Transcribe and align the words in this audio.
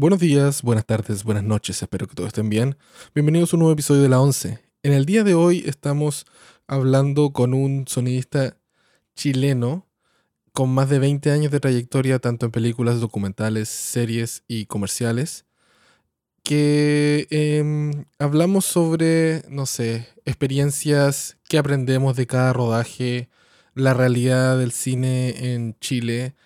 Buenos 0.00 0.20
días, 0.20 0.62
buenas 0.62 0.86
tardes, 0.86 1.24
buenas 1.24 1.42
noches, 1.42 1.82
espero 1.82 2.06
que 2.06 2.14
todos 2.14 2.28
estén 2.28 2.48
bien. 2.48 2.76
Bienvenidos 3.16 3.52
a 3.52 3.56
un 3.56 3.62
nuevo 3.62 3.72
episodio 3.72 4.00
de 4.00 4.08
La 4.08 4.20
11. 4.20 4.60
En 4.84 4.92
el 4.92 5.04
día 5.06 5.24
de 5.24 5.34
hoy 5.34 5.64
estamos 5.66 6.24
hablando 6.68 7.32
con 7.32 7.52
un 7.52 7.84
sonidista 7.88 8.56
chileno 9.16 9.88
con 10.52 10.70
más 10.70 10.88
de 10.88 11.00
20 11.00 11.32
años 11.32 11.50
de 11.50 11.58
trayectoria 11.58 12.20
tanto 12.20 12.46
en 12.46 12.52
películas, 12.52 13.00
documentales, 13.00 13.68
series 13.68 14.44
y 14.46 14.66
comerciales, 14.66 15.46
que 16.44 17.26
em, 17.30 18.04
hablamos 18.20 18.66
sobre, 18.66 19.42
no 19.48 19.66
sé, 19.66 20.06
experiencias 20.24 21.38
que 21.48 21.58
aprendemos 21.58 22.14
de 22.14 22.28
cada 22.28 22.52
rodaje, 22.52 23.30
la 23.74 23.94
realidad 23.94 24.58
del 24.58 24.70
cine 24.70 25.54
en 25.54 25.76
Chile 25.80 26.36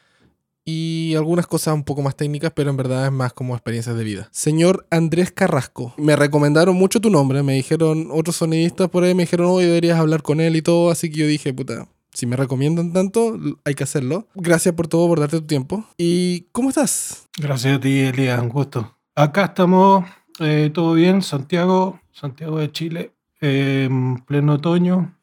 y 0.64 1.14
algunas 1.16 1.46
cosas 1.46 1.74
un 1.74 1.84
poco 1.84 2.02
más 2.02 2.16
técnicas, 2.16 2.52
pero 2.54 2.70
en 2.70 2.76
verdad 2.76 3.06
es 3.06 3.12
más 3.12 3.32
como 3.32 3.54
experiencias 3.54 3.96
de 3.96 4.04
vida. 4.04 4.28
Señor 4.30 4.86
Andrés 4.90 5.32
Carrasco, 5.32 5.94
me 5.96 6.16
recomendaron 6.16 6.76
mucho 6.76 7.00
tu 7.00 7.10
nombre, 7.10 7.42
me 7.42 7.54
dijeron 7.54 8.08
otros 8.10 8.36
sonidistas 8.36 8.88
por 8.88 9.04
ahí, 9.04 9.14
me 9.14 9.24
dijeron, 9.24 9.48
hoy 9.48 9.64
deberías 9.64 9.98
hablar 9.98 10.22
con 10.22 10.40
él 10.40 10.56
y 10.56 10.62
todo, 10.62 10.90
así 10.90 11.10
que 11.10 11.20
yo 11.20 11.26
dije, 11.26 11.52
puta, 11.52 11.88
si 12.12 12.26
me 12.26 12.36
recomiendan 12.36 12.92
tanto, 12.92 13.38
hay 13.64 13.74
que 13.74 13.84
hacerlo. 13.84 14.28
Gracias 14.34 14.74
por 14.74 14.86
todo, 14.86 15.08
por 15.08 15.20
darte 15.20 15.40
tu 15.40 15.46
tiempo. 15.46 15.84
¿Y 15.96 16.46
cómo 16.52 16.68
estás? 16.68 17.28
Gracias 17.38 17.76
a 17.76 17.80
ti, 17.80 18.00
Elías, 18.00 18.40
un 18.40 18.50
gusto. 18.50 18.96
Acá 19.14 19.46
estamos, 19.46 20.04
eh, 20.40 20.70
todo 20.72 20.94
bien, 20.94 21.22
Santiago, 21.22 22.00
Santiago 22.12 22.58
de 22.58 22.70
Chile, 22.70 23.12
eh, 23.40 23.86
en 23.90 24.16
pleno 24.24 24.54
otoño, 24.54 25.18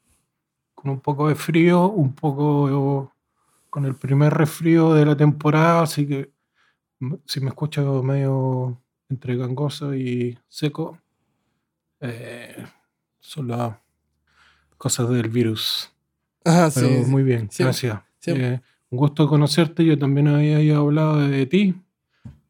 con 0.76 0.92
un 0.92 1.00
poco 1.00 1.28
de 1.28 1.36
frío, 1.36 1.88
un 1.88 2.14
poco 2.14 3.12
con 3.70 3.86
el 3.86 3.96
primer 3.96 4.34
resfrío 4.34 4.94
de 4.94 5.06
la 5.06 5.16
temporada, 5.16 5.82
así 5.84 6.08
que 6.08 6.32
si 7.26 7.40
me 7.40 7.50
escucho 7.50 8.02
medio 8.04 8.82
entre 9.10 9.36
gangoso 9.38 9.96
y 9.96 10.38
seco, 10.48 10.98
eh, 12.02 12.56
son 13.20 13.48
las 13.48 13.76
cosas 14.78 15.10
del 15.10 15.30
virus. 15.30 15.92
Ah, 16.46 16.70
Pero 16.74 16.88
sí. 16.88 16.94
muy 17.10 17.24
bien, 17.24 17.50
Sí, 17.52 17.64
gracias. 17.64 18.00
sí. 18.20 18.32
Eh, 18.32 18.62
un 18.92 18.98
gusto 18.98 19.28
conocerte, 19.28 19.86
yo 19.86 19.98
también 20.00 20.28
había 20.28 20.78
hablado 20.78 21.20
de, 21.20 21.46
ti, 21.46 21.76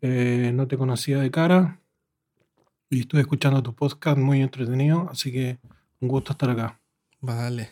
eh, 0.01 0.51
no 0.53 0.67
te 0.67 0.77
conocía 0.77 1.19
de 1.19 1.29
cara 1.31 1.79
y 2.89 3.01
estuve 3.01 3.21
escuchando 3.21 3.61
tu 3.61 3.73
podcast 3.75 4.17
muy 4.17 4.41
entretenido, 4.41 5.09
así 5.11 5.31
que 5.31 5.59
un 5.99 6.07
gusto 6.07 6.31
estar 6.31 6.49
acá. 6.49 6.79
Vale. 7.19 7.71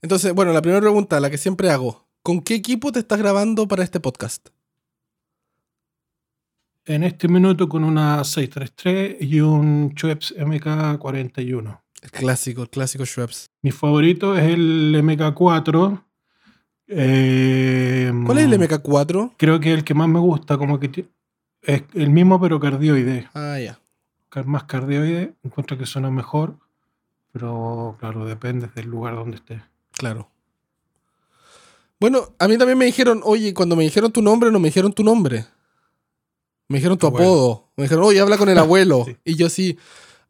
Entonces, 0.00 0.32
bueno, 0.32 0.52
la 0.52 0.62
primera 0.62 0.80
pregunta, 0.80 1.20
la 1.20 1.28
que 1.30 1.36
siempre 1.36 1.70
hago. 1.70 2.06
¿Con 2.22 2.40
qué 2.42 2.54
equipo 2.54 2.92
te 2.92 2.98
estás 3.00 3.18
grabando 3.18 3.66
para 3.66 3.82
este 3.82 4.00
podcast? 4.00 4.48
En 6.84 7.02
este 7.04 7.28
minuto 7.28 7.68
con 7.68 7.84
una 7.84 8.22
633 8.24 9.16
y 9.20 9.40
un 9.40 9.92
Schweppes 9.96 10.34
MK41. 10.36 11.80
El 12.02 12.10
clásico, 12.10 12.62
el 12.62 12.70
clásico 12.70 13.04
Schweppes. 13.06 13.50
Mi 13.62 13.70
favorito 13.70 14.36
es 14.36 14.44
el 14.44 14.94
MK4. 15.02 16.02
eh, 16.88 18.12
¿Cuál 18.26 18.38
es 18.38 18.44
el 18.44 18.52
MK4? 18.60 19.34
Creo 19.36 19.60
que 19.60 19.72
el 19.72 19.84
que 19.84 19.94
más 19.94 20.08
me 20.08 20.18
gusta, 20.18 20.58
como 20.58 20.80
que 20.80 21.06
es 21.62 21.82
el 21.94 22.10
mismo 22.10 22.40
pero 22.40 22.58
cardioide. 22.58 23.28
Ah, 23.34 23.58
ya. 23.58 23.78
car- 24.28 24.46
más 24.46 24.64
cardioide, 24.64 25.34
encuentro 25.42 25.76
que 25.78 25.86
suena 25.86 26.10
mejor, 26.10 26.56
pero 27.32 27.96
claro, 28.00 28.24
depende 28.24 28.68
del 28.74 28.86
lugar 28.86 29.14
donde 29.14 29.36
esté. 29.36 29.62
Claro. 29.92 30.30
Bueno, 32.00 32.34
a 32.38 32.48
mí 32.48 32.56
también 32.56 32.78
me 32.78 32.86
dijeron, 32.86 33.20
oye, 33.24 33.52
cuando 33.52 33.76
me 33.76 33.84
dijeron 33.84 34.10
tu 34.10 34.22
nombre, 34.22 34.50
no 34.50 34.58
me 34.58 34.68
dijeron 34.68 34.92
tu 34.92 35.04
nombre. 35.04 35.44
Me 36.68 36.78
dijeron 36.78 36.96
tu 36.98 37.06
Abuelo. 37.06 37.26
apodo. 37.28 37.72
Me 37.76 37.84
dijeron, 37.84 38.04
oye, 38.04 38.20
habla 38.20 38.38
con 38.38 38.48
el 38.48 38.58
abuelo. 38.58 39.04
Sí. 39.06 39.16
Y 39.24 39.34
yo 39.36 39.48
sí, 39.50 39.78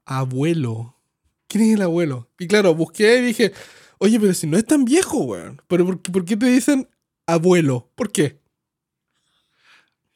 abuelo. 0.04 0.96
¿Quién 1.46 1.64
es 1.64 1.74
el 1.74 1.82
abuelo? 1.82 2.28
Y 2.38 2.46
claro, 2.48 2.74
busqué 2.74 3.18
y 3.18 3.22
dije, 3.22 3.52
oye, 3.98 4.18
pero 4.18 4.34
si 4.34 4.46
no 4.46 4.56
es 4.56 4.64
tan 4.66 4.84
viejo, 4.84 5.18
weón. 5.18 5.62
¿Pero 5.68 5.84
por 5.86 6.00
qué, 6.02 6.10
por 6.12 6.24
qué 6.24 6.36
te 6.36 6.46
dicen 6.46 6.88
abuelo? 7.26 7.88
¿Por 7.94 8.10
qué? 8.10 8.40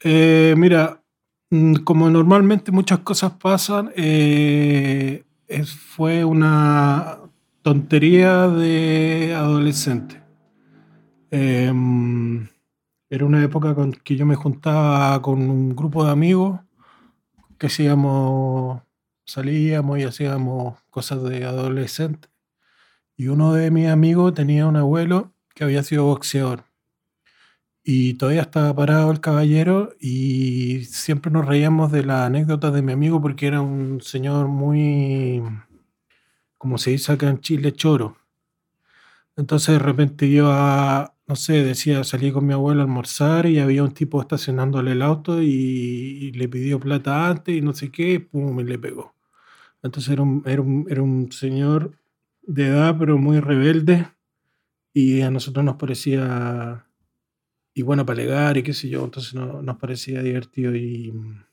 Eh, 0.00 0.54
mira, 0.56 1.02
mm, 1.50 1.76
como 1.76 2.10
normalmente 2.10 2.72
muchas 2.72 3.00
cosas 3.00 3.32
pasan, 3.32 3.92
eh, 3.96 5.24
es- 5.46 5.70
fue 5.70 6.24
una 6.24 7.18
tontería 7.62 8.48
de 8.48 9.34
adolescente. 9.36 10.20
Em, 11.36 12.46
era 13.10 13.24
una 13.26 13.42
época 13.42 13.74
que 14.04 14.14
yo 14.16 14.24
me 14.24 14.36
juntaba 14.36 15.20
con 15.20 15.50
un 15.50 15.74
grupo 15.74 16.04
de 16.04 16.12
amigos 16.12 16.60
que 17.58 17.66
hacíamos, 17.66 18.82
salíamos 19.26 19.98
y 19.98 20.04
hacíamos 20.04 20.80
cosas 20.90 21.22
de 21.24 21.44
adolescente. 21.44 22.28
Y 23.16 23.28
uno 23.28 23.52
de 23.54 23.70
mis 23.72 23.88
amigos 23.88 24.34
tenía 24.34 24.66
un 24.66 24.76
abuelo 24.76 25.34
que 25.54 25.64
había 25.64 25.82
sido 25.82 26.04
boxeador. 26.06 26.64
Y 27.82 28.14
todavía 28.14 28.42
estaba 28.42 28.74
parado 28.74 29.10
el 29.10 29.20
caballero 29.20 29.92
y 30.00 30.84
siempre 30.84 31.30
nos 31.30 31.46
reíamos 31.46 31.92
de 31.92 32.02
las 32.04 32.26
anécdotas 32.26 32.72
de 32.72 32.82
mi 32.82 32.92
amigo 32.92 33.20
porque 33.20 33.46
era 33.46 33.60
un 33.60 34.00
señor 34.00 34.48
muy, 34.48 35.42
como 36.58 36.78
se 36.78 36.90
dice 36.90 37.12
acá 37.12 37.28
en 37.28 37.40
Chile, 37.40 37.72
choro. 37.72 38.16
Entonces 39.36 39.74
de 39.74 39.78
repente 39.78 40.30
yo, 40.30 40.50
a- 40.50 41.13
no 41.26 41.36
sé, 41.36 41.64
decía, 41.64 42.04
salí 42.04 42.32
con 42.32 42.46
mi 42.46 42.52
abuelo 42.52 42.80
a 42.80 42.84
almorzar 42.84 43.46
y 43.46 43.58
había 43.58 43.82
un 43.82 43.92
tipo 43.94 44.20
estacionándole 44.20 44.92
el 44.92 45.02
auto 45.02 45.40
y, 45.42 46.32
le 46.32 46.48
pidió 46.48 46.78
plata 46.80 47.28
antes 47.28 47.56
y 47.56 47.60
no 47.62 47.72
sé 47.72 47.90
qué, 47.90 48.20
pum, 48.20 48.60
y 48.60 48.64
le 48.64 48.78
pegó. 48.78 49.14
Entonces 49.82 50.12
era 50.12 50.22
un, 50.22 50.42
era 50.46 50.62
un, 50.62 50.86
era 50.90 51.02
un 51.02 51.32
señor 51.32 51.98
de 52.42 52.68
edad 52.68 52.96
pero 52.98 53.18
muy 53.18 53.40
rebelde 53.40 54.08
y 54.94 55.22
a 55.22 55.30
nosotros 55.30 55.64
nos 55.64 55.76
parecía 55.76 56.86
y 57.74 57.82
bueno 57.82 58.06
para 58.06 58.22
alegar 58.22 58.56
y 58.58 58.62
qué 58.64 58.74
sé 58.74 58.88
yo, 58.90 59.04
entonces 59.04 59.34
no- 59.34 59.62
nos 59.62 59.76
parecía 59.78 60.22
divertido 60.22 60.74
y 60.76 61.12
mm, 61.12 61.44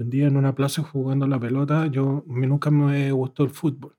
un 0.00 0.10
día 0.10 0.26
en 0.28 0.36
una 0.36 0.54
plaza 0.54 0.82
jugando 0.82 1.26
la 1.26 1.40
pelota, 1.40 1.86
yo 1.88 2.24
nunca 2.28 2.70
me 2.70 3.12
gustó 3.12 3.44
el 3.44 3.50
fútbol. 3.50 3.96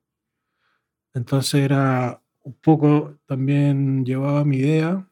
Entonces 1.13 1.55
era 1.61 2.21
un 2.49 2.55
poco, 2.61 3.19
también 3.27 4.03
llevaba 4.05 4.43
mi 4.43 4.57
idea, 4.57 5.07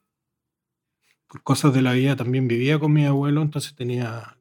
por 1.28 1.44
cosas 1.44 1.72
de 1.74 1.84
la 1.84 1.94
vida, 1.94 2.16
también 2.16 2.48
vivía 2.48 2.80
con 2.80 2.92
mi 2.94 3.06
abuelo, 3.06 3.44
entonces 3.44 3.76
tenía 3.76 4.40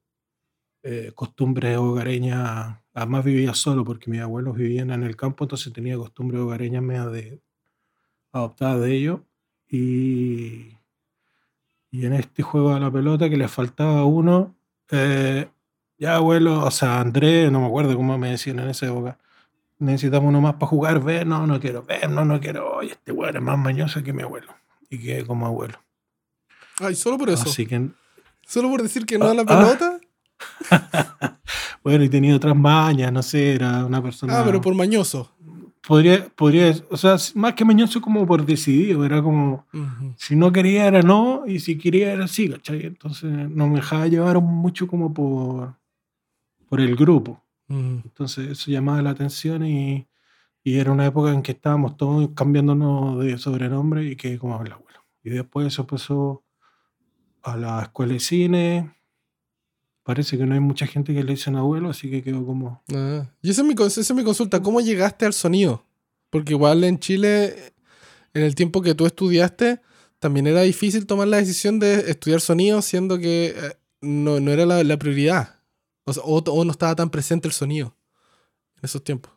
eh, 0.83 1.13
costumbres 1.15 1.77
hogareñas, 1.77 2.79
además 2.95 3.25
vivía 3.25 3.53
solo 3.53 3.85
porque 3.85 4.11
mis 4.11 4.23
abuelos 4.23 4.57
vivían 4.57 4.91
en 4.93 5.03
el 5.03 5.15
campo, 5.15 5.45
entonces 5.45 5.75
tenía 5.75 5.97
costumbres 5.99 6.41
hogareñas 6.41 6.83
medias 6.83 7.13
de, 7.13 7.43
adoptadas 8.33 8.81
de 8.81 8.95
ellos. 8.95 9.21
Y, 9.69 10.79
y 11.91 12.07
en 12.07 12.15
este 12.15 12.43
juego 12.43 12.73
de 12.73 12.81
la 12.81 12.91
pelota 12.91 13.29
que 13.29 13.37
le 13.37 13.49
faltaba 13.49 14.07
uno, 14.07 14.57
eh, 14.91 15.51
ya 15.99 16.17
abuelo, 16.17 16.65
o 16.65 16.71
sea, 16.71 17.01
Andrés, 17.01 17.53
no 17.53 17.61
me 17.61 17.67
acuerdo 17.67 17.95
cómo 17.95 18.17
me 18.17 18.31
decían 18.31 18.61
en 18.61 18.71
esa 18.71 18.87
época, 18.87 19.19
necesitamos 19.79 20.29
uno 20.29 20.41
más 20.41 20.55
para 20.55 20.67
jugar, 20.67 21.03
ver, 21.03 21.27
no, 21.27 21.47
no 21.47 21.61
quiero, 21.61 21.83
ver, 21.83 22.11
no, 22.11 22.25
no 22.25 22.41
quiero, 22.41 22.77
oye, 22.77 22.93
este 22.93 23.13
weón 23.13 23.37
es 23.37 23.43
más 23.43 23.59
mañoso 23.59 24.03
que 24.03 24.13
mi 24.13 24.23
abuelo 24.23 24.53
y 24.91 24.99
que 24.99 25.25
como 25.25 25.47
abuelo. 25.47 25.79
Ay, 26.81 26.95
solo 26.95 27.19
por 27.19 27.31
eso. 27.31 27.49
Así 27.49 27.67
que, 27.67 27.89
Solo 28.47 28.71
por 28.71 28.83
decir 28.83 29.07
que 29.07 29.19
no 29.19 29.27
a 29.27 29.35
la 29.35 29.43
Ah, 29.43 29.47
pelota. 29.47 30.01
bueno, 31.83 32.05
y 32.05 32.09
tenía 32.09 32.37
otras 32.37 32.55
mañas, 32.55 33.13
no 33.13 33.23
sé, 33.23 33.55
era 33.55 33.85
una 33.85 34.03
persona... 34.03 34.39
Ah, 34.39 34.43
pero 34.45 34.61
por 34.61 34.75
mañoso. 34.75 35.33
Podría, 35.87 36.29
podría, 36.29 36.75
o 36.91 36.97
sea, 36.97 37.17
más 37.35 37.55
que 37.55 37.65
mañoso 37.65 38.01
como 38.01 38.27
por 38.27 38.45
decidido, 38.45 39.05
era 39.05 39.23
como... 39.23 39.67
Si 40.17 40.37
no 40.37 40.53
quería 40.53 40.87
era 40.87 41.03
no 41.03 41.45
y 41.47 41.61
si 41.61 41.79
quería 41.79 42.13
era 42.13 42.29
sí, 42.29 42.49
¿cachai? 42.49 42.87
Entonces 42.87 43.31
no 43.33 43.69
me 43.69 43.77
dejaba 43.77 44.07
llevar 44.07 44.41
mucho 44.41 44.87
como 44.87 45.13
por, 45.15 45.75
por 46.69 46.81
el 46.81 46.95
grupo. 46.97 47.43
Entonces 47.69 48.51
eso 48.51 48.71
llamaba 48.71 49.03
la 49.03 49.11
atención 49.11 49.67
y, 49.67 50.07
y 50.63 50.79
era 50.79 50.93
una 50.93 51.07
época 51.07 51.33
en 51.33 51.43
que 51.43 51.53
estábamos 51.53 51.97
todos 51.97 52.31
cambiándonos 52.35 53.25
de 53.25 53.39
sobrenombre 53.39 54.05
y 54.05 54.17
que 54.17 54.39
como 54.39 54.61
el 54.63 54.73
abuelo. 54.73 55.05
Y 55.23 55.31
después 55.31 55.67
eso 55.67 55.87
pasó 55.87 56.45
a 57.43 57.57
la 57.57 57.83
escuela 57.83 58.13
de 58.13 58.21
cine. 58.21 58.97
Parece 60.05 60.39
que 60.39 60.47
no 60.47 60.55
hay 60.55 60.61
mucha 60.61 60.87
gente 60.87 61.13
que 61.13 61.25
le 61.25 61.33
dicen 61.33 61.57
abuelo, 61.57 61.91
así 61.91 62.09
que 62.09 62.23
quedó 62.23 62.47
como... 62.47 62.85
Ah, 62.95 63.27
Y 63.43 63.51
esa 63.51 63.63
es, 63.63 63.67
mi, 63.67 63.75
esa 63.75 64.01
es 64.01 64.15
mi 64.15 64.23
consulta. 64.23 64.63
¿Cómo 64.63 64.81
llegaste 64.81 65.27
al 65.27 65.33
sonido? 65.33 65.85
Porque 66.31 66.53
igual 66.53 66.85
en 66.85 67.01
Chile, 67.01 67.75
en 68.33 68.43
el 68.45 68.55
tiempo 68.55 68.83
que 68.83 68.95
tú 68.95 69.07
estudiaste, 69.07 69.81
también 70.21 70.47
era 70.47 70.63
difícil 70.63 71.07
tomar 71.07 71.27
la 71.27 71.39
decisión 71.39 71.81
de 71.81 72.11
estudiar 72.11 72.41
sonido, 72.41 72.83
siendo 72.83 73.19
que 73.19 73.55
eh, 73.57 73.77
no, 74.01 74.39
no 74.39 74.53
era 74.53 74.65
la, 74.65 74.85
la 74.85 74.97
prioridad. 74.97 75.56
O, 76.07 76.65
no 76.65 76.71
estaba 76.71 76.95
tan 76.95 77.11
presente 77.11 77.49
el 77.49 77.53
sonido 77.53 77.97
en 78.77 78.85
esos 78.85 79.03
tiempos. 79.03 79.33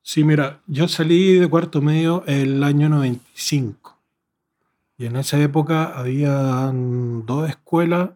Sí, 0.00 0.24
mira, 0.24 0.62
yo 0.66 0.88
salí 0.88 1.34
de 1.34 1.48
cuarto 1.48 1.82
medio 1.82 2.24
el 2.26 2.62
año 2.62 2.88
95. 2.88 3.98
Y 4.96 5.06
en 5.06 5.16
esa 5.16 5.40
época 5.40 5.98
había 5.98 6.70
dos 6.72 7.48
escuelas 7.48 8.10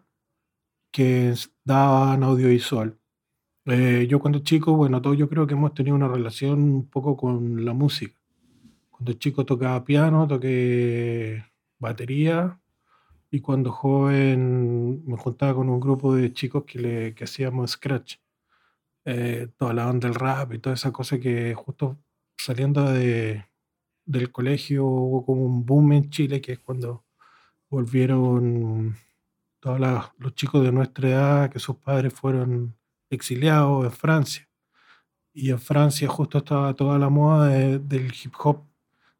que 0.91 1.35
daban 1.63 2.23
audiovisual. 2.23 2.97
Eh, 3.65 4.07
yo 4.09 4.19
cuando 4.19 4.39
chico, 4.39 4.73
bueno, 4.73 5.01
todos 5.01 5.17
yo 5.17 5.29
creo 5.29 5.45
que 5.45 5.53
hemos 5.53 5.75
tenido 5.75 5.95
una 5.95 6.07
relación 6.07 6.59
un 6.59 6.89
poco 6.89 7.15
con 7.15 7.63
la 7.63 7.73
música. 7.73 8.19
Cuando 8.89 9.13
chico 9.13 9.45
tocaba 9.45 9.83
piano, 9.85 10.27
toqué 10.27 11.45
batería 11.77 12.59
y 13.31 13.41
cuando 13.41 13.71
joven 13.71 15.05
me 15.05 15.17
juntaba 15.17 15.55
con 15.55 15.69
un 15.69 15.79
grupo 15.79 16.15
de 16.15 16.33
chicos 16.33 16.63
que, 16.65 16.79
le, 16.79 17.15
que 17.15 17.25
hacíamos 17.25 17.71
scratch. 17.71 18.17
Eh, 19.05 19.47
toda 19.57 19.73
la 19.73 19.89
onda 19.89 20.07
del 20.07 20.15
rap 20.15 20.53
y 20.53 20.59
toda 20.59 20.75
esa 20.75 20.91
cosa 20.91 21.19
que 21.19 21.53
justo 21.55 21.97
saliendo 22.37 22.83
de, 22.91 23.45
del 24.05 24.31
colegio 24.31 24.85
hubo 24.85 25.25
como 25.25 25.45
un 25.45 25.65
boom 25.65 25.93
en 25.93 26.09
Chile, 26.09 26.41
que 26.41 26.53
es 26.53 26.59
cuando 26.59 27.05
volvieron 27.69 28.95
todos 29.59 29.79
los 30.17 30.35
chicos 30.35 30.63
de 30.63 30.71
nuestra 30.71 31.09
edad, 31.09 31.51
que 31.51 31.59
sus 31.59 31.77
padres 31.77 32.13
fueron 32.13 32.75
exiliados 33.09 33.85
en 33.85 33.91
Francia. 33.91 34.49
Y 35.33 35.51
en 35.51 35.59
Francia 35.59 36.07
justo 36.07 36.39
estaba 36.39 36.73
toda 36.73 36.97
la 36.99 37.09
moda 37.09 37.49
del 37.49 38.13
hip 38.23 38.33
hop 38.43 38.68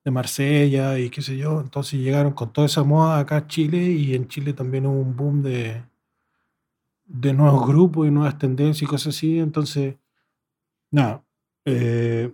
de 0.10 0.14
Marsella 0.14 1.00
y 1.00 1.10
qué 1.10 1.22
sé 1.22 1.38
yo. 1.38 1.62
Entonces 1.62 2.00
llegaron 2.00 2.34
con 2.34 2.52
toda 2.52 2.68
esa 2.68 2.84
moda 2.84 3.20
acá 3.20 3.38
a 3.38 3.48
Chile 3.48 3.78
y 3.78 4.16
en 4.16 4.28
Chile 4.28 4.54
también 4.54 4.86
hubo 4.86 5.00
un 5.00 5.16
boom 5.16 5.42
de, 5.44 5.84
de 7.06 7.34
nuevos 7.34 7.68
grupos 7.68 8.08
y 8.08 8.12
nuevas 8.12 8.38
tendencias 8.38 8.82
y 8.84 8.86
cosas 8.86 9.16
así. 9.16 9.40
Entonces, 9.40 9.96
nada, 10.92 11.24
eh, 11.66 12.34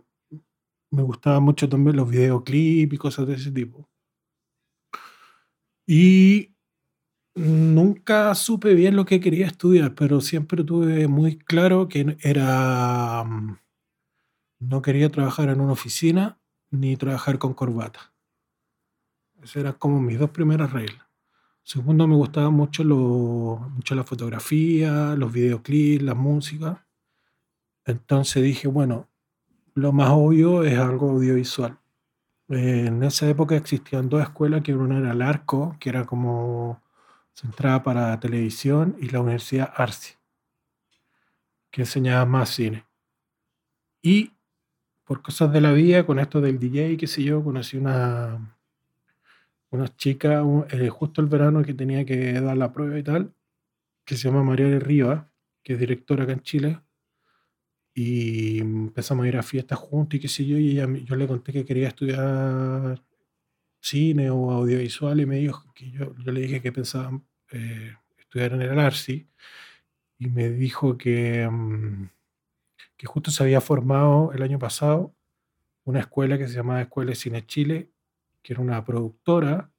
me 0.92 1.04
gustaban 1.04 1.44
mucho 1.44 1.68
también 1.70 1.98
los 1.98 2.10
videoclips 2.10 2.94
y 2.94 2.98
cosas 2.98 3.28
de 3.28 3.36
ese 3.36 3.52
tipo. 3.52 3.88
Y 5.88 6.56
nunca 7.36 8.34
supe 8.34 8.74
bien 8.74 8.96
lo 8.96 9.06
que 9.06 9.20
quería 9.20 9.48
estudiar, 9.48 9.94
pero 9.94 10.22
siempre 10.22 10.64
tuve 10.64 11.08
muy 11.08 11.38
claro 11.38 11.90
que 11.90 12.18
era 12.22 13.24
mm, 13.24 13.58
no 14.60 14.82
quería 14.82 15.10
trabajar 15.12 15.50
en 15.50 15.60
una 15.60 15.74
oficina 15.74 16.40
ni 16.72 16.98
trabajar 16.98 17.40
con 17.40 17.54
corbata. 17.54 18.14
Esas 19.42 19.58
eran 19.58 19.74
como 19.74 20.02
mis 20.02 20.20
dos 20.20 20.30
primeras 20.32 20.72
reglas. 20.72 21.06
Segundo, 21.64 22.08
me 22.08 22.16
gustaba 22.16 22.52
mucho, 22.52 22.84
lo, 22.84 23.70
mucho 23.74 23.96
la 23.96 24.04
fotografía, 24.04 25.16
los 25.16 25.34
videoclips, 25.34 26.04
la 26.04 26.14
música. 26.14 26.86
Entonces 27.86 28.44
dije, 28.44 28.68
bueno, 28.68 29.10
lo 29.74 29.92
más 29.92 30.10
obvio 30.12 30.64
es 30.64 30.78
algo 30.78 31.12
audiovisual. 31.12 31.80
en 32.50 33.04
esa 33.04 33.28
época 33.28 33.56
existían 33.56 34.10
dos 34.10 34.22
escuelas, 34.22 34.62
que 34.62 34.76
una 34.76 35.00
era 35.00 35.12
el 35.12 35.22
Arco, 35.22 35.76
que 35.80 35.90
era 35.90 36.06
como 36.06 36.82
centrada 37.34 37.84
para 37.84 38.20
televisión, 38.20 38.96
y 39.00 39.10
la 39.10 39.22
Universidad 39.22 39.74
Arci, 39.76 40.14
que 41.72 41.82
enseñaba 41.82 42.26
más 42.26 42.50
cine. 42.50 42.86
Y 44.04 44.35
por 45.06 45.22
cosas 45.22 45.54
de 45.54 45.62
la 45.62 45.72
vida, 45.72 46.06
con 46.06 46.20
esto 46.20 46.42
del 46.42 46.60
DJ, 46.60 46.98
qué 46.98 47.08
sé 47.08 47.24
yo, 47.24 47.44
conocí 47.44 47.78
una, 47.78 48.52
chica 49.98 50.44
eh, 50.72 50.90
justo 50.90 51.22
el 51.22 51.28
verano 51.28 51.64
que 51.64 51.74
tenía 51.74 52.06
que 52.06 52.34
dar 52.42 52.58
la 52.58 52.74
prueba 52.74 52.98
y 52.98 53.04
tal, 53.04 53.34
que 54.06 54.18
se 54.18 54.28
llama 54.28 54.44
María 54.44 54.80
Rivas, 54.80 55.26
que 55.64 55.74
es 55.74 55.80
directora 55.80 56.24
acá 56.24 56.34
en 56.34 56.42
Chile, 56.42 56.80
y 57.94 58.60
empezamos 58.60 59.26
a 59.26 59.28
ir 59.30 59.38
a 59.38 59.44
fiestas 59.44 59.80
juntos 59.80 60.18
y 60.18 60.20
qué 60.22 60.28
sé 60.28 60.46
yo, 60.46 60.58
y 60.58 60.76
yo 61.06 61.16
le 61.16 61.28
conté 61.28 61.54
que 61.54 61.66
quería 61.66 61.90
estudiar 61.90 63.02
cine 63.80 64.30
o 64.32 64.52
audiovisual 64.52 65.22
y 65.22 65.26
me 65.26 65.38
dijo 65.38 65.72
que 65.76 65.92
yo, 65.92 66.14
le 66.26 66.42
dije 66.42 66.62
que 66.62 66.72
pensaba 66.72 67.22
eh, 67.52 67.94
estudiar 68.18 68.54
en 68.54 68.64
el 68.64 68.80
ARSI 68.80 69.28
y 70.20 70.30
me 70.30 70.50
dijo 70.50 70.98
que, 70.98 71.48
mm, 71.50 72.10
que 72.98 73.08
justo 73.08 73.32
se 73.32 73.44
había 73.44 73.62
formado 73.62 74.32
el 74.34 74.42
año 74.42 74.60
pasado 74.60 75.16
una 75.86 76.00
escuela 76.00 76.38
que 76.38 76.48
se 76.48 76.56
llamaba 76.56 76.82
Escuela 76.82 77.12
de 77.12 77.16
Cine 77.16 77.46
Chile, 77.46 77.92
que 78.42 78.54
era 78.54 78.62
una 78.62 78.84
productora 78.84 79.72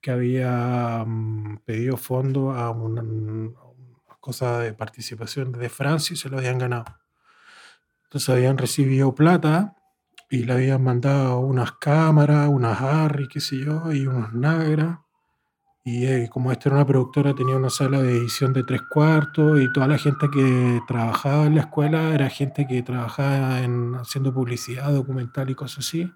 que 0.00 0.10
había 0.10 1.04
mm, 1.06 1.58
pedido 1.64 1.96
fondo 1.96 2.52
a 2.52 2.70
una, 2.70 3.02
cosa 4.20 4.58
de 4.58 4.74
participación 4.74 5.52
de 5.52 5.68
Francia 5.68 6.14
y 6.14 6.16
se 6.16 6.28
lo 6.28 6.38
habían 6.38 6.58
ganado. 6.58 6.84
Entonces 8.04 8.28
habían 8.28 8.58
recibido 8.58 9.14
plata 9.14 9.76
y 10.28 10.44
le 10.44 10.52
habían 10.52 10.82
mandado 10.82 11.40
unas 11.40 11.72
cámaras, 11.72 12.48
unas 12.48 12.80
Harry, 12.80 13.28
qué 13.28 13.40
sé 13.40 13.58
yo, 13.58 13.92
y 13.92 14.06
unos 14.06 14.32
Nagra. 14.34 15.04
Y 15.82 16.06
eh, 16.06 16.28
como 16.30 16.52
esta 16.52 16.68
era 16.68 16.76
una 16.76 16.86
productora, 16.86 17.34
tenía 17.34 17.56
una 17.56 17.70
sala 17.70 18.02
de 18.02 18.12
edición 18.12 18.52
de 18.52 18.64
tres 18.64 18.82
cuartos 18.82 19.60
y 19.60 19.72
toda 19.72 19.88
la 19.88 19.98
gente 19.98 20.30
que 20.30 20.80
trabajaba 20.86 21.46
en 21.46 21.54
la 21.54 21.62
escuela 21.62 22.14
era 22.14 22.28
gente 22.28 22.66
que 22.66 22.82
trabajaba 22.82 23.62
en 23.62 23.94
haciendo 23.94 24.32
publicidad, 24.34 24.92
documental 24.92 25.50
y 25.50 25.54
cosas 25.54 25.86
así. 25.86 26.12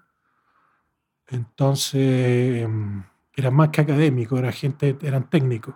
Entonces, 1.27 2.63
em, 2.63 3.03
eran 3.35 3.53
más 3.55 3.69
que 3.69 3.81
académicos, 3.81 4.39
era 4.39 4.51
gente, 4.51 4.97
eran 5.01 5.29
técnicos 5.29 5.75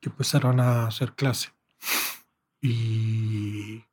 que 0.00 0.08
empezaron 0.10 0.60
a 0.60 0.86
hacer 0.86 1.14
clases. 1.14 1.52
Y 2.62 3.84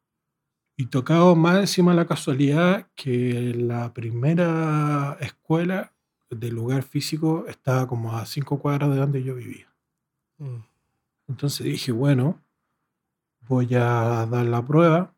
y 0.80 0.86
tocaba 0.86 1.34
más 1.34 1.58
encima 1.58 1.96
la 1.96 2.06
casualidad 2.06 2.88
que 2.96 3.52
la 3.56 3.94
primera 3.94 5.18
escuela 5.20 5.92
del 6.30 6.56
lugar 6.56 6.84
físico 6.84 7.46
estaba 7.48 7.88
como 7.88 8.18
a 8.18 8.26
cinco 8.26 8.60
cuadras 8.60 8.90
de 8.90 8.98
donde 8.98 9.24
yo 9.24 9.36
vivía. 9.36 9.68
Mm. 10.38 10.60
Entonces 11.28 11.66
dije, 11.66 11.92
bueno, 11.92 12.42
voy 13.48 13.74
a 13.76 14.26
dar 14.26 14.46
la 14.46 14.66
prueba. 14.66 15.14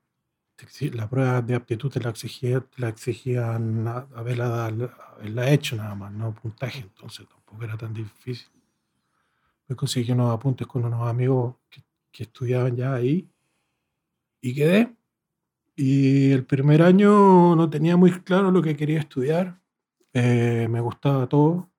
La 0.94 1.10
prueba 1.10 1.42
de 1.42 1.56
aptitud 1.56 1.90
te 1.90 2.02
la, 2.02 2.10
exigía, 2.10 2.66
la 2.76 2.90
exigían 2.90 3.88
haberla, 3.88 4.66
haberla 4.66 5.50
hecho 5.52 5.78
nada 5.78 5.96
más, 5.96 6.12
no 6.12 6.34
puntaje, 6.34 6.80
entonces 6.80 7.26
tampoco 7.30 7.64
era 7.64 7.78
tan 7.78 7.94
difícil. 7.94 8.50
Me 9.70 9.76
conseguí 9.78 10.12
unos 10.12 10.36
apuntes 10.36 10.68
con 10.68 10.84
unos 10.84 11.08
amigos 11.08 11.56
que, 11.70 11.82
que 12.12 12.24
estudiaban 12.24 12.76
ya 12.76 12.94
ahí 12.94 13.30
y 14.42 14.54
quedé. 14.54 14.94
Y 15.78 16.32
el 16.32 16.44
primer 16.46 16.82
año 16.82 17.56
no 17.56 17.70
tenía 17.70 17.96
muy 17.96 18.12
claro 18.12 18.52
lo 18.52 18.62
que 18.62 18.76
quería 18.76 19.00
estudiar. 19.00 19.59
Eh, 20.22 20.68
me 20.68 20.82
gustaba 20.82 21.28
todo. 21.30 21.70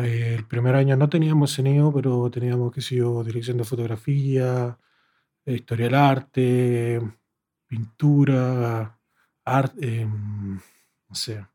Eh, 0.00 0.36
el 0.38 0.46
primer 0.46 0.76
año 0.76 0.96
no 0.96 1.08
teníamos 1.08 1.56
CNEO, 1.56 1.92
pero 1.92 2.30
teníamos, 2.30 2.72
qué 2.72 2.80
sé 2.80 2.96
yo, 2.96 3.24
dirección 3.24 3.56
de 3.58 3.64
fotografía, 3.64 4.78
eh, 5.44 5.54
historia 5.54 5.86
del 5.86 5.94
arte, 5.96 7.00
pintura, 7.66 8.96
sé, 11.12 11.46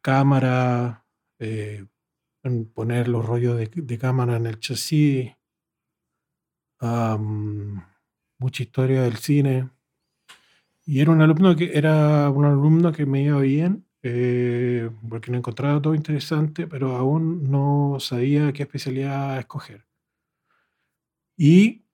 cámara, 0.00 1.04
poner 2.74 3.08
los 3.08 3.26
rollos 3.26 3.58
de, 3.58 3.98
cámara 3.98 4.36
en 4.36 4.46
el 4.46 4.58
chasis, 4.58 5.32
mucha 8.38 8.62
historia 8.62 9.02
del 9.02 9.16
cine. 9.16 9.70
Y 10.86 11.00
era 11.00 11.10
un 11.10 11.20
alumno 11.20 11.54
que 11.56 11.76
era 11.76 12.30
un 12.30 12.44
alumno 12.46 12.92
que 12.92 13.06
me 13.06 13.22
iba 13.22 13.38
bien, 13.40 13.86
eh, 14.02 14.90
porque 15.08 15.30
no 15.30 15.38
encontraba 15.38 15.80
todo 15.80 15.94
interesante, 15.94 16.66
pero 16.66 16.96
aún 16.96 17.50
no 17.50 17.98
sabía 18.00 18.52
qué 18.52 18.64
especialidad 18.64 19.38
escoger. 19.38 19.86
Y 21.36 21.84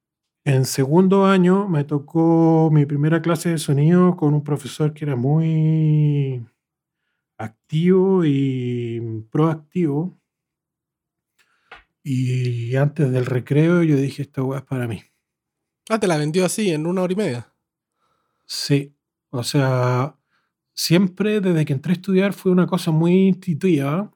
en 0.45 0.65
segundo 0.65 1.27
año 1.27 1.69
me 1.69 1.85
tocó 1.85 2.71
mi 2.73 2.87
primera 2.87 3.21
clase 3.21 3.51
de 3.51 3.59
sonido 3.59 4.17
con 4.17 4.35
un 4.35 4.43
profesor 4.43 4.95
que 4.95 5.05
era 5.05 5.17
muy 5.17 6.47
activo 7.37 8.25
y 8.25 9.27
proactivo. 9.31 10.19
Y 12.03 12.75
antes 12.77 13.11
del 13.13 13.27
recreo 13.27 13.83
yo 13.83 13.97
dije, 13.97 14.23
esta 14.23 14.43
weá 14.43 14.61
es 14.61 14.65
para 14.65 14.89
mí. 14.89 15.03
Ah, 15.91 16.01
te 16.01 16.07
la 16.07 16.17
vendió 16.17 16.45
así, 16.45 16.71
en 16.71 16.87
una 16.87 17.03
hora 17.03 17.13
y 17.13 17.17
media. 17.17 17.53
Sí, 18.47 18.95
o 19.31 19.43
sea, 19.43 20.18
siempre 20.79 21.41
desde 21.41 21.65
que 21.65 21.73
entré 21.73 21.93
a 21.93 21.95
estudiar 21.95 22.33
fue 22.33 22.53
una 22.53 22.67
cosa 22.69 22.93
muy 22.93 23.29
intuitiva. 23.29 24.13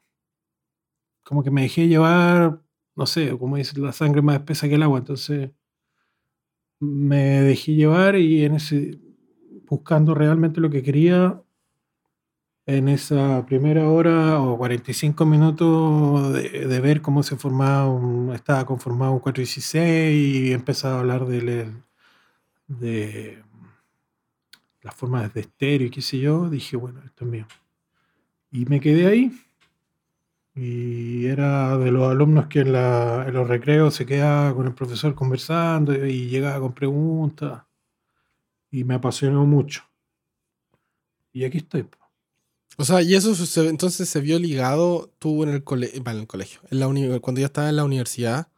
Como 1.25 1.43
que 1.43 1.51
me 1.51 1.63
dejé 1.63 1.89
llevar, 1.89 2.63
no 2.95 3.07
sé, 3.07 3.37
como 3.37 3.57
dice, 3.57 3.79
la 3.81 3.93
sangre 3.93 4.23
más 4.23 4.37
espesa 4.37 4.69
que 4.69 4.77
el 4.77 4.83
agua. 4.85 4.99
Entonces 4.99 5.51
me 6.81 7.43
dejé 7.43 7.75
llevar 7.75 8.17
y 8.17 8.45
en 8.45 8.55
ese, 8.55 9.01
buscando 9.67 10.15
realmente 10.15 10.61
lo 10.61 10.71
que 10.71 10.83
quería, 10.85 11.43
en 12.67 12.89
esa 12.89 13.45
primera 13.47 13.89
hora 13.89 14.41
o 14.41 14.57
45 14.57 15.27
minutos 15.27 16.33
de, 16.33 16.81
ver 16.81 17.03
cómo 17.03 17.25
se 17.25 17.37
formaba 17.37 17.89
un, 17.89 18.33
estaba 18.33 18.67
conformado 18.67 19.13
un 19.13 19.19
416 19.19 20.15
y 20.15 20.53
empezaba 20.53 20.97
a 20.97 21.01
hablar 21.01 21.27
de, 21.27 21.73
de 22.69 23.43
las 24.83 24.95
formas 24.95 25.33
de 25.33 25.43
estéreo 25.43 25.87
y 25.87 25.91
qué 25.91 26.03
sé 26.03 26.19
yo, 26.19 26.51
dije, 26.51 26.77
bueno, 26.77 27.01
esto 27.05 27.25
es 27.25 27.31
mío. 27.31 27.47
Y 28.51 28.67
me 28.67 28.81
quedé 28.81 29.07
ahí. 29.07 29.33
Y 30.55 31.27
era 31.27 31.79
de 31.79 31.91
los 31.91 32.11
alumnos 32.11 32.47
que 32.49 32.61
en, 32.61 32.73
los 32.73 33.49
recreos 33.49 33.95
se 33.95 34.05
quedaba 34.05 34.55
con 34.55 34.67
el 34.67 34.75
profesor 34.75 35.15
conversando 35.15 35.95
y 36.07 36.29
llegaba 36.29 36.61
con 36.61 36.75
preguntas. 36.75 37.63
y 38.71 38.85
me 38.85 38.95
apasionó 38.95 39.47
mucho. 39.47 39.85
Y 41.33 41.45
aquí 41.45 41.59
estoy. 41.59 41.87
O 42.79 42.85
sea, 42.85 43.03
y 43.03 43.15
eso 43.15 43.35
entonces 43.69 44.09
se 44.09 44.21
vio 44.21 44.39
ligado 44.39 45.11
tú 45.19 45.43
en 45.43 45.51
el, 45.51 45.65
en 45.95 46.09
el 46.09 46.27
colegio, 46.27 46.61
en 46.71 46.81
la 46.81 47.21
cuando 47.21 47.41
ya 47.41 47.47
estabas 47.47 47.71
en 47.71 47.77
la 47.77 47.85
universidad. 47.85 48.52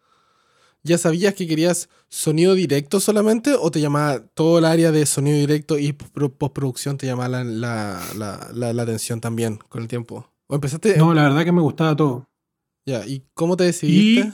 ¿Ya 0.87 0.99
sabías 0.99 1.33
que 1.35 1.49
querías 1.49 1.89
sonido 2.09 2.55
directo 2.55 3.01
solamente 3.01 3.55
o 3.59 3.71
te 3.71 3.81
llamaba 3.81 4.21
todo 4.35 4.59
el 4.59 4.67
área 4.67 4.93
de 4.93 5.07
sonido 5.07 5.39
directo 5.39 5.79
y 5.79 5.93
pro- 5.95 6.29
postproducción 6.33 6.99
te 6.99 7.07
llamaba 7.07 7.43
la, 7.43 8.03
la, 8.15 8.51
la- 8.53 8.83
atención 8.83 9.21
también 9.21 9.57
con 9.57 9.81
el 9.83 9.89
tiempo? 9.89 10.31
¿O 10.47 10.55
empezaste? 10.55 10.97
No, 10.99 11.15
la 11.15 11.23
verdad 11.23 11.45
que 11.45 11.53
me 11.53 11.63
gustaba 11.63 11.97
todo. 11.97 12.29
Ya, 12.87 13.07
¿y 13.07 13.25
cómo 13.33 13.57
te 13.57 13.65
decidiste? 13.65 14.33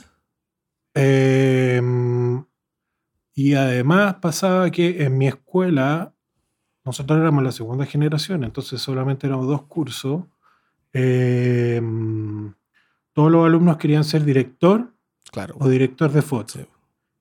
Em, 0.93 2.43
y 3.33 3.53
además 3.53 4.15
pasaba 4.15 4.69
que 4.71 5.03
en 5.03 5.17
mi 5.17 5.27
escuela, 5.27 6.13
nosotros 6.83 7.17
éramos 7.19 7.43
la 7.43 7.51
segunda 7.53 7.85
generación, 7.85 8.43
entonces 8.43 8.81
solamente 8.81 9.25
éramos 9.27 9.47
dos 9.47 9.63
cursos. 9.63 10.23
Em, 10.93 12.53
todos 13.13 13.31
los 13.31 13.45
alumnos 13.45 13.77
querían 13.77 14.03
ser 14.03 14.25
director 14.25 14.90
Claro. 15.31 15.55
o 15.59 15.67
director 15.69 16.11
de 16.11 16.21
foto. 16.21 16.53
Sí. 16.59 16.65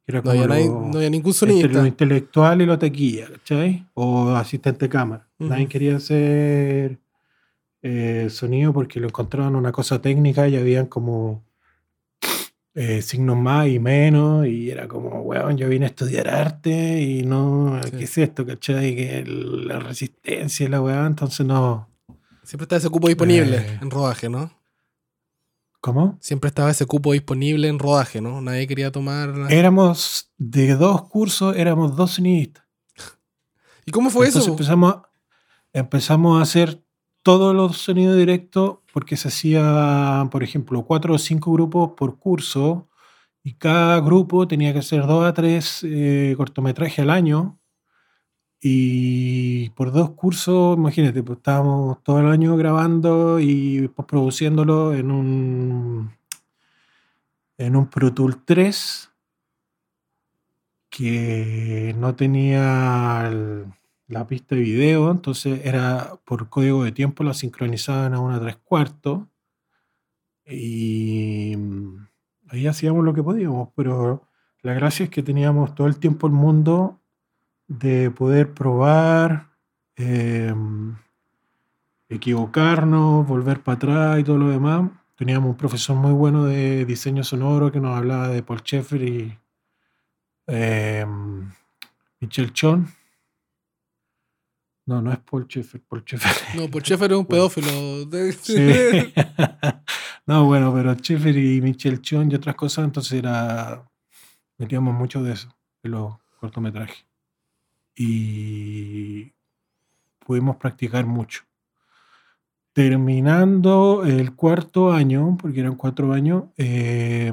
que 0.06 0.12
era 0.12 0.22
No 0.22 0.30
había, 0.30 0.42
como 0.42 0.54
nadie- 0.54 0.66
lo- 0.68 0.80
no 0.88 0.96
había 0.96 1.10
ningún 1.10 1.30
entre 1.30 1.38
sonidista. 1.38 1.80
lo 1.80 1.86
intelectual 1.86 2.62
y 2.62 2.66
lo 2.66 2.78
taquilla, 2.78 3.28
¿cachai? 3.30 3.86
O 3.94 4.30
asistente 4.30 4.86
de 4.86 4.88
cámara. 4.88 5.28
Nadie 5.38 5.68
quería 5.68 5.96
hacer 5.96 6.98
eh, 7.82 8.26
sonido 8.30 8.72
porque 8.72 8.98
lo 9.00 9.06
encontraban 9.06 9.54
una 9.56 9.72
cosa 9.72 10.00
técnica 10.02 10.48
y 10.48 10.56
habían 10.56 10.86
como 10.86 11.44
eh, 12.74 13.02
signos 13.02 13.36
más 13.36 13.66
y 13.68 13.78
menos 13.78 14.46
y 14.46 14.70
era 14.70 14.86
como, 14.88 15.22
weón, 15.22 15.56
yo 15.56 15.68
vine 15.68 15.86
a 15.86 15.88
estudiar 15.88 16.28
arte 16.28 17.00
y 17.02 17.22
no, 17.24 17.80
Sí. 17.84 17.90
¿qué 17.92 18.04
es 18.04 18.18
esto? 18.18 18.44
¿cachai? 18.46 18.94
Que 18.96 19.24
la 19.26 19.78
resistencia 19.80 20.66
y 20.66 20.68
la 20.68 20.80
weá, 20.82 21.06
entonces 21.06 21.44
no. 21.46 21.88
Siempre 22.42 22.64
estaba 22.64 22.78
ese 22.78 22.88
cupo 22.90 23.08
disponible 23.08 23.56
Eh. 23.58 23.78
en 23.82 23.90
rodaje, 23.90 24.28
¿no? 24.28 24.50
¿Cómo? 25.80 26.18
Siempre 26.20 26.48
estaba 26.48 26.70
ese 26.70 26.84
cupo 26.86 27.12
disponible 27.12 27.68
en 27.68 27.78
rodaje, 27.78 28.20
¿no? 28.20 28.40
Nadie 28.42 28.66
quería 28.66 28.92
tomar. 28.92 29.32
Éramos 29.50 30.30
de 30.36 30.74
dos 30.76 31.02
cursos, 31.08 31.56
éramos 31.56 31.96
dos 31.96 32.12
sonidistas. 32.12 32.64
¿Y 33.86 33.90
cómo 33.90 34.10
fue 34.10 34.26
Entonces 34.26 34.42
eso? 34.42 34.52
Empezamos, 34.52 34.94
a- 34.94 35.08
empezamos 35.72 36.38
a 36.38 36.42
hacer 36.42 36.82
todos 37.22 37.54
los 37.54 37.78
sonidos 37.78 38.16
directos 38.16 38.78
porque 38.92 39.16
se 39.16 39.28
hacía, 39.28 40.26
por 40.30 40.42
ejemplo, 40.42 40.84
cuatro 40.84 41.14
o 41.14 41.18
cinco 41.18 41.52
grupos 41.52 41.92
por 41.96 42.18
curso 42.18 42.88
y 43.42 43.54
cada 43.54 44.00
grupo 44.00 44.46
tenía 44.48 44.72
que 44.72 44.80
hacer 44.80 45.06
dos 45.06 45.24
a 45.24 45.32
tres 45.32 45.80
eh, 45.84 46.34
cortometrajes 46.36 46.98
al 46.98 47.10
año. 47.10 47.59
Y 48.62 49.70
por 49.70 49.90
dos 49.90 50.10
cursos, 50.10 50.76
imagínate, 50.76 51.22
pues 51.22 51.38
estábamos 51.38 52.02
todo 52.02 52.20
el 52.20 52.26
año 52.26 52.56
grabando 52.56 53.40
y 53.40 53.88
produciéndolo 53.88 54.92
en 54.92 55.10
un, 55.10 56.12
en 57.56 57.76
un 57.76 57.86
Pro 57.88 58.12
Tool 58.12 58.44
3 58.44 59.10
que 60.90 61.94
no 61.96 62.14
tenía 62.16 63.30
la 64.08 64.26
pista 64.26 64.56
de 64.56 64.60
video, 64.60 65.10
entonces 65.10 65.64
era 65.64 66.18
por 66.24 66.50
código 66.50 66.84
de 66.84 66.92
tiempo, 66.92 67.24
la 67.24 67.32
sincronizaban 67.32 68.12
a 68.12 68.20
una 68.20 68.40
tres 68.40 68.56
cuartos 68.56 69.22
y 70.44 71.54
mm, 71.56 72.08
ahí 72.48 72.66
hacíamos 72.66 73.04
lo 73.04 73.14
que 73.14 73.22
podíamos, 73.22 73.70
pero 73.76 74.26
la 74.62 74.74
gracia 74.74 75.04
es 75.04 75.10
que 75.10 75.22
teníamos 75.22 75.74
todo 75.74 75.86
el 75.86 75.98
tiempo 75.98 76.26
el 76.26 76.32
mundo 76.32 76.99
de 77.70 78.10
poder 78.10 78.52
probar, 78.52 79.48
em, 79.96 80.96
equivocarnos, 82.08 83.24
volver 83.26 83.62
para 83.62 83.76
atrás 83.76 84.18
y 84.20 84.24
todo 84.24 84.38
lo 84.38 84.48
demás. 84.48 84.90
Teníamos 85.16 85.50
un 85.50 85.56
profesor 85.56 85.96
muy 85.96 86.12
bueno 86.12 86.44
de 86.46 86.84
diseño 86.84 87.22
sonoro 87.22 87.70
que 87.70 87.78
nos 87.80 87.96
hablaba 87.96 88.28
de 88.28 88.42
Paul 88.42 88.60
Schaeffer 88.60 89.02
y 89.02 89.38
em, 90.48 91.50
Michel 92.20 92.52
Chon. 92.52 92.88
No, 94.86 95.00
no 95.00 95.12
es 95.12 95.18
Paul 95.18 95.44
Schaeffer, 95.46 95.80
Paul 95.82 96.02
Schaeffer. 96.04 96.56
No, 96.60 96.68
pues 96.68 96.84
Sheffer 96.84 97.12
es 97.12 97.18
un 97.18 97.26
pedófilo. 97.26 98.04
De- 98.06 98.32
Sí. 98.32 98.56
no, 100.26 100.46
bueno, 100.46 100.74
pero 100.74 100.94
Schaeffer 100.94 101.36
y 101.36 101.60
Michel 101.60 102.00
Chon 102.02 102.32
y 102.32 102.34
otras 102.34 102.56
cosas, 102.56 102.84
entonces 102.84 103.12
era. 103.12 103.86
Metíamos 104.58 104.92
mucho 104.94 105.22
de 105.22 105.34
eso, 105.34 105.48
de 105.82 105.90
los 105.90 106.16
cortometrajes. 106.40 107.06
Y 108.02 109.34
pudimos 110.24 110.56
practicar 110.56 111.04
mucho. 111.04 111.42
Terminando 112.72 114.04
el 114.06 114.34
cuarto 114.34 114.90
año, 114.90 115.36
porque 115.38 115.60
eran 115.60 115.74
cuatro 115.74 116.14
años, 116.14 116.44
eh, 116.56 117.30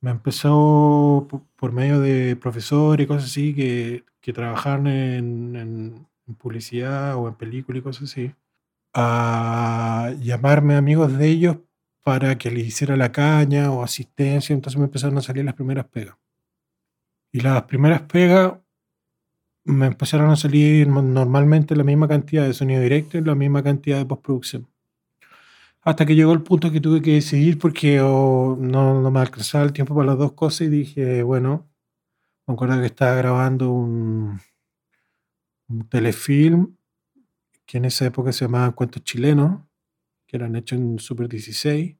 me 0.00 0.10
empezó 0.10 1.26
po- 1.28 1.46
por 1.56 1.72
medio 1.72 2.00
de 2.00 2.36
profesores 2.36 3.04
y 3.04 3.06
cosas 3.08 3.24
así 3.30 3.54
que, 3.54 4.04
que 4.20 4.32
trabajaban 4.32 4.86
en, 4.86 5.56
en- 5.56 6.06
en 6.26 6.34
publicidad 6.36 7.16
o 7.16 7.28
en 7.28 7.34
película 7.34 7.78
y 7.78 7.82
cosas 7.82 8.04
así, 8.04 8.32
a 8.94 10.14
llamarme 10.20 10.76
amigos 10.76 11.18
de 11.18 11.26
ellos 11.28 11.56
para 12.02 12.38
que 12.38 12.50
les 12.50 12.66
hiciera 12.66 12.96
la 12.96 13.12
caña 13.12 13.70
o 13.72 13.82
asistencia, 13.82 14.54
entonces 14.54 14.78
me 14.78 14.86
empezaron 14.86 15.18
a 15.18 15.22
salir 15.22 15.44
las 15.44 15.54
primeras 15.54 15.86
pegas. 15.86 16.16
Y 17.30 17.40
las 17.40 17.62
primeras 17.64 18.02
pegas 18.02 18.54
me 19.64 19.86
empezaron 19.86 20.30
a 20.30 20.36
salir 20.36 20.88
normalmente 20.88 21.76
la 21.76 21.84
misma 21.84 22.08
cantidad 22.08 22.46
de 22.46 22.54
sonido 22.54 22.80
directo 22.80 23.18
y 23.18 23.22
la 23.22 23.34
misma 23.34 23.62
cantidad 23.62 23.98
de 23.98 24.06
postproducción. 24.06 24.68
Hasta 25.82 26.06
que 26.06 26.14
llegó 26.14 26.32
el 26.32 26.42
punto 26.42 26.70
que 26.70 26.80
tuve 26.80 27.02
que 27.02 27.14
decidir 27.14 27.58
porque 27.58 28.00
o 28.00 28.56
no, 28.58 29.00
no 29.00 29.10
me 29.10 29.20
alcanzaba 29.20 29.64
el 29.64 29.72
tiempo 29.72 29.94
para 29.94 30.06
las 30.08 30.18
dos 30.18 30.32
cosas 30.32 30.62
y 30.62 30.70
dije, 30.70 31.22
bueno, 31.22 31.68
me 32.46 32.54
acuerdo 32.54 32.80
que 32.80 32.86
estaba 32.86 33.14
grabando 33.16 33.72
un, 33.72 34.40
un 35.68 35.88
telefilm 35.88 36.76
que 37.66 37.78
en 37.78 37.86
esa 37.86 38.06
época 38.06 38.32
se 38.32 38.44
llamaban 38.44 38.72
Cuentos 38.72 39.02
Chilenos, 39.02 39.62
que 40.26 40.36
eran 40.36 40.56
hechos 40.56 40.78
en 40.78 40.98
Super 40.98 41.28
16. 41.28 41.96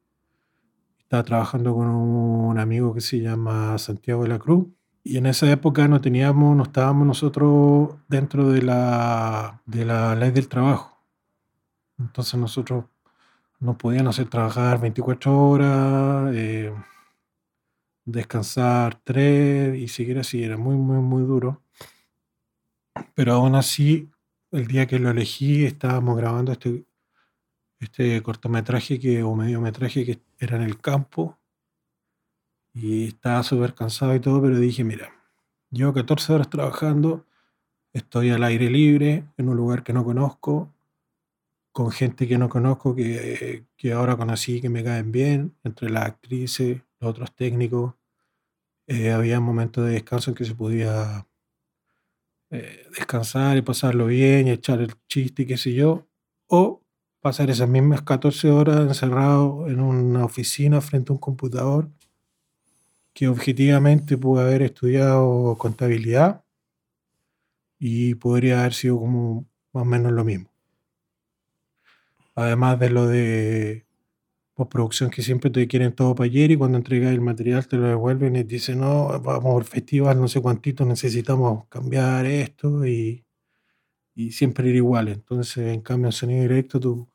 Estaba 0.99 1.23
trabajando 1.23 1.75
con 1.75 1.89
un 1.89 2.59
amigo 2.59 2.95
que 2.95 3.01
se 3.01 3.21
llama 3.21 3.77
Santiago 3.79 4.23
de 4.23 4.29
la 4.29 4.39
Cruz. 4.39 4.67
Y 5.05 5.17
en 5.17 5.27
esa 5.27 5.51
época 5.51 5.89
no 5.89 6.01
teníamos, 6.01 6.57
no 6.57 6.63
estábamos 6.63 7.07
nosotros 7.07 7.97
dentro 8.09 8.51
de 8.51 8.63
la, 8.63 9.61
de 9.67 9.85
la 9.85 10.15
ley 10.15 10.31
del 10.31 10.49
trabajo. 10.49 10.97
Entonces 11.99 12.39
nosotros 12.39 12.85
nos 13.59 13.77
podían 13.77 14.07
hacer 14.09 14.29
trabajar 14.29 14.81
24 14.81 15.49
horas, 15.49 16.35
eh, 16.35 16.73
descansar 18.05 19.01
3 19.05 19.77
y 19.77 19.89
seguir 19.89 20.19
así. 20.19 20.43
Era 20.43 20.57
muy, 20.57 20.77
muy, 20.77 20.99
muy 20.99 21.23
duro. 21.25 21.63
Pero 23.15 23.35
aún 23.35 23.55
así, 23.55 24.11
el 24.51 24.67
día 24.67 24.87
que 24.87 24.99
lo 24.99 25.11
elegí, 25.11 25.65
estábamos 25.65 26.17
grabando 26.17 26.53
este, 26.53 26.85
este 27.81 28.23
cortometraje 28.23 28.99
que, 28.99 29.23
o 29.23 29.35
mediometraje 29.35 30.05
que 30.05 30.21
era 30.39 30.57
en 30.57 30.63
el 30.63 30.81
campo. 30.81 31.39
Y 32.75 33.09
estaba 33.09 33.43
súper 33.43 33.75
cansado 33.75 34.15
y 34.15 34.21
todo, 34.21 34.41
pero 34.41 34.59
dije, 34.59 34.85
mira, 34.85 35.13
llevo 35.71 35.93
14 35.93 36.33
horas 36.33 36.51
trabajando, 36.51 37.27
estoy 37.93 38.31
al 38.31 38.45
aire 38.45 38.71
libre, 38.71 39.25
en 39.37 39.49
un 39.49 39.57
lugar 39.57 39.83
que 39.83 39.93
no 39.93 40.05
conozco, 40.05 40.73
con 41.73 41.91
gente 41.91 42.29
que 42.29 42.39
no 42.39 42.49
conozco, 42.49 42.95
que, 42.95 43.65
que 43.77 43.93
ahora 43.93 44.17
conocí, 44.17 44.61
que 44.61 44.69
me 44.69 44.85
caen 44.85 45.13
bien, 45.13 45.57
entre 45.65 45.91
las 45.91 46.05
actrices, 46.07 46.83
los 47.01 47.11
otros 47.11 47.35
técnicos. 47.35 47.95
Eh, 48.87 49.13
había 49.13 49.41
momentos 49.41 49.85
de 49.87 49.93
descanso 49.93 50.31
en 50.31 50.35
que 50.37 50.45
se 50.45 50.55
podía 50.55 51.27
eh, 52.51 52.87
descansar 52.95 53.57
y 53.57 53.63
pasarlo 53.63 54.07
bien 54.07 54.47
y 54.47 54.51
echar 54.51 54.81
el 54.81 54.93
chiste 55.09 55.43
y 55.43 55.47
qué 55.47 55.57
sé 55.57 55.73
yo, 55.73 56.07
o 56.49 56.83
pasar 57.21 57.49
esas 57.49 57.69
mismas 57.69 58.03
14 58.03 58.51
horas 58.51 58.81
encerrado 58.81 59.69
en 59.69 59.81
una 59.81 60.25
oficina 60.25 60.81
frente 60.83 61.13
a 61.13 61.15
un 61.15 61.19
computador 61.19 61.89
que 63.13 63.29
objetivamente 63.29 64.17
pude 64.17 64.43
haber 64.43 64.63
estudiado 64.63 65.57
contabilidad 65.59 66.45
y 67.79 68.15
podría 68.15 68.61
haber 68.61 68.75
sido 68.75 68.99
como 68.99 69.47
más 69.73 69.83
o 69.83 69.85
menos 69.85 70.13
lo 70.13 70.25
mismo. 70.25 70.51
Además 72.35 72.79
de 72.79 72.91
lo 72.91 73.07
de 73.07 73.87
postproducción 74.55 75.11
que 75.11 75.23
siempre 75.23 75.51
te 75.51 75.67
quieren 75.67 75.93
todo 75.95 76.15
para 76.15 76.27
ayer 76.27 76.51
y 76.51 76.57
cuando 76.57 76.79
entregas 76.79 77.13
el 77.13 77.21
material 77.21 77.67
te 77.67 77.77
lo 77.77 77.89
devuelven 77.89 78.37
y 78.37 78.43
dicen, 78.45 78.81
no, 78.81 79.21
vamos 79.21 79.57
al 79.57 79.65
festival, 79.65 80.21
no 80.21 80.29
sé 80.29 80.41
cuántito, 80.41 80.85
necesitamos 80.85 81.67
cambiar 81.69 82.27
esto 82.27 82.87
y, 82.87 83.25
y 84.15 84.33
siempre 84.33 84.69
ir 84.69 84.77
igual. 84.77 85.09
Entonces, 85.09 85.75
en 85.75 85.81
cambio, 85.81 86.09
en 86.09 86.13
sonido 86.13 86.43
directo 86.43 86.81
tú 86.81 87.09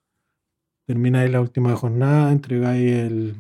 termináis 0.86 1.32
la 1.32 1.42
última 1.42 1.76
jornada, 1.76 2.32
entregáis 2.32 2.92
el, 2.94 3.36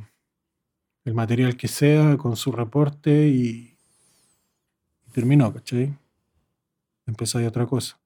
el 1.07 1.15
material 1.15 1.57
que 1.57 1.67
sea 1.67 2.17
con 2.17 2.35
su 2.35 2.51
reporte 2.51 3.27
y, 3.27 3.77
y 5.07 5.11
terminó, 5.11 5.51
¿cachai? 5.53 5.95
empezáis 7.07 7.47
otra 7.47 7.65
cosa. 7.65 7.99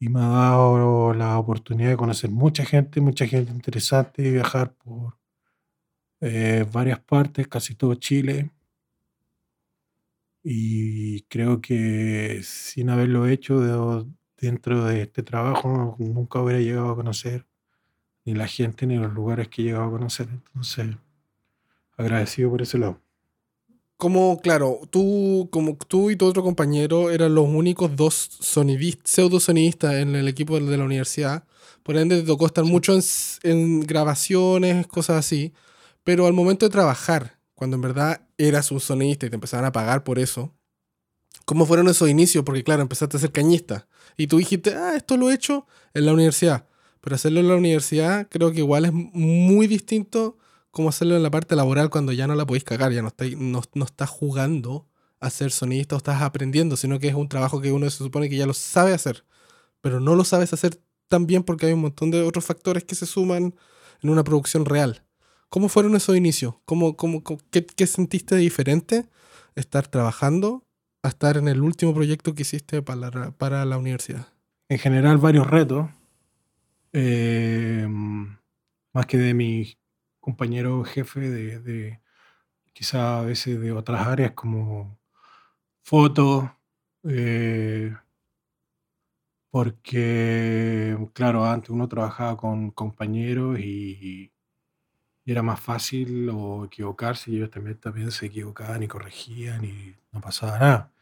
Y 0.00 0.08
me 0.10 0.20
ha 0.20 0.28
dado 0.28 1.14
la 1.14 1.38
oportunidad 1.38 1.90
de 1.90 1.96
conocer 1.96 2.30
mucha 2.30 2.64
gente, 2.64 3.00
mucha 3.00 3.26
gente 3.26 3.52
interesante, 3.52 4.30
viajar 4.30 4.74
por 4.74 5.18
eh, 6.20 6.66
varias 6.72 7.00
partes, 7.00 7.46
casi 7.48 7.74
todo 7.74 7.94
Chile. 7.94 8.50
Y 10.42 11.22
creo 11.22 11.60
que 11.60 12.40
sin 12.44 12.90
haberlo 12.90 13.26
hecho 13.26 13.60
de- 13.60 14.06
dentro 14.36 14.84
de 14.84 15.02
este 15.02 15.22
trabajo, 15.22 15.96
nunca 15.98 16.40
hubiera 16.42 16.60
llegado 16.60 16.90
a 16.90 16.96
conocer 16.96 17.46
ni 18.26 18.34
la 18.34 18.46
gente 18.48 18.86
ni 18.86 18.96
los 18.96 19.12
lugares 19.14 19.48
que 19.48 19.62
he 19.62 19.66
llegado 19.66 19.86
a 19.86 19.90
conocer. 19.92 20.28
Entonces, 20.30 20.96
agradecido 21.96 22.50
por 22.50 22.62
ese 22.62 22.78
lado. 22.78 23.00
Como, 23.96 24.40
claro, 24.40 24.80
tú, 24.90 25.48
como 25.52 25.76
tú 25.76 26.10
y 26.10 26.16
tu 26.16 26.26
otro 26.26 26.42
compañero 26.42 27.10
eran 27.10 27.34
los 27.34 27.48
únicos 27.48 27.94
dos 27.94 28.14
sonidistas, 28.40 29.10
pseudo 29.10 29.40
sonidistas 29.40 29.94
en 29.94 30.16
el 30.16 30.28
equipo 30.28 30.58
de 30.58 30.76
la 30.76 30.84
universidad. 30.84 31.44
Por 31.82 31.96
ende, 31.96 32.20
te 32.20 32.26
tocó 32.26 32.46
estar 32.46 32.64
mucho 32.64 32.94
en, 32.94 33.02
en 33.42 33.80
grabaciones, 33.80 34.86
cosas 34.86 35.18
así. 35.18 35.52
Pero 36.02 36.26
al 36.26 36.32
momento 36.32 36.66
de 36.66 36.70
trabajar, 36.70 37.38
cuando 37.54 37.76
en 37.76 37.82
verdad 37.82 38.20
eras 38.36 38.72
un 38.72 38.80
sonidista 38.80 39.26
y 39.26 39.30
te 39.30 39.36
empezaban 39.36 39.64
a 39.64 39.72
pagar 39.72 40.02
por 40.02 40.18
eso, 40.18 40.52
¿cómo 41.44 41.64
fueron 41.64 41.88
esos 41.88 42.08
inicios? 42.10 42.44
Porque, 42.44 42.64
claro, 42.64 42.82
empezaste 42.82 43.16
a 43.16 43.20
ser 43.20 43.32
cañista. 43.32 43.86
Y 44.16 44.26
tú 44.26 44.38
dijiste, 44.38 44.74
ah, 44.74 44.96
esto 44.96 45.16
lo 45.16 45.30
he 45.30 45.34
hecho 45.34 45.66
en 45.94 46.06
la 46.06 46.12
universidad. 46.12 46.66
Pero 47.00 47.16
hacerlo 47.16 47.40
en 47.40 47.48
la 47.48 47.56
universidad 47.56 48.28
creo 48.28 48.50
que 48.50 48.58
igual 48.58 48.86
es 48.86 48.92
muy 48.92 49.66
distinto 49.66 50.36
como 50.74 50.90
hacerlo 50.90 51.16
en 51.16 51.22
la 51.22 51.30
parte 51.30 51.56
laboral 51.56 51.88
cuando 51.88 52.12
ya 52.12 52.26
no 52.26 52.34
la 52.34 52.46
podéis 52.46 52.64
cagar, 52.64 52.92
ya 52.92 53.00
no 53.02 53.08
estás, 53.08 53.30
no, 53.36 53.62
estás 53.84 54.10
jugando 54.10 54.86
a 55.20 55.30
ser 55.30 55.50
sonidista 55.52 55.94
o 55.94 55.98
estás 55.98 56.20
aprendiendo, 56.20 56.76
sino 56.76 56.98
que 56.98 57.08
es 57.08 57.14
un 57.14 57.28
trabajo 57.28 57.60
que 57.62 57.72
uno 57.72 57.88
se 57.88 57.98
supone 57.98 58.28
que 58.28 58.36
ya 58.36 58.46
lo 58.46 58.52
sabe 58.54 58.92
hacer, 58.92 59.24
pero 59.80 60.00
no 60.00 60.14
lo 60.16 60.24
sabes 60.24 60.52
hacer 60.52 60.80
tan 61.08 61.26
bien 61.26 61.42
porque 61.44 61.66
hay 61.66 61.72
un 61.72 61.80
montón 61.80 62.10
de 62.10 62.20
otros 62.22 62.44
factores 62.44 62.84
que 62.84 62.94
se 62.94 63.06
suman 63.06 63.54
en 64.02 64.10
una 64.10 64.24
producción 64.24 64.66
real. 64.66 65.04
¿Cómo 65.48 65.68
fueron 65.68 65.94
esos 65.96 66.16
inicios? 66.16 66.56
¿Cómo, 66.64 66.96
cómo, 66.96 67.22
cómo- 67.22 67.40
qué, 67.50 67.86
sentiste 67.86 68.36
diferente 68.36 69.06
estar 69.54 69.86
trabajando 69.86 70.64
a 71.02 71.08
estar 71.08 71.36
en 71.36 71.48
el 71.48 71.62
último 71.62 71.94
proyecto 71.94 72.34
que 72.34 72.42
hiciste 72.42 72.82
para 72.82 73.10
la, 73.10 73.30
para 73.30 73.64
la 73.64 73.78
universidad? 73.78 74.26
En 74.68 74.78
general, 74.78 75.18
varios 75.18 75.46
retos. 75.46 75.88
eh, 76.92 77.86
más 78.92 79.06
que 79.06 79.18
de 79.18 79.34
mi 79.34 79.76
compañero 80.24 80.84
jefe, 80.84 81.20
de, 81.20 81.60
de 81.60 82.00
quizá 82.72 83.20
a 83.20 83.22
veces 83.22 83.60
de 83.60 83.72
otras 83.72 84.06
áreas 84.06 84.32
como 84.32 84.98
fotos, 85.82 86.50
eh, 87.04 87.94
porque, 89.50 90.96
claro, 91.12 91.44
antes 91.46 91.70
uno 91.70 91.88
trabajaba 91.88 92.36
con 92.36 92.70
compañeros 92.70 93.58
y, 93.60 94.30
era 95.26 95.42
más 95.42 95.60
fácil 95.60 96.30
equivocarse, 96.66 97.30
y 97.30 97.36
ellos 97.36 97.50
también, 97.50 97.78
también 97.78 98.10
se 98.12 98.26
equivocaban 98.26 98.82
y 98.82 98.88
corregían 98.88 99.64
y 99.64 99.94
no 100.12 100.20
pasaba 100.20 100.58
nada. 100.58 100.92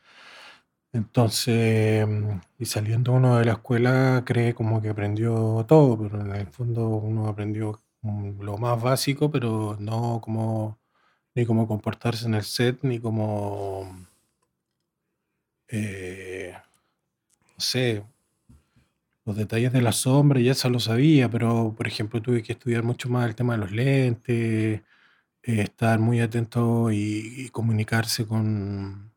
Entonces, 0.93 2.07
mm, 2.07 2.41
y 2.59 2.67
saliendo 2.67 3.13
uno 3.13 3.39
de 3.39 3.47
la 3.47 3.53
escuela 3.53 4.23
cree 4.27 4.55
como 4.55 4.81
que 4.83 4.91
aprendió 4.91 5.65
todo, 5.67 5.99
pero 5.99 6.21
en 6.21 6.35
el 6.35 6.47
fondo 6.49 6.89
uno 6.89 7.29
aprendió 7.29 7.81
lo 8.03 8.59
más 8.59 8.83
básico, 8.83 9.31
pero 9.31 9.77
no 9.81 10.21
como 10.23 10.79
ni 11.35 11.47
cómo 11.47 11.67
comportarse 11.69 12.27
en 12.27 12.35
el 12.35 12.45
set, 12.45 12.81
ni 12.83 13.01
cómo, 13.01 14.07
eh, 15.69 16.55
no 17.57 17.61
sé, 17.61 18.05
los 19.25 19.37
detalles 19.37 19.73
de 19.73 19.83
la 19.83 19.93
sombra, 19.93 20.41
y 20.41 20.49
eso 20.49 20.69
lo 20.69 20.81
sabía, 20.81 21.31
pero 21.31 21.75
por 21.77 21.87
ejemplo 21.87 22.21
tuve 22.21 22.43
que 22.43 22.53
estudiar 22.53 22.83
mucho 22.83 23.09
más 23.09 23.27
el 23.29 23.35
tema 23.37 23.55
de 23.55 23.59
los 23.61 23.73
lentes, 23.73 24.83
estar 25.43 25.99
muy 26.01 26.21
atento 26.21 26.91
y, 26.93 27.45
y 27.47 27.49
comunicarse 27.51 28.27
con, 28.27 29.13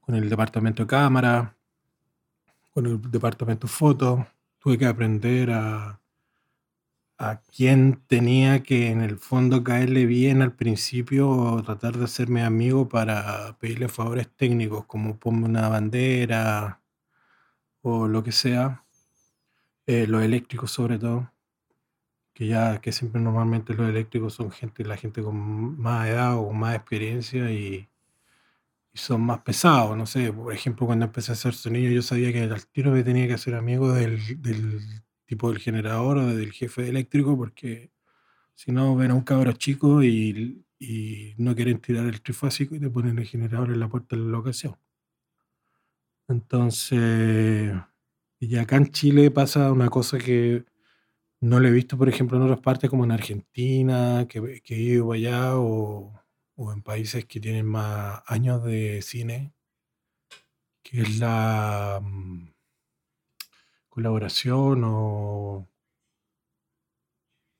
con 0.00 0.14
el 0.14 0.28
departamento 0.30 0.84
de 0.84 0.88
cámara, 0.88 1.56
con 2.72 2.86
el 2.86 3.10
departamento 3.10 3.66
de 3.66 3.72
foto. 3.72 4.26
Tuve 4.58 4.78
que 4.78 4.86
aprender 4.86 5.50
a, 5.50 6.00
a 7.18 7.40
quién 7.42 8.02
tenía 8.06 8.62
que 8.62 8.90
en 8.90 9.02
el 9.02 9.18
fondo 9.18 9.64
caerle 9.64 10.06
bien 10.06 10.40
al 10.42 10.54
principio 10.54 11.28
o 11.30 11.62
tratar 11.62 11.96
de 11.98 12.04
hacerme 12.04 12.42
amigo 12.42 12.88
para 12.88 13.58
pedirle 13.58 13.88
favores 13.88 14.28
técnicos, 14.36 14.86
como 14.86 15.18
ponme 15.18 15.46
una 15.46 15.68
bandera 15.68 16.80
o 17.82 18.08
lo 18.08 18.22
que 18.22 18.32
sea. 18.32 18.84
Eh, 19.86 20.06
los 20.06 20.22
eléctricos 20.22 20.70
sobre 20.70 20.98
todo, 20.98 21.32
que 22.34 22.46
ya 22.46 22.80
que 22.80 22.92
siempre 22.92 23.20
normalmente 23.20 23.74
los 23.74 23.88
eléctricos 23.88 24.34
son 24.34 24.50
gente, 24.52 24.84
la 24.84 24.96
gente 24.96 25.22
con 25.22 25.80
más 25.80 26.08
edad 26.08 26.36
o 26.36 26.46
con 26.48 26.58
más 26.58 26.76
experiencia 26.76 27.50
y, 27.52 27.88
son 28.94 29.22
más 29.22 29.40
pesados. 29.42 29.96
No 29.96 30.06
sé, 30.06 30.32
por 30.32 30.52
ejemplo, 30.52 30.86
cuando 30.86 31.06
empecé 31.06 31.32
a 31.32 31.34
hacer 31.34 31.54
sonido, 31.54 31.90
yo 31.92 32.02
sabía 32.02 32.32
que 32.32 32.42
al 32.42 32.66
tiro 32.66 32.90
me 32.92 33.04
tenía 33.04 33.26
que 33.28 33.34
hacer 33.34 33.54
amigo 33.54 33.92
del 33.92 34.18
tipo 35.28 35.50
del 35.50 35.60
generador 35.60 36.18
o 36.18 36.26
del 36.26 36.52
jefe 36.52 36.88
eléctrico, 36.88 37.36
porque 37.36 37.92
si 38.54 38.72
no, 38.72 38.96
ven 38.96 39.12
a 39.12 39.14
un 39.14 39.22
cabro 39.22 39.52
chico 39.52 40.02
y, 40.02 40.64
no 41.38 41.54
quieren 41.54 41.80
tirar 41.80 42.06
el 42.06 42.22
trifásico 42.22 42.74
y 42.74 42.80
te 42.80 42.90
ponen 42.90 43.18
el 43.18 43.26
generador 43.26 43.72
en 43.72 43.80
la 43.80 43.88
puerta 43.88 44.16
de 44.16 44.22
la 44.22 44.30
locación. 44.30 44.76
Entonces, 46.28 47.72
y 48.40 48.56
acá 48.56 48.76
en 48.76 48.90
Chile 48.90 49.30
pasa 49.30 49.72
una 49.72 49.88
cosa 49.88 50.18
que 50.18 50.64
no 51.40 51.60
lo 51.60 51.68
he 51.68 51.72
visto, 51.72 51.96
por 51.98 52.08
ejemplo, 52.08 52.36
en 52.36 52.44
otras 52.44 52.60
partes 52.60 52.90
como 52.90 53.04
en 53.04 53.12
Argentina, 53.12 54.26
que, 54.28 54.60
que 54.62 54.74
he 54.76 54.80
ido 54.80 55.12
allá, 55.12 55.56
o, 55.58 56.12
o 56.56 56.72
en 56.72 56.82
países 56.82 57.24
que 57.26 57.40
tienen 57.40 57.66
más 57.66 58.22
años 58.26 58.64
de 58.64 59.02
cine, 59.02 59.52
que 60.82 61.02
es 61.02 61.18
la 61.18 62.00
mm, 62.02 62.48
colaboración 63.98 64.84
o, 64.84 65.68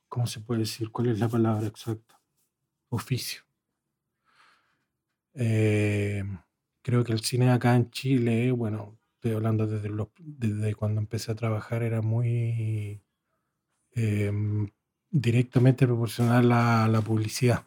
¿cómo 0.08 0.28
se 0.28 0.40
puede 0.40 0.60
decir? 0.60 0.92
¿Cuál 0.92 1.08
es 1.08 1.18
la 1.18 1.28
palabra 1.28 1.66
exacta? 1.66 2.20
Oficio. 2.90 3.42
Eh, 5.34 6.22
creo 6.80 7.02
que 7.02 7.12
el 7.12 7.24
cine 7.24 7.50
acá 7.50 7.74
en 7.74 7.90
Chile, 7.90 8.52
bueno, 8.52 9.00
estoy 9.14 9.32
hablando 9.32 9.66
desde, 9.66 9.90
desde 10.20 10.76
cuando 10.76 11.00
empecé 11.00 11.32
a 11.32 11.34
trabajar, 11.34 11.82
era 11.82 12.02
muy 12.02 13.02
em, 13.92 14.70
directamente 15.10 15.86
proporcional 15.88 16.52
a 16.52 16.86
la 16.86 17.00
publicidad. 17.02 17.66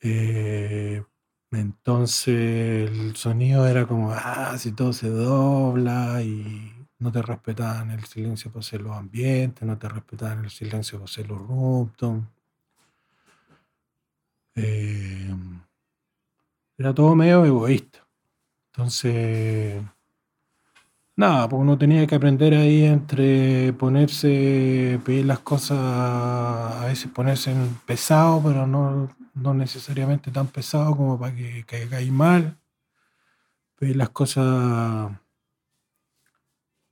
Eh, 0.00 1.02
entonces 1.50 2.90
el 2.90 3.16
sonido 3.16 3.66
era 3.66 3.86
como, 3.88 4.12
ah, 4.12 4.56
si 4.58 4.70
todo 4.70 4.92
se 4.92 5.08
dobla 5.08 6.22
y 6.22 6.75
no 6.98 7.12
te 7.12 7.22
respetaban 7.22 7.90
el 7.90 8.04
silencio 8.04 8.50
para 8.50 8.60
hacer 8.60 8.80
los 8.80 8.96
ambientes, 8.96 9.66
no 9.66 9.78
te 9.78 9.88
respetaban 9.88 10.44
el 10.44 10.50
silencio 10.50 10.98
para 10.98 11.04
hacer 11.10 11.28
los 11.28 11.38
roomtones. 11.38 12.24
Eh, 14.54 15.34
era 16.78 16.94
todo 16.94 17.14
medio 17.14 17.44
egoísta. 17.44 18.06
Entonces, 18.72 19.82
nada, 21.16 21.48
pues 21.48 21.60
uno 21.60 21.78
tenía 21.78 22.06
que 22.06 22.14
aprender 22.14 22.54
ahí 22.54 22.84
entre 22.84 23.72
ponerse, 23.74 25.00
pedir 25.04 25.26
las 25.26 25.40
cosas, 25.40 25.78
a 25.78 26.84
veces 26.86 27.10
ponerse 27.10 27.52
en 27.52 27.74
pesado, 27.86 28.42
pero 28.44 28.66
no, 28.66 29.08
no 29.34 29.54
necesariamente 29.54 30.30
tan 30.30 30.48
pesado 30.48 30.96
como 30.96 31.18
para 31.18 31.34
que 31.34 31.64
caigáis 31.64 32.10
mal. 32.12 32.58
Pedir 33.78 33.96
las 33.96 34.10
cosas, 34.10 35.12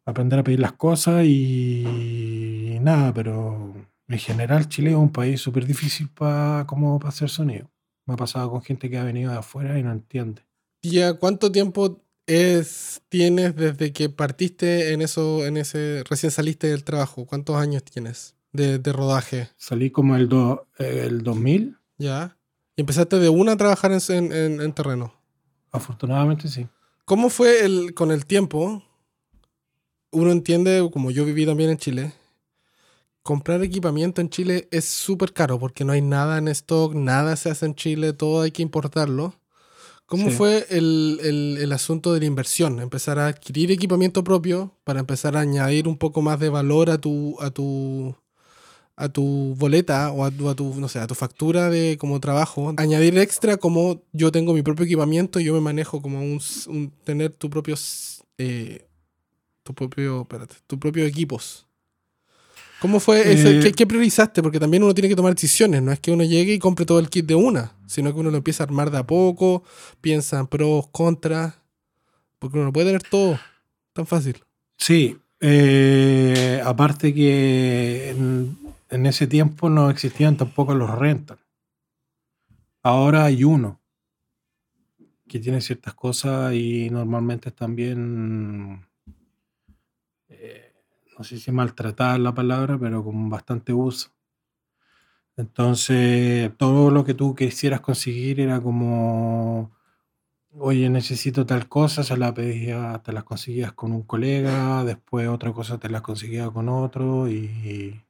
aprender 0.07 0.39
a 0.39 0.45
pedir 0.45 0.61
las 0.61 0.73
cosas 0.73 1.25
y 1.27 2.79
nada, 2.81 3.13
pero 3.15 3.75
en 4.09 4.19
general 4.19 4.69
Chile 4.69 4.91
es 4.91 4.97
un 4.97 5.11
país 5.13 5.41
súper 5.41 5.67
difícil 5.67 6.09
para 6.11 6.67
para 6.67 7.09
hacer 7.09 7.31
sonido. 7.31 7.71
Me 8.07 8.15
ha 8.15 8.17
pasado 8.17 8.51
con 8.51 8.63
gente 8.63 8.91
que 8.91 8.99
ha 8.99 9.05
venido 9.05 9.33
de 9.33 9.39
afuera 9.39 9.79
y 9.79 9.83
no 9.83 9.91
entiende. 9.93 10.43
¿Ya 10.83 11.15
cuánto 11.15 11.51
tiempo 11.51 12.03
es, 12.27 13.01
tienes 13.09 13.57
desde 13.57 13.93
que 13.93 14.11
partiste 14.11 14.93
en 14.93 15.01
eso, 15.01 15.47
en 15.47 15.57
ese, 15.57 16.03
recién 16.09 16.31
saliste 16.31 16.67
del 16.67 16.85
trabajo? 16.85 17.25
¿Cuántos 17.27 17.57
años 17.57 17.83
tienes 17.85 18.37
de, 18.53 18.79
de 18.79 18.93
rodaje? 18.93 19.49
Salí 19.57 19.91
como 19.91 20.17
el, 20.17 20.29
do- 20.29 20.67
el 20.79 21.23
2000, 21.23 21.79
¿Ya? 21.97 22.37
Y 22.77 22.81
empezaste 22.83 23.19
de 23.21 23.29
una 23.29 23.53
a 23.53 23.57
trabajar 23.57 23.93
en- 23.93 24.33
en- 24.33 24.61
en 24.61 24.73
terreno. 24.75 25.15
afortunadamente 25.73 26.49
sí. 26.49 26.67
¿Cómo 27.07 27.31
fue 27.31 27.65
el, 27.65 27.95
con 27.95 28.11
el 28.11 28.27
tiempo? 28.27 28.83
Uno 30.15 30.31
entiende, 30.31 30.89
como 30.93 31.11
yo 31.11 31.25
viví 31.25 31.45
también 31.45 31.71
en 31.71 31.77
Chile, 31.79 32.13
comprar 33.23 33.63
equipamiento 33.63 34.21
en 34.21 34.29
Chile 34.31 34.69
es 34.71 34.85
súper 34.85 35.33
caro 35.33 35.59
porque 35.59 35.85
no 35.85 35.93
hay 35.93 36.03
nada 36.03 36.39
en 36.39 36.49
stock, 36.49 36.95
nada 36.95 37.37
se 37.37 37.51
hace 37.51 37.67
en 37.67 37.75
Chile, 37.75 38.13
todo 38.13 38.43
hay 38.43 38.51
que 38.51 38.63
importarlo. 38.63 39.35
¿Cómo 40.07 40.29
Sí. 40.31 40.37
fue 40.37 40.67
el, 40.69 41.19
el- 41.23 41.59
el 41.61 41.73
asunto 41.73 42.13
de 42.13 42.21
la 42.21 42.27
inversión? 42.27 42.79
Empezar 42.81 43.19
a 43.19 43.27
adquirir 43.29 43.73
equipamiento 43.73 44.23
propio 44.23 44.73
para 44.85 45.01
empezar 45.01 45.37
a 45.37 45.41
añadir 45.41 45.89
un 45.89 45.97
poco 45.97 46.21
más 46.23 46.39
de 46.39 46.51
valor 46.51 46.91
a 46.91 46.99
tu, 46.99 47.37
a 47.41 47.51
tu, 47.51 48.15
a 48.97 49.09
tu 49.09 49.55
boleta 49.57 50.13
o 50.13 50.25
a 50.25 50.31
tu, 50.31 50.49
a 50.51 50.55
tu, 50.55 50.75
no 50.79 50.89
sé, 50.89 50.99
a 50.99 51.07
tu 51.07 51.15
factura 51.15 51.71
de 51.71 51.97
como 51.99 52.21
trabajo. 52.21 52.75
Añadir 52.77 53.17
extra 53.19 53.57
como 53.57 54.03
yo 54.13 54.31
tengo 54.31 54.53
mi 54.53 54.63
propio 54.63 54.85
equipamiento 54.85 55.41
y 55.41 55.45
yo 55.45 55.55
me 55.55 55.61
manejo 55.61 56.03
como 56.03 56.21
un, 56.21 56.93
tener 57.05 57.33
tu 57.33 57.49
propio, 57.49 57.75
eh, 58.37 58.87
tu 59.65 59.75
propio, 59.75 60.23
espérate, 60.23 60.55
tu 60.69 60.79
propio 60.79 61.05
equipos. 61.05 61.67
¿Cómo 62.81 63.01
fue 63.01 63.33
ese? 63.33 63.59
Eh, 63.59 63.61
¿Qué, 63.63 63.73
qué 63.73 63.87
priorizaste? 63.87 64.43
Porque 64.43 64.61
también 64.61 64.85
uno 64.85 64.95
tiene 64.95 65.09
que 65.09 65.17
tomar 65.17 65.35
decisiones. 65.35 65.83
No 65.83 65.91
es 65.91 65.99
que 65.99 66.13
uno 66.13 66.23
llegue 66.23 66.55
y 66.55 66.59
compre 66.59 66.87
todo 66.87 66.99
el 67.01 67.09
kit 67.09 67.27
de 67.27 67.35
una, 67.35 67.73
sino 67.87 68.13
que 68.13 68.21
uno 68.21 68.31
lo 68.31 68.37
empieza 68.37 68.63
a 68.63 68.67
armar 68.67 68.91
de 68.91 68.99
a 68.99 69.07
poco, 69.07 69.65
piensa 70.01 70.39
en 70.39 70.47
pros, 70.47 70.89
contras, 70.89 71.55
porque 72.39 72.59
uno 72.59 72.67
no 72.67 72.73
puede 72.73 72.87
tener 72.87 73.03
todo 73.03 73.41
tan 73.95 74.07
fácil. 74.07 74.45
Sí, 74.77 75.17
eh, 75.41 76.61
aparte 76.65 77.15
que 77.15 78.11
en, 78.11 78.59
en 78.91 79.07
ese 79.07 79.27
tiempo 79.27 79.71
no 79.71 79.89
existían 79.89 80.37
tampoco 80.37 80.75
los 80.75 80.91
rental. 80.91 81.39
Ahora 82.83 83.25
hay 83.25 83.45
uno 83.45 83.81
que 85.27 85.39
tiene 85.41 85.61
ciertas 85.63 85.95
cosas 85.95 86.53
y 86.55 86.91
normalmente 86.91 87.49
están 87.49 87.75
bien, 87.75 88.87
no 91.17 91.25
sé 91.25 91.39
si 91.39 91.53
maltratada 91.53 92.19
la 92.19 92.35
palabra, 92.35 92.79
pero 92.79 93.05
con 93.05 93.31
bastante 93.31 93.73
uso. 93.73 94.11
Entonces, 95.37 96.53
todo 96.57 96.91
lo 96.91 97.05
que 97.05 97.15
tú 97.15 97.35
quisieras 97.35 97.81
conseguir 97.81 98.41
era 98.41 98.61
como, 98.61 99.73
oye, 100.53 100.89
necesito 100.91 101.45
tal 101.47 101.69
cosa, 101.69 102.05
se 102.05 102.17
la 102.17 102.33
pedía, 102.35 103.01
te 103.05 103.13
las 103.13 103.25
conseguías 103.25 103.73
con 103.73 103.93
un 103.93 104.03
colega, 104.03 104.85
después 104.85 105.29
otra 105.29 105.53
cosa 105.53 105.79
te 105.79 105.91
las 105.91 106.03
conseguía 106.03 106.51
con 106.51 106.69
otro 106.69 107.29
y, 107.29 107.35
y 107.45 108.05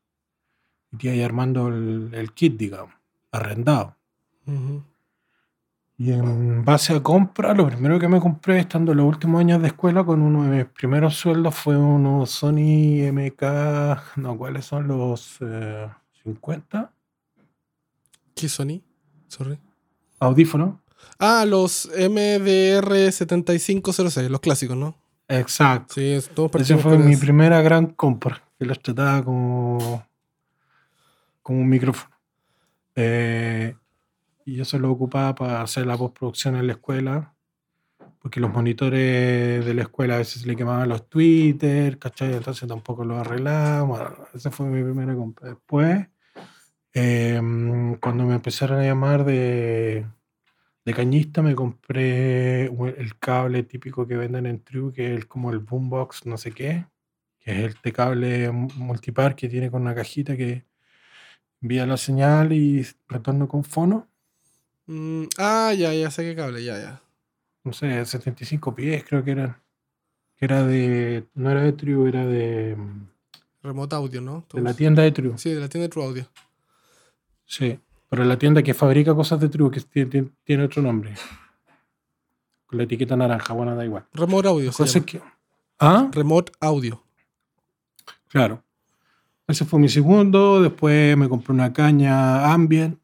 te 0.99 1.15
ibas 1.15 1.25
armando 1.25 1.69
el, 1.69 2.33
kit, 2.35 2.57
digamos, 2.57 2.95
arrendado. 3.33 3.97
Y 5.97 6.11
en 6.13 6.65
base 6.65 6.93
a 6.95 7.01
compra, 7.03 7.55
lo 7.55 7.67
primero 7.69 8.01
que 8.01 8.09
me 8.09 8.19
compré 8.21 8.59
estando 8.59 8.91
en 8.93 8.99
los 8.99 9.07
últimos 9.07 9.39
años 9.41 9.63
de 9.63 9.69
escuela 9.69 10.03
con 10.05 10.21
uno 10.23 10.43
de 10.43 10.49
mis 10.57 10.65
primeros 10.67 11.15
sueldos 11.15 11.55
fue 11.55 11.77
unos 11.77 12.31
Sony 12.31 13.09
MK, 13.13 14.17
no, 14.17 14.37
¿cuáles 14.37 14.65
son 14.65 14.89
los 14.89 15.37
eh, 15.41 15.89
50? 16.25 16.91
¿Qué 18.35 18.49
Sony? 18.49 18.81
Sorry. 19.29 19.57
Audífonos. 20.19 20.81
Ah, 21.21 21.45
los 21.47 21.89
MDR7506, 21.97 24.29
los 24.29 24.41
clásicos, 24.41 24.77
¿no? 24.77 24.97
Exacto. 25.29 25.95
Sí, 25.95 26.11
es- 26.13 26.29
todos 26.29 26.51
Esa 26.57 26.77
fue 26.79 26.99
mi 26.99 27.13
eso. 27.13 27.21
primera 27.21 27.63
gran 27.63 27.87
compra, 27.87 28.43
que 28.59 28.65
los 28.65 28.81
trataba 28.81 29.23
como, 29.25 30.05
como 31.43 31.61
un 31.61 31.69
micrófono. 31.69 32.13
Eh, 32.97 33.77
y 34.45 34.61
eso 34.61 34.79
lo 34.79 34.91
ocupaba 34.91 35.35
para 35.35 35.63
hacer 35.63 35.87
la 35.87 35.97
postproducción 35.97 36.57
en 36.57 36.67
la 36.67 36.75
escuela, 36.75 37.35
porque 38.21 38.41
los 38.41 38.53
monitores 38.53 39.65
de 39.65 39.75
la 39.75 39.83
escuela 39.83 40.15
a 40.17 40.19
veces 40.19 40.47
le 40.47 40.57
quemaban 40.57 40.89
los 40.89 41.09
Twitter, 41.09 41.99
¿cachai? 41.99 42.35
Entonces 42.35 42.69
tampoco 42.69 43.05
los 43.05 43.19
arreglaba. 43.19 43.83
Bueno, 43.83 44.17
esa 44.35 44.51
fue 44.51 44.67
mi 44.67 44.83
primera 44.83 45.15
compra. 45.15 45.49
Después, 45.51 46.09
eh, 46.95 47.41
cuando 48.01 48.25
me 48.25 48.35
empezaron 48.35 48.81
a 48.81 48.85
llamar 48.85 49.25
de, 49.25 50.07
de 50.85 50.95
cañista, 50.95 51.43
me 51.43 51.55
compré 51.55 52.67
el 52.67 53.19
cable 53.19 53.63
típico 53.65 54.07
que 54.07 54.17
venden 54.17 54.47
en 54.47 54.63
True, 54.63 54.93
que 54.93 55.15
es 55.17 55.27
como 55.27 55.51
el 55.51 55.59
boombox, 55.59 56.27
no 56.27 56.37
sé 56.39 56.53
qué, 56.53 56.87
que 57.41 57.67
es 57.67 57.75
este 57.75 57.93
cable 57.93 58.51
mu- 58.53 58.69
multipar 58.77 59.37
que 59.37 59.49
tiene 59.49 59.71
con 59.71 59.83
una 59.83 59.95
cajita 59.95 60.37
que 60.37 60.65
envía 61.61 61.87
la 61.87 61.97
señal 61.97 62.53
y 62.53 62.87
retorno 63.09 63.49
con 63.49 63.65
fono. 63.65 64.09
Mm, 64.87 65.25
ah, 65.39 65.73
ya, 65.77 65.95
ya 65.95 66.11
sé 66.11 66.23
qué 66.23 66.37
cable, 66.37 66.63
ya, 66.63 66.79
ya. 66.79 67.03
No 67.65 67.73
sé, 67.73 68.05
75 68.05 68.75
pies 68.75 69.05
creo 69.05 69.25
que 69.25 69.31
eran. 69.33 69.57
Que 70.37 70.45
era 70.45 70.65
de. 70.65 71.27
No 71.35 71.51
era 71.51 71.63
de 71.63 71.73
True, 71.73 72.09
era 72.09 72.27
de. 72.27 72.77
Remote 73.63 73.97
audio, 73.97 74.21
¿no? 74.21 74.45
De 74.53 74.61
la 74.61 74.75
tienda 74.75 75.03
de 75.03 75.13
True. 75.13 75.39
Sí, 75.39 75.51
de 75.51 75.61
la 75.61 75.69
tienda 75.69 75.85
de 75.85 75.89
True 75.89 76.05
Audio. 76.05 76.27
Sí. 77.47 77.79
Pero 78.11 78.25
la 78.25 78.39
tienda 78.39 78.63
que 78.63 78.75
fabrica 78.75 79.15
cosas 79.15 79.41
de 79.41 79.49
True, 79.49 79.71
que 79.71 79.81
tiene, 80.45 80.65
otro 80.65 80.83
nombre. 80.83 81.15
Con 82.67 82.79
la 82.79 82.85
etiqueta 82.85 83.17
naranja, 83.17 83.55
bueno, 83.55 83.75
da 83.75 83.85
igual. 83.85 84.05
Remote 84.13 84.49
Audio. 84.49 84.73
Se 84.73 84.85
llama. 84.85 85.07
que. 85.07 85.23
¿Ah? 85.79 86.11
Remote 86.13 86.53
Audio. 86.61 87.03
Claro. 88.29 88.63
Ese 89.47 89.65
fue 89.65 89.79
mi 89.79 89.89
segundo. 89.89 90.61
Después 90.61 91.17
me 91.17 91.29
compré 91.29 91.55
una 91.55 91.73
caña 91.73 92.53
Ambient. 92.53 92.99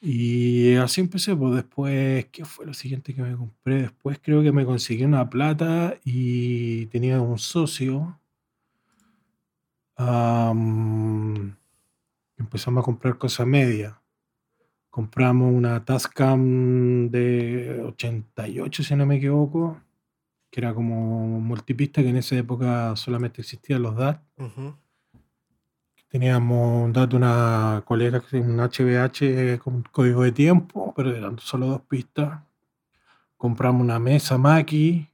Y 0.00 0.76
así 0.76 1.00
empecé. 1.00 1.36
Pues 1.36 1.54
después, 1.54 2.26
¿qué 2.26 2.44
fue 2.44 2.66
lo 2.66 2.74
siguiente 2.74 3.14
que 3.14 3.22
me 3.22 3.36
compré? 3.36 3.82
Después 3.82 4.18
creo 4.22 4.42
que 4.42 4.52
me 4.52 4.64
conseguí 4.64 5.04
una 5.04 5.28
plata 5.28 5.98
y 6.04 6.86
tenía 6.86 7.20
un 7.20 7.38
socio. 7.38 8.18
Am, 9.96 11.56
empezamos 12.38 12.82
a 12.82 12.84
comprar 12.84 13.18
cosas 13.18 13.46
medias. 13.46 13.94
Compramos 14.90 15.52
una 15.52 15.84
Tascam 15.84 17.08
de 17.10 17.80
88, 17.84 18.82
si 18.82 18.96
no 18.96 19.06
me 19.06 19.16
equivoco, 19.16 19.80
que 20.50 20.60
era 20.60 20.74
como 20.74 21.40
multipista, 21.40 22.02
que 22.02 22.08
en 22.08 22.16
esa 22.16 22.36
época 22.36 22.96
solamente 22.96 23.42
existían 23.42 23.82
los 23.82 23.96
DAT. 23.96 24.22
Teníamos 26.10 26.92
dato 26.92 27.10
de 27.10 27.16
una 27.18 27.84
colega, 27.86 28.20
que 28.20 28.38
un 28.40 28.58
HBH 28.58 29.60
con 29.60 29.84
código 29.92 30.24
de 30.24 30.32
tiempo, 30.32 30.92
pero 30.96 31.14
eran 31.14 31.38
solo 31.38 31.66
dos 31.66 31.82
pistas. 31.82 32.42
Compramos 33.36 33.82
una 33.82 34.00
mesa 34.00 34.36
Maki, 34.36 35.08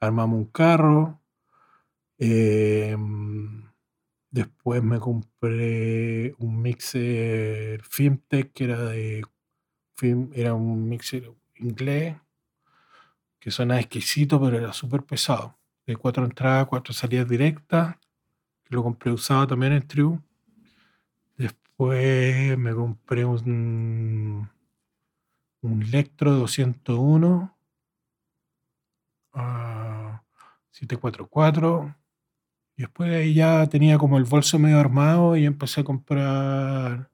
armamos 0.00 0.38
un 0.38 0.46
carro. 0.46 1.20
eh, 2.18 2.96
después 4.30 4.82
me 4.82 4.98
compré 4.98 6.34
un 6.38 6.60
mixer 6.60 7.80
Filmtech 7.84 8.52
que 8.52 8.64
era 8.64 8.80
de 8.86 9.24
era 10.32 10.54
un 10.54 10.88
mixer 10.88 11.32
inglés 11.56 12.16
que 13.38 13.52
suena 13.52 13.78
exquisito, 13.78 14.40
pero 14.40 14.58
era 14.58 14.72
súper 14.72 15.04
pesado. 15.04 15.56
De 15.86 15.94
cuatro 15.96 16.24
entradas, 16.24 16.66
cuatro 16.66 16.92
salidas 16.92 17.28
directas 17.28 17.96
lo 18.74 18.82
compré 18.82 19.12
usado 19.12 19.46
también 19.46 19.72
en 19.72 19.86
True. 19.86 20.18
Después 21.36 22.58
me 22.58 22.74
compré 22.74 23.24
un, 23.24 24.48
un 25.62 25.90
Lectro 25.90 26.32
201 26.32 27.56
ah, 29.34 30.22
744. 30.70 31.94
Y 32.76 32.82
después 32.82 33.10
de 33.10 33.16
ahí 33.16 33.34
ya 33.34 33.66
tenía 33.68 33.98
como 33.98 34.18
el 34.18 34.24
bolso 34.24 34.58
medio 34.58 34.80
armado 34.80 35.36
y 35.36 35.46
empecé 35.46 35.82
a 35.82 35.84
comprar. 35.84 37.10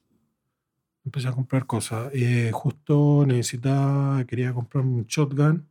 Empecé 1.04 1.28
a 1.28 1.32
comprar 1.32 1.66
cosas. 1.66 2.10
Eh, 2.14 2.50
justo 2.52 3.24
necesitaba, 3.26 4.24
quería 4.24 4.52
comprar 4.52 4.84
un 4.84 5.04
shotgun 5.06 5.70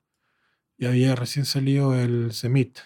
y 0.77 0.85
había 0.85 1.15
recién 1.15 1.45
salido 1.45 1.93
el 1.95 2.33
Semit. 2.33 2.79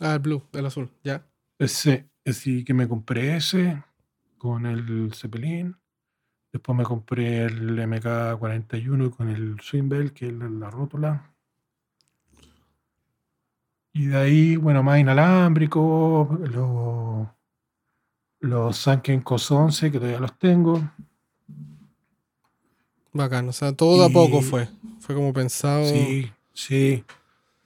Ah, 0.00 0.14
el 0.14 0.18
blue, 0.20 0.42
el 0.52 0.66
azul, 0.66 0.90
ya. 1.02 1.26
Ese, 1.58 2.08
así 2.24 2.64
que 2.64 2.74
me 2.74 2.86
compré 2.86 3.36
ese 3.36 3.82
con 4.36 4.66
el 4.66 5.12
Zeppelin. 5.14 5.76
Después 6.52 6.76
me 6.76 6.84
compré 6.84 7.44
el 7.44 7.78
MK41 7.78 9.10
con 9.10 9.28
el 9.28 9.60
Swinbell, 9.60 10.12
que 10.12 10.28
es 10.28 10.32
la, 10.32 10.48
la 10.48 10.70
rótula. 10.70 11.32
Y 13.92 14.06
de 14.06 14.16
ahí, 14.16 14.56
bueno, 14.56 14.82
más 14.82 14.98
inalámbrico, 14.98 16.38
los, 16.40 17.26
los 18.40 18.76
Sanken 18.76 19.22
COS 19.22 19.50
11, 19.50 19.90
que 19.90 19.98
todavía 19.98 20.20
los 20.20 20.38
tengo. 20.38 20.82
Bacán. 23.12 23.48
O 23.48 23.52
sea, 23.52 23.72
todo 23.72 24.00
de 24.00 24.10
a 24.10 24.12
poco 24.12 24.42
fue. 24.42 24.68
Fue 25.00 25.14
como 25.14 25.32
pensado. 25.32 25.86
Sí, 25.86 26.30
sí. 26.52 27.04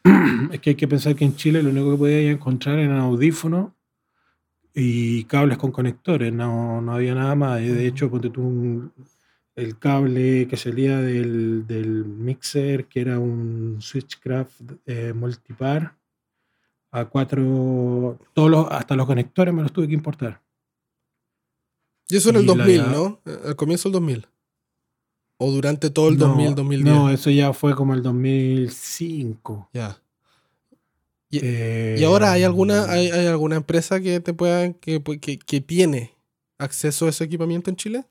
Es 0.52 0.60
que 0.60 0.70
hay 0.70 0.76
que 0.76 0.88
pensar 0.88 1.14
que 1.14 1.24
en 1.24 1.36
Chile 1.36 1.62
lo 1.62 1.70
único 1.70 1.90
que 1.92 1.98
podía 1.98 2.30
encontrar 2.30 2.78
eran 2.78 2.98
audífonos 2.98 3.72
y 4.74 5.24
cables 5.24 5.58
con 5.58 5.72
conectores, 5.72 6.32
no, 6.32 6.80
no 6.80 6.92
había 6.92 7.14
nada 7.14 7.34
más. 7.34 7.60
Y 7.60 7.68
de 7.68 7.86
hecho, 7.86 8.10
ponte 8.10 8.30
tú 8.30 8.42
un- 8.42 8.92
el 9.56 9.78
cable 9.78 10.46
que 10.48 10.56
salía 10.56 10.98
del, 10.98 11.66
del 11.66 12.04
mixer, 12.04 12.86
que 12.86 13.00
era 13.00 13.18
un 13.18 13.78
Switchcraft 13.80 14.60
eh, 14.86 15.12
multipar, 15.12 15.96
a 16.92 17.04
cuatro, 17.04 18.18
todos 18.32 18.50
los- 18.50 18.66
hasta 18.70 18.96
los 18.96 19.06
conectores 19.06 19.52
me 19.54 19.62
los 19.62 19.72
tuve 19.72 19.88
que 19.88 19.94
importar. 19.94 20.40
Y 22.08 22.16
eso 22.16 22.30
en 22.30 22.36
el 22.36 22.42
Y 22.42 22.46
la 22.46 22.54
2000, 22.54 22.76
ya- 22.76 22.86
¿no? 22.86 23.20
Eh, 23.26 23.38
Al 23.48 23.56
comienzo 23.56 23.88
del 23.88 23.92
2000. 23.94 24.26
¿O 25.38 25.50
durante 25.50 25.90
todo 25.90 26.08
el 26.08 26.18
no, 26.18 26.26
2000, 26.28 26.54
2010? 26.54 26.94
No, 26.94 27.10
eso 27.10 27.30
ya 27.30 27.52
fue 27.52 27.74
como 27.74 27.94
el 27.94 28.02
2005. 28.02 29.68
Ya. 29.72 29.96
Y, 31.30 31.38
Eh, 31.42 31.96
y 31.98 32.04
ahora 32.04 32.32
hay 32.32 32.42
alguna, 32.42 32.90
hay, 32.90 33.10
hay 33.10 33.26
alguna 33.26 33.56
empresa 33.56 34.00
que 34.00 34.20
te 34.20 34.34
pueda, 34.34 34.72
que, 34.72 35.02
que, 35.20 35.38
que 35.38 35.60
tiene 35.60 36.16
acceso 36.58 37.06
a 37.06 37.10
ese 37.10 37.24
equipamiento 37.24 37.70
en 37.70 37.76
Chile? 37.76 38.04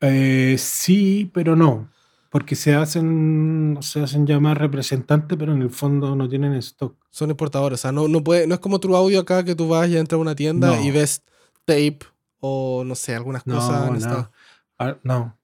eh, 0.00 0.56
sí, 0.58 1.30
pero 1.32 1.56
no. 1.56 1.90
Porque 2.30 2.54
se 2.56 2.74
hacen, 2.74 3.78
se 3.80 4.00
hacen 4.00 4.26
llamar 4.26 4.58
representantes, 4.58 5.36
pero 5.38 5.54
en 5.54 5.62
el 5.62 5.70
fondo 5.70 6.14
no 6.14 6.28
tienen 6.28 6.52
stock. 6.54 6.94
Son 7.10 7.30
importadores. 7.30 7.80
O 7.80 7.82
sea, 7.82 7.92
no, 7.92 8.06
no, 8.06 8.22
puede, 8.22 8.46
no 8.46 8.54
es 8.54 8.60
como 8.60 8.78
tu 8.80 8.94
audio 8.94 9.20
acá 9.20 9.44
que 9.44 9.54
tú 9.54 9.68
vas 9.68 9.88
y 9.88 9.96
entras 9.96 10.18
a 10.18 10.20
una 10.20 10.34
tienda 10.34 10.76
No. 10.76 10.84
y 10.84 10.90
ves 10.90 11.22
tape 11.64 12.00
o 12.40 12.84
no 12.84 12.94
sé, 12.94 13.14
algunas 13.14 13.46
No, 13.46 13.54
cosas. 13.54 14.06
no. 14.06 14.30
Ah, 14.78 14.96
no, 15.02 15.38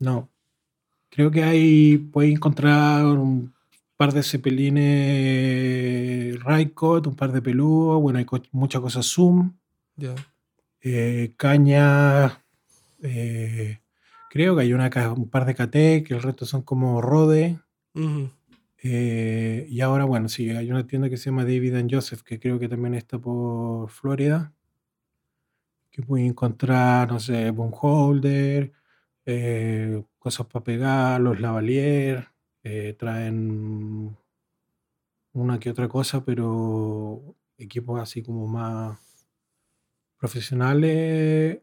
no. 0.00 0.28
Creo 1.10 1.30
que 1.30 1.44
hay, 1.44 1.98
puedes 1.98 2.32
encontrar 2.32 3.04
un 3.06 3.54
par 3.96 4.12
de 4.12 4.22
cepelines 4.22 6.38
Raikot, 6.42 7.06
un 7.06 7.16
par 7.16 7.32
de 7.32 7.42
peludos, 7.42 8.00
bueno, 8.00 8.18
hay 8.18 8.24
co- 8.24 8.42
muchas 8.52 8.80
cosas 8.80 9.06
Zoom, 9.06 9.52
Ya. 9.96 10.14
eh, 10.82 11.32
caña, 11.36 12.42
eh, 13.02 13.80
creo 14.30 14.54
que 14.56 14.62
hay 14.62 14.72
una, 14.72 14.90
un 15.16 15.28
par 15.28 15.44
de 15.46 15.54
KT, 15.54 16.04
que 16.04 16.14
el 16.14 16.22
resto 16.22 16.44
son 16.46 16.62
como 16.62 17.00
Rode, 17.00 17.58
eh, 18.82 19.66
y 19.68 19.80
ahora, 19.80 20.04
bueno, 20.04 20.28
sí, 20.28 20.50
hay 20.50 20.70
una 20.70 20.86
tienda 20.86 21.08
que 21.08 21.16
se 21.16 21.30
llama 21.30 21.44
David 21.44 21.74
and 21.76 21.92
Joseph, 21.92 22.22
que 22.22 22.38
creo 22.38 22.58
que 22.58 22.68
también 22.68 22.94
está 22.94 23.18
por 23.18 23.90
Florida, 23.90 24.52
que 25.90 26.02
puedes 26.02 26.28
encontrar, 26.28 27.08
no 27.10 27.18
sé, 27.18 27.50
bone 27.50 27.72
holder, 27.80 28.72
eh, 29.24 30.02
cosas 30.18 30.46
para 30.46 30.62
pegar, 30.64 31.20
los 31.20 31.40
lavalier, 31.40 32.28
eh, 32.68 32.94
traen 32.94 34.16
una 35.32 35.60
que 35.60 35.70
otra 35.70 35.86
cosa, 35.88 36.24
pero 36.24 37.36
equipos 37.58 38.00
así 38.00 38.24
como 38.24 38.48
más 38.48 38.98
profesionales. 40.18 41.60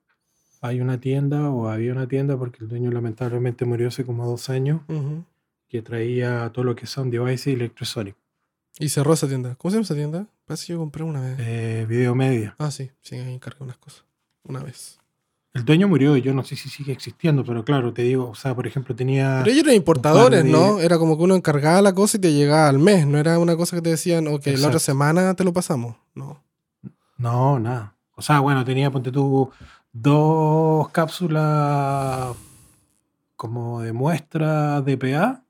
Hay 0.61 0.79
una 0.79 1.01
tienda, 1.01 1.49
o 1.49 1.67
había 1.67 1.91
una 1.91 2.07
tienda, 2.07 2.37
porque 2.37 2.59
el 2.61 2.69
dueño 2.69 2.89
lamentablemente 2.89 3.65
murió 3.65 3.89
hace 3.89 4.05
como 4.05 4.25
dos 4.25 4.49
años, 4.49 4.79
que 5.67 5.81
traía 5.81 6.49
todo 6.53 6.63
lo 6.63 6.73
que 6.73 6.85
son 6.85 7.09
devices 7.09 7.47
y 7.47 7.51
electrosonic, 7.51 8.15
Y 8.79 8.87
cerró 8.87 9.13
esa 9.13 9.27
tienda. 9.27 9.55
¿Cómo 9.55 9.71
se 9.71 9.75
llama 9.75 9.83
esa 9.83 9.95
tienda? 9.95 10.27
Parece 10.45 10.67
que 10.67 10.73
yo 10.73 10.79
compré 10.79 11.03
una 11.03 11.19
vez. 11.19 11.37
eh, 11.39 11.85
video 11.89 12.15
media. 12.15 12.55
Ah, 12.59 12.71
sí, 12.71 12.91
sí, 13.01 13.17
ahí 13.17 13.33
encargué 13.33 13.61
unas 13.65 13.77
cosas. 13.77 14.05
Una 14.45 14.63
vez. 14.63 14.99
El 15.53 15.65
dueño 15.65 15.87
murió 15.87 16.17
y 16.17 16.21
yo 16.23 16.33
no 16.33 16.43
sé 16.43 16.55
si 16.55 16.67
sigue 16.67 16.91
existiendo, 16.91 17.43
pero 17.45 17.63
claro, 17.63 17.93
te 17.93 18.01
digo, 18.01 18.29
o 18.29 18.35
sea, 18.35 18.55
por 18.55 18.65
ejemplo, 18.65 18.95
tenía... 18.95 19.41
Pero 19.43 19.51
ellos 19.53 19.63
eran 19.65 19.75
importadores, 19.75 20.43
de- 20.43 20.49
¿no? 20.49 20.79
Era 20.79 20.97
como 20.97 21.15
que 21.15 21.23
uno 21.23 21.35
encargaba 21.35 21.79
la 21.83 21.93
cosa 21.93 22.17
y 22.17 22.21
te 22.21 22.33
llegaba 22.33 22.67
al 22.69 22.79
mes. 22.79 23.05
No 23.05 23.19
era 23.19 23.37
una 23.37 23.55
cosa 23.55 23.75
que 23.75 23.83
te 23.83 23.91
decían, 23.91 24.27
ok, 24.27 24.31
la 24.33 24.37
otra 24.39 24.51
Exacto. 24.51 24.79
semana 24.79 25.33
te 25.35 25.43
lo 25.43 25.53
pasamos. 25.53 25.95
No. 26.15 26.41
No, 27.17 27.59
nada. 27.59 27.93
O 28.15 28.21
sea, 28.23 28.39
bueno, 28.39 28.65
tenía, 28.65 28.89
ponte 28.89 29.11
tú, 29.11 29.51
dos 29.91 30.89
cápsulas 30.89 32.35
como 33.35 33.81
de 33.81 33.93
muestra 33.93 34.81
DPA. 34.81 35.43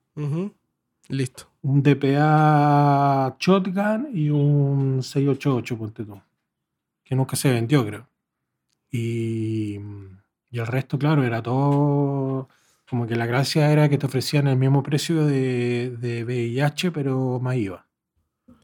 Listo. 1.09 1.43
un 1.61 1.81
DPA 1.81 3.35
Shotgun 3.39 4.09
y 4.13 4.29
un 4.29 5.01
688, 5.01 5.77
ponte 5.77 6.03
tú, 6.03 6.19
que 7.05 7.15
nunca 7.15 7.35
se 7.37 7.51
vendió, 7.51 7.85
creo. 7.85 8.05
Y, 8.97 9.79
y 10.51 10.59
el 10.59 10.67
resto, 10.67 10.99
claro, 10.99 11.23
era 11.23 11.41
todo, 11.41 12.47
como 12.87 13.07
que 13.07 13.15
la 13.15 13.25
gracia 13.25 13.71
era 13.71 13.89
que 13.89 13.97
te 13.97 14.05
ofrecían 14.05 14.47
el 14.47 14.55
mismo 14.57 14.83
precio 14.83 15.25
de, 15.25 15.97
de 15.97 16.23
VIH, 16.23 16.91
pero 16.91 17.39
más 17.39 17.55
IVA. 17.55 17.87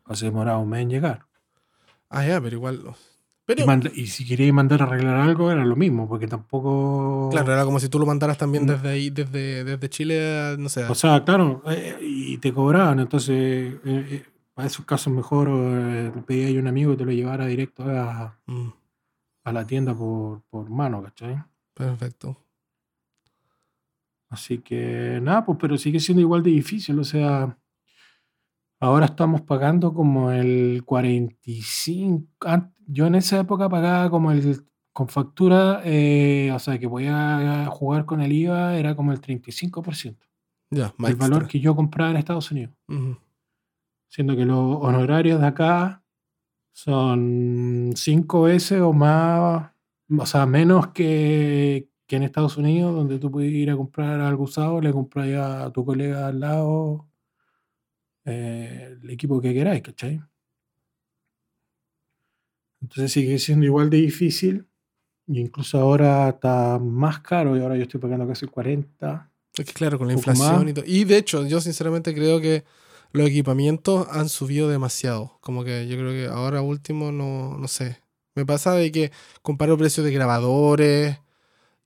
O 0.06 0.16
sea, 0.16 0.30
demoraba 0.30 0.60
un 0.60 0.70
mes 0.70 0.84
en 0.84 0.90
llegar. 0.92 1.26
Ah, 2.10 2.26
ya, 2.26 2.40
pero 2.40 2.56
igual. 2.58 2.82
Y, 2.86 2.92
Pero, 3.46 3.66
manda- 3.66 3.90
y 3.94 4.06
si 4.06 4.28
queríais 4.28 4.54
mandar 4.54 4.84
a 4.84 4.86
arreglar 4.86 5.16
algo, 5.18 5.52
era 5.52 5.66
lo 5.66 5.76
mismo, 5.76 6.08
porque 6.08 6.28
tampoco. 6.28 7.30
claro, 7.32 7.52
era 7.52 7.66
como 7.66 7.80
si 7.80 7.90
tú 7.90 7.98
lo 7.98 8.06
mandaras 8.06 8.38
también 8.38 8.68
No. 8.68 8.74
desde 8.74 8.90
ahí, 8.90 9.10
desde, 9.10 9.64
desde 9.64 9.90
Chile, 9.90 10.56
no 10.60 10.70
sé. 10.70 10.84
O 10.86 10.94
sea, 10.94 11.24
claro, 11.26 11.64
eh, 11.68 11.98
y 12.02 12.38
te 12.38 12.54
cobraban. 12.54 13.00
Entonces, 13.00 13.34
eh, 13.36 13.80
eh, 13.84 14.26
para 14.54 14.68
esos 14.68 14.86
casos, 14.86 15.12
mejor 15.12 15.50
eh, 15.50 16.12
le 16.16 16.22
pedías 16.22 16.56
a 16.56 16.60
un 16.60 16.68
amigo 16.68 16.92
que 16.92 16.98
te 16.98 17.06
lo 17.06 17.12
llevara 17.12 17.48
directo 17.48 17.84
a, 17.86 18.38
Mm, 18.46 18.70
a 19.50 19.54
la 19.54 19.66
tienda 19.68 19.94
por, 19.96 20.42
por 20.50 20.70
mano, 20.70 21.02
¿cachai? 21.04 21.42
perfecto. 21.74 22.38
Así 24.30 24.60
que 24.60 25.20
nada, 25.22 25.46
pues, 25.46 25.58
pero 25.60 25.78
sigue 25.78 26.00
siendo 26.00 26.22
igual 26.22 26.44
de 26.44 26.52
difícil. 26.52 27.00
O 27.00 27.04
sea, 27.04 27.58
ahora 28.80 29.06
estamos 29.08 29.42
pagando 29.42 29.94
como 29.94 30.32
el 30.32 30.84
45. 30.86 32.28
an- 32.48 32.74
Yo 32.86 33.08
en 33.08 33.16
esa 33.16 33.40
época 33.40 33.68
pagaba 33.70 34.10
como 34.10 34.32
el. 34.32 34.66
Con 34.92 35.08
factura, 35.08 35.82
eh, 35.86 36.52
o 36.54 36.60
sea, 36.60 36.78
que 36.78 36.90
podía 36.90 37.68
jugar 37.72 38.06
con 38.06 38.22
el 38.22 38.34
IVA, 38.34 38.76
era 38.78 38.96
como 38.96 39.14
el 39.14 39.22
35% 39.22 40.28
Ya, 40.72 40.94
más 40.98 41.10
del 41.12 41.16
valor 41.18 41.38
extra. 41.44 41.48
que 41.52 41.60
yo 41.62 41.76
compraba 41.76 42.12
en 42.12 42.18
Estados 42.18 42.52
Unidos. 42.52 42.76
Siendo 44.10 44.36
que 44.36 44.46
los 44.46 44.78
honorarios 44.82 45.40
de 45.40 45.48
acá 45.48 46.04
son 46.84 47.92
cinco 47.96 48.44
veces 48.44 48.80
o 48.80 48.94
más, 48.94 49.72
o 50.18 50.26
sea, 50.26 50.46
menos 50.46 50.88
que, 50.88 51.90
que 52.08 52.16
en 52.16 52.24
Estados 52.24 52.56
Unidos, 52.56 52.96
donde 52.96 53.20
tú 53.20 53.30
puedes 53.30 53.52
ir 53.52 53.70
a 53.70 53.76
comprar 53.76 54.22
algo 54.22 54.46
usado, 54.46 54.80
le 54.80 54.94
compras 54.94 55.28
a 55.36 55.72
tu 55.74 55.84
colega 55.84 56.28
al 56.28 56.40
lado 56.40 57.10
eh, 58.24 58.98
el 59.02 59.10
equipo 59.10 59.42
que 59.42 59.54
queráis, 59.54 59.82
¿cachai? 59.82 60.22
Entonces 62.82 63.12
sigue 63.12 63.38
siendo 63.40 63.66
igual 63.66 63.90
de 63.90 63.98
difícil. 63.98 64.66
Y 65.28 65.42
incluso 65.42 65.80
ahora 65.80 66.30
está 66.30 66.80
más 66.80 67.20
caro 67.20 67.58
y 67.58 67.62
ahora 67.62 67.76
yo 67.76 67.84
estoy 67.84 68.00
pagando 68.00 68.26
casi 68.26 68.48
40. 68.48 69.30
Es 69.54 69.66
que 69.66 69.74
claro, 69.74 69.98
con 69.98 70.08
la 70.08 70.14
inflación 70.14 70.70
y 70.70 70.74
todo. 70.74 70.86
Y 70.88 71.04
de 71.04 71.18
hecho, 71.18 71.46
yo 71.46 71.60
sinceramente 71.60 72.16
creo 72.16 72.40
que 72.40 72.64
los 73.12 73.28
equipamientos 73.28 74.08
han 74.12 74.30
subido 74.30 74.70
demasiado. 74.70 75.38
Como 75.42 75.64
que 75.64 75.88
yo 75.88 75.98
creo 75.98 76.12
que 76.12 76.28
ahora 76.28 76.62
último 76.62 77.12
no, 77.12 77.58
no 77.58 77.68
sé. 77.68 77.98
Me 78.36 78.46
pasa 78.46 78.74
de 78.74 78.92
que 78.92 79.12
comparo 79.42 79.78
precios 79.78 80.06
de 80.06 80.12
grabadores 80.14 81.18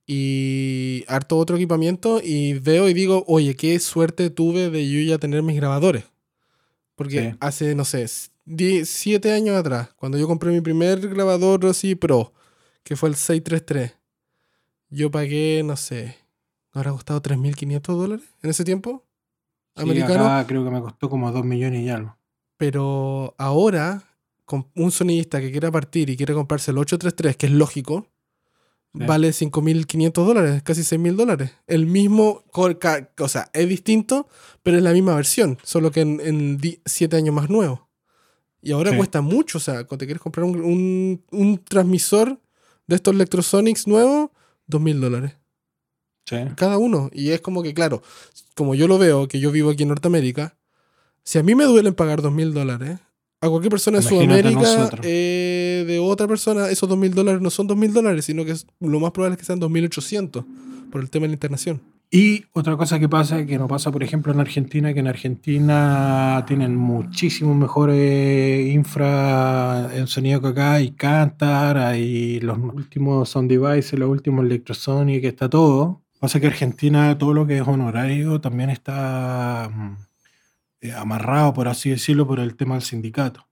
y 0.05 1.05
harto 1.07 1.37
otro 1.37 1.55
equipamiento 1.55 2.19
y 2.23 2.53
veo 2.55 2.89
y 2.89 2.93
digo, 2.93 3.23
oye, 3.27 3.55
qué 3.55 3.79
suerte 3.79 4.29
tuve 4.29 4.69
de 4.69 4.89
yo 4.89 4.99
ya 5.01 5.17
tener 5.17 5.43
mis 5.43 5.55
grabadores. 5.55 6.05
Porque 6.95 7.31
Sí. 7.31 7.37
hace, 7.39 7.75
no 7.75 7.85
sé, 7.85 8.05
10, 8.45 8.87
7 8.89 9.31
años 9.31 9.55
atrás, 9.55 9.89
cuando 9.95 10.17
yo 10.17 10.27
compré 10.27 10.51
mi 10.51 10.61
primer 10.61 10.99
grabador 11.09 11.65
así 11.65 11.95
pro, 11.95 12.33
que 12.83 12.95
fue 12.95 13.09
el 13.09 13.15
633, 13.15 13.93
yo 14.89 15.09
pagué, 15.09 15.63
no 15.63 15.75
sé, 15.77 16.17
¿habrá 16.71 16.91
costado 16.91 17.21
3.500 17.21 17.97
dólares 17.97 18.25
en 18.43 18.49
ese 18.49 18.63
tiempo? 18.63 19.05
Sí, 19.75 19.81
Americano. 19.81 20.25
acá 20.25 20.47
creo 20.47 20.63
que 20.63 20.69
me 20.71 20.81
costó 20.81 21.09
como 21.09 21.31
2 21.31 21.43
millones 21.45 21.81
y 21.83 21.89
algo. 21.89 22.15
Pero 22.57 23.33
ahora, 23.37 24.03
con 24.45 24.67
un 24.75 24.91
sonidista 24.91 25.41
que 25.41 25.51
quiera 25.51 25.71
partir 25.71 26.09
y 26.09 26.17
quiere 26.17 26.33
comprarse 26.33 26.71
el 26.71 26.77
833, 26.77 27.35
que 27.37 27.45
es 27.47 27.51
lógico, 27.51 28.07
Sí. 28.95 29.05
vale 29.07 29.33
5.500 29.33 30.27
dólares, 30.27 30.61
casi 30.61 30.83
6.000 30.83 31.17
dólares. 31.17 31.51
El 31.65 31.87
mismo, 31.87 32.43
o 32.53 33.27
sea, 33.27 33.49
es 33.51 33.67
distinto, 33.67 34.27
pero 34.61 34.77
es 34.77 34.83
la 34.83 34.91
misma 34.93 35.15
versión, 35.15 35.57
solo 35.63 35.89
que 35.91 36.01
en 36.01 36.59
7 36.85 37.15
años 37.15 37.33
más 37.33 37.49
nuevo. 37.49 37.89
Y 38.61 38.71
ahora 38.71 38.91
Sí. 38.91 38.97
cuesta 38.97 39.21
mucho, 39.21 39.57
o 39.57 39.61
sea, 39.61 39.85
cuando 39.85 39.97
te 39.97 40.05
quieres 40.05 40.21
comprar 40.21 40.45
un, 40.45 40.61
un- 40.61 41.23
un 41.31 41.57
transmisor 41.63 42.39
de 42.85 42.95
estos 42.95 43.15
Electrosonics 43.15 43.87
nuevos, 43.87 44.29
2.000 44.67 45.01
dólares 45.01 45.33
Sí. 46.25 46.37
cada 46.55 46.77
uno. 46.77 47.09
Y 47.13 47.29
es 47.31 47.41
como 47.41 47.63
que, 47.63 47.73
claro, 47.73 48.01
como 48.55 48.75
yo 48.75 48.87
lo 48.87 48.97
veo, 48.97 49.27
que 49.27 49.39
yo 49.39 49.51
vivo 49.51 49.71
aquí 49.71 49.83
en 49.83 49.89
Norteamérica, 49.89 50.55
si 51.23 51.39
a 51.39 51.43
mí 51.43 51.55
me 51.55 51.65
duelen 51.65 51.93
pagar 51.93 52.21
dos 52.21 52.31
mil 52.33 52.53
dólares, 52.53 52.99
a 53.41 53.49
cualquier 53.49 53.71
persona 53.71 53.99
de 53.99 54.05
Imagínate 54.05 54.51
Sudamérica, 54.53 54.99
eh, 55.03 55.83
de 55.85 55.99
otra 55.99 56.27
persona, 56.27 56.69
esos 56.69 56.87
dos 56.87 56.97
mil 56.97 57.13
dólares 57.13 57.41
no 57.41 57.49
son 57.49 57.67
dos 57.67 57.75
mil 57.75 57.91
dólares, 57.91 58.23
sino 58.25 58.45
que 58.45 58.51
es- 58.51 58.65
lo 58.79 58.99
más 59.01 59.11
probable 59.11 59.33
es 59.33 59.39
que 59.39 59.45
sean 59.45 59.59
dos 59.59 59.69
mil 59.69 59.83
ochocientos 59.83 60.45
por 60.91 61.01
el 61.01 61.09
tema 61.09 61.23
de 61.23 61.29
la 61.29 61.33
internación. 61.33 61.81
Y 62.09 62.45
otra 62.53 62.77
cosa 62.77 62.99
que 62.99 63.09
pasa, 63.09 63.43
que 63.45 63.57
no 63.57 63.67
pasa, 63.67 63.91
por 63.91 64.03
ejemplo, 64.03 64.31
en 64.31 64.39
Argentina, 64.39 64.93
que 64.93 64.99
en 64.99 65.07
Argentina 65.07 66.45
tienen 66.47 66.75
muchísimo 66.75 67.55
mejor 67.55 67.89
eh, 67.91 68.69
infra 68.71 69.89
en 69.95 70.05
sonido 70.07 70.39
que 70.39 70.47
acá, 70.49 70.73
hay 70.73 70.91
Cantar, 70.91 71.77
hay 71.79 72.39
los 72.39 72.57
últimos 72.59 73.29
sound 73.29 73.49
devices, 73.49 73.97
los 73.97 74.09
últimos 74.09 74.45
Electrosonic, 74.45 75.23
está 75.23 75.49
todo. 75.49 76.02
Pasa 76.23 76.39
que 76.39 76.47
Argentina, 76.47 77.17
todo 77.17 77.33
lo 77.33 77.45
que 77.45 77.57
es 77.57 77.67
honorario, 77.67 78.39
también 78.39 78.69
está 78.69 79.69
mm, 79.69 79.97
eh, 80.79 80.93
amarrado, 80.93 81.53
por 81.53 81.67
así 81.67 81.89
decirlo, 81.89 82.25
por 82.25 82.39
el 82.39 82.55
tema 82.55 82.75
del 82.75 82.81
sindicato. 82.81 83.45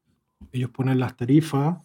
Ellos 0.53 0.69
ponen 0.69 0.97
las 0.97 1.17
tarifas 1.17 1.79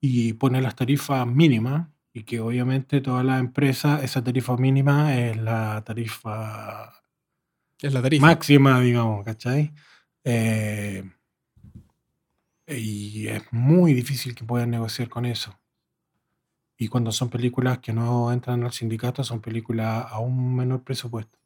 y 0.00 0.34
ponen 0.34 0.62
las 0.62 0.76
tarifas 0.76 1.26
mínimas 1.26 1.88
Y 2.12 2.22
que 2.22 2.38
obviamente 2.38 3.00
todas 3.00 3.24
las 3.24 3.40
empresas, 3.40 4.04
esa 4.04 4.22
tarifa 4.22 4.56
mínima 4.56 5.18
es 5.18 5.38
la 5.38 5.82
tarifa 5.84 6.92
Es 7.82 7.92
la 7.92 8.00
tarifa. 8.00 8.26
máxima, 8.26 8.80
digamos, 8.80 9.24
¿cachai? 9.24 9.72
Eh, 10.22 11.02
y 12.68 13.26
es 13.26 13.42
muy 13.50 13.92
difícil 13.92 14.36
que 14.36 14.44
puedan 14.44 14.70
negociar 14.70 15.08
con 15.08 15.26
eso. 15.26 15.58
Y 16.78 16.88
cuando 16.88 17.12
son 17.12 17.30
películas 17.30 17.78
que 17.78 17.92
no 17.92 18.32
entran 18.32 18.62
al 18.64 18.72
sindicato, 18.72 19.24
son 19.24 19.40
películas 19.40 20.06
a 20.10 20.18
un 20.18 20.56
menor 20.56 20.82
presupuesto. 20.82 21.38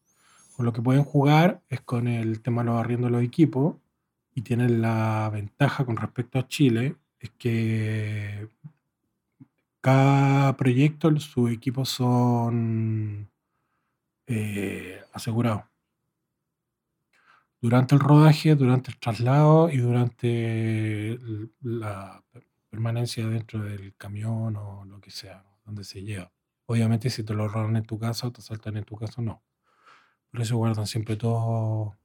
Con 0.57 0.67
lo 0.67 0.73
que 0.73 0.83
pueden 0.83 1.05
jugar 1.05 1.63
es 1.69 1.81
con 1.81 2.09
el 2.09 2.41
tema 2.41 2.63
de 2.63 2.71
los 2.71 2.81
arriendos 2.81 3.11
de 3.11 3.17
los 3.17 3.25
equipos 3.25 3.77
y 4.35 4.43
tienen 4.43 4.83
la 4.83 5.31
ventaja 5.33 5.85
con 5.85 5.97
respecto 5.97 6.39
a 6.39 6.49
Chile, 6.49 6.97
es 7.21 7.31
que 7.39 8.49
cada 9.81 10.57
proyecto, 10.57 11.19
sus 11.21 11.51
equipos 11.51 11.89
son 11.89 13.31
eh, 14.27 15.01
asegurados. 15.13 15.65
Durante 17.63 17.95
el 17.95 18.01
rodaje, 18.01 18.55
durante 18.55 18.91
el 18.91 18.99
traslado 18.99 19.71
y 19.71 19.79
durante 19.79 21.19
la 21.61 22.23
permanencia 22.71 23.27
dentro 23.27 23.63
del 23.63 23.95
camión 23.97 24.57
o 24.57 24.85
lo 24.85 25.01
que 25.01 25.11
sea, 25.11 25.45
donde 25.65 25.85
se 25.85 26.03
lleva. 26.03 26.33
Obviamente 26.67 27.11
si 27.11 27.25
te 27.25 27.35
lo 27.35 27.49
roban 27.49 27.77
en 27.77 27.85
tu 27.85 27.99
casa 27.99 28.29
o 28.29 28.33
te 28.33 28.43
saltan 28.43 28.77
en 28.77 28.85
tu 28.85 28.97
casa, 28.97 29.21
no. 29.23 29.43
Por 30.31 30.43
eso 30.43 30.57
guardan 30.57 30.87
siempre 30.87 31.17
todo 31.17 31.97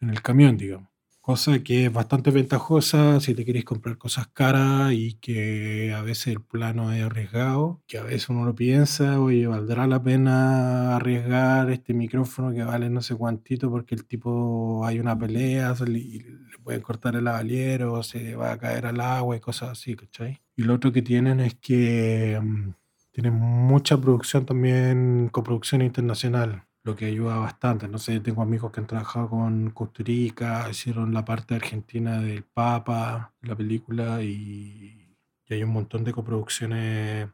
en 0.00 0.10
el 0.10 0.22
camión, 0.22 0.56
digamos. 0.56 0.93
Cosa 1.24 1.60
que 1.60 1.86
es 1.86 1.92
bastante 1.92 2.30
ventajosa 2.30 3.18
si 3.18 3.34
te 3.34 3.46
quieres 3.46 3.64
comprar 3.64 3.96
cosas 3.96 4.26
caras 4.28 4.92
y 4.92 5.14
que 5.14 5.94
a 5.96 6.02
veces 6.02 6.26
el 6.26 6.42
plano 6.42 6.92
es 6.92 7.02
arriesgado, 7.02 7.80
que 7.86 7.96
a 7.96 8.02
veces 8.02 8.28
uno 8.28 8.44
lo 8.44 8.54
piensa, 8.54 9.18
oye, 9.18 9.46
¿valdrá 9.46 9.86
la 9.86 10.02
pena 10.02 10.94
arriesgar 10.96 11.70
este 11.70 11.94
micrófono 11.94 12.52
que 12.52 12.62
vale 12.62 12.90
no 12.90 13.00
sé 13.00 13.14
cuántito 13.14 13.70
porque 13.70 13.94
el 13.94 14.04
tipo 14.04 14.84
hay 14.84 15.00
una 15.00 15.18
pelea 15.18 15.74
y 15.86 16.18
le 16.20 16.58
pueden 16.62 16.82
cortar 16.82 17.16
el 17.16 17.24
lavaliero, 17.24 18.02
se 18.02 18.36
va 18.36 18.52
a 18.52 18.58
caer 18.58 18.84
al 18.84 19.00
agua 19.00 19.34
y 19.34 19.40
cosas 19.40 19.70
así, 19.70 19.96
¿cachai? 19.96 20.42
Y 20.56 20.64
lo 20.64 20.74
otro 20.74 20.92
que 20.92 21.00
tienen 21.00 21.40
es 21.40 21.54
que 21.54 22.38
mm, 22.38 22.72
tienen 23.12 23.32
mucha 23.32 23.98
producción 23.98 24.44
también, 24.44 25.30
coproducción 25.32 25.80
internacional 25.80 26.66
lo 26.84 26.94
que 26.94 27.06
ayuda 27.06 27.38
bastante. 27.38 27.88
No 27.88 27.98
sé, 27.98 28.20
tengo 28.20 28.42
amigos 28.42 28.70
que 28.70 28.80
han 28.80 28.86
trabajado 28.86 29.30
con 29.30 29.70
Costa 29.70 30.02
Rica, 30.04 30.68
hicieron 30.70 31.12
la 31.14 31.24
parte 31.24 31.54
argentina 31.54 32.20
del 32.20 32.44
Papa, 32.44 33.34
la 33.40 33.56
película, 33.56 34.22
y, 34.22 35.16
y 35.46 35.54
hay 35.54 35.62
un 35.64 35.70
montón 35.70 36.04
de 36.04 36.12
coproducciones. 36.12 37.28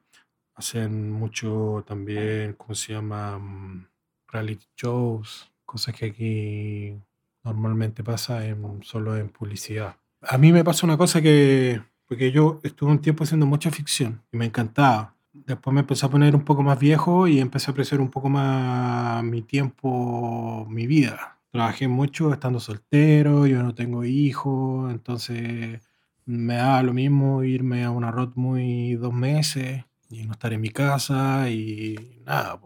Hacen 0.54 1.10
mucho 1.10 1.84
también, 1.86 2.54
¿cómo 2.54 2.74
se 2.74 2.92
llama? 2.92 3.38
Mm, 3.38 3.88
Reality 4.28 4.66
shows, 4.76 5.50
cosas 5.64 5.94
que 5.94 6.06
aquí 6.06 7.02
normalmente 7.42 8.04
pasa 8.04 8.46
en, 8.46 8.82
solo 8.84 9.16
en 9.16 9.30
publicidad. 9.30 9.96
A 10.22 10.38
mí 10.38 10.52
me 10.52 10.62
pasa 10.62 10.86
una 10.86 10.96
cosa 10.96 11.20
que, 11.20 11.82
porque 12.06 12.30
yo 12.30 12.60
estuve 12.62 12.90
un 12.92 13.00
tiempo 13.00 13.24
haciendo 13.24 13.46
mucha 13.46 13.70
ficción 13.70 14.22
y 14.30 14.36
me 14.36 14.44
encantaba. 14.44 15.16
Después 15.32 15.72
me 15.74 15.80
empecé 15.80 16.06
a 16.06 16.10
poner 16.10 16.34
un 16.34 16.44
poco 16.44 16.62
más 16.62 16.78
viejo 16.78 17.28
y 17.28 17.38
empecé 17.38 17.70
a 17.70 17.72
apreciar 17.72 18.00
un 18.00 18.10
poco 18.10 18.28
más 18.28 19.22
mi 19.22 19.42
tiempo, 19.42 20.66
mi 20.68 20.86
vida. 20.86 21.38
Trabajé 21.52 21.86
mucho 21.88 22.32
estando 22.32 22.58
soltero, 22.60 23.46
yo 23.46 23.62
no 23.62 23.74
tengo 23.74 24.04
hijos, 24.04 24.90
entonces 24.92 25.80
me 26.24 26.54
da 26.56 26.82
lo 26.82 26.92
mismo 26.94 27.44
irme 27.44 27.84
a 27.84 27.90
una 27.90 28.10
road 28.10 28.30
muy 28.34 28.94
dos 28.94 29.12
meses 29.12 29.84
y 30.08 30.24
no 30.24 30.32
estar 30.32 30.52
en 30.52 30.60
mi 30.60 30.70
casa 30.70 31.48
y 31.50 32.20
nada, 32.24 32.60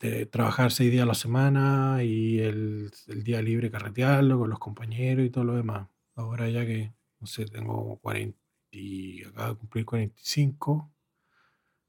de 0.00 0.26
trabajar 0.26 0.72
seis 0.72 0.90
días 0.92 1.04
a 1.04 1.06
la 1.06 1.14
semana 1.14 2.02
y 2.02 2.38
el, 2.40 2.90
el 3.08 3.24
día 3.24 3.40
libre 3.42 3.70
carretearlo 3.70 4.38
con 4.38 4.50
los 4.50 4.58
compañeros 4.58 5.24
y 5.26 5.30
todo 5.30 5.44
lo 5.44 5.54
demás. 5.56 5.88
Ahora 6.14 6.48
ya 6.48 6.64
que, 6.66 6.92
no 7.20 7.26
sé, 7.26 7.46
tengo 7.46 7.98
40 8.00 8.38
y 8.76 9.24
acabo 9.24 9.54
de 9.54 9.58
cumplir 9.58 9.84
45, 9.86 10.92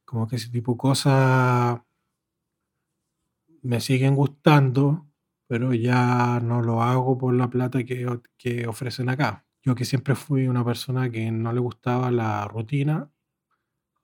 como 0.06 0.28
que 0.28 0.38
ese 0.38 0.50
tipo 0.50 0.73
de 0.73 0.78
cosas 0.78 1.82
me 3.62 3.82
siguen 3.82 4.15
gustando, 4.15 5.08
pero 5.47 5.73
ya 5.73 6.39
no 6.41 6.62
lo 6.62 6.82
hago 6.82 7.17
por 7.17 7.34
la 7.34 7.50
plata 7.50 7.84
que, 7.84 8.08
que 8.38 8.67
ofrecen 8.67 9.10
acá. 9.10 9.45
Yo 9.63 9.76
que 9.76 9.86
siempre 9.86 10.15
fui 10.15 10.47
una 10.47 10.63
persona 10.63 11.10
que 11.10 11.32
no 11.32 11.52
le 11.52 11.60
gustaba 11.60 12.10
la 12.12 12.47
rutina, 12.47 13.12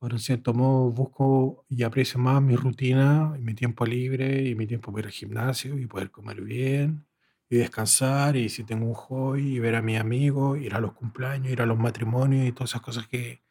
ahora 0.02 0.16
en 0.16 0.20
cierto 0.20 0.54
modo 0.54 0.90
busco 0.92 1.66
y 1.70 1.84
aprecio 1.84 2.20
más 2.20 2.42
mi 2.42 2.56
rutina, 2.56 3.34
y 3.38 3.42
mi 3.42 3.54
tiempo 3.54 3.86
libre 3.86 4.44
y 4.50 4.56
mi 4.56 4.68
tiempo 4.68 4.92
para 4.92 5.02
ir 5.02 5.06
al 5.08 5.12
gimnasio 5.14 5.78
y 5.80 5.88
poder 5.88 6.12
comer 6.12 6.42
bien 6.42 7.06
y 7.50 7.58
descansar 7.58 8.36
y 8.36 8.50
si 8.50 8.64
tengo 8.64 8.86
un 8.88 8.94
hobby 8.94 9.56
y 9.56 9.60
ver 9.60 9.76
a 9.76 9.82
mis 9.82 10.00
amigos, 10.00 10.60
ir 10.60 10.76
a 10.76 10.80
los 10.82 10.94
cumpleaños, 10.94 11.52
ir 11.52 11.62
a 11.62 11.66
los 11.66 11.78
matrimonios 11.78 12.48
y 12.48 12.52
todas 12.52 12.72
esas 12.72 12.82
cosas 12.82 13.08
que 13.08 13.42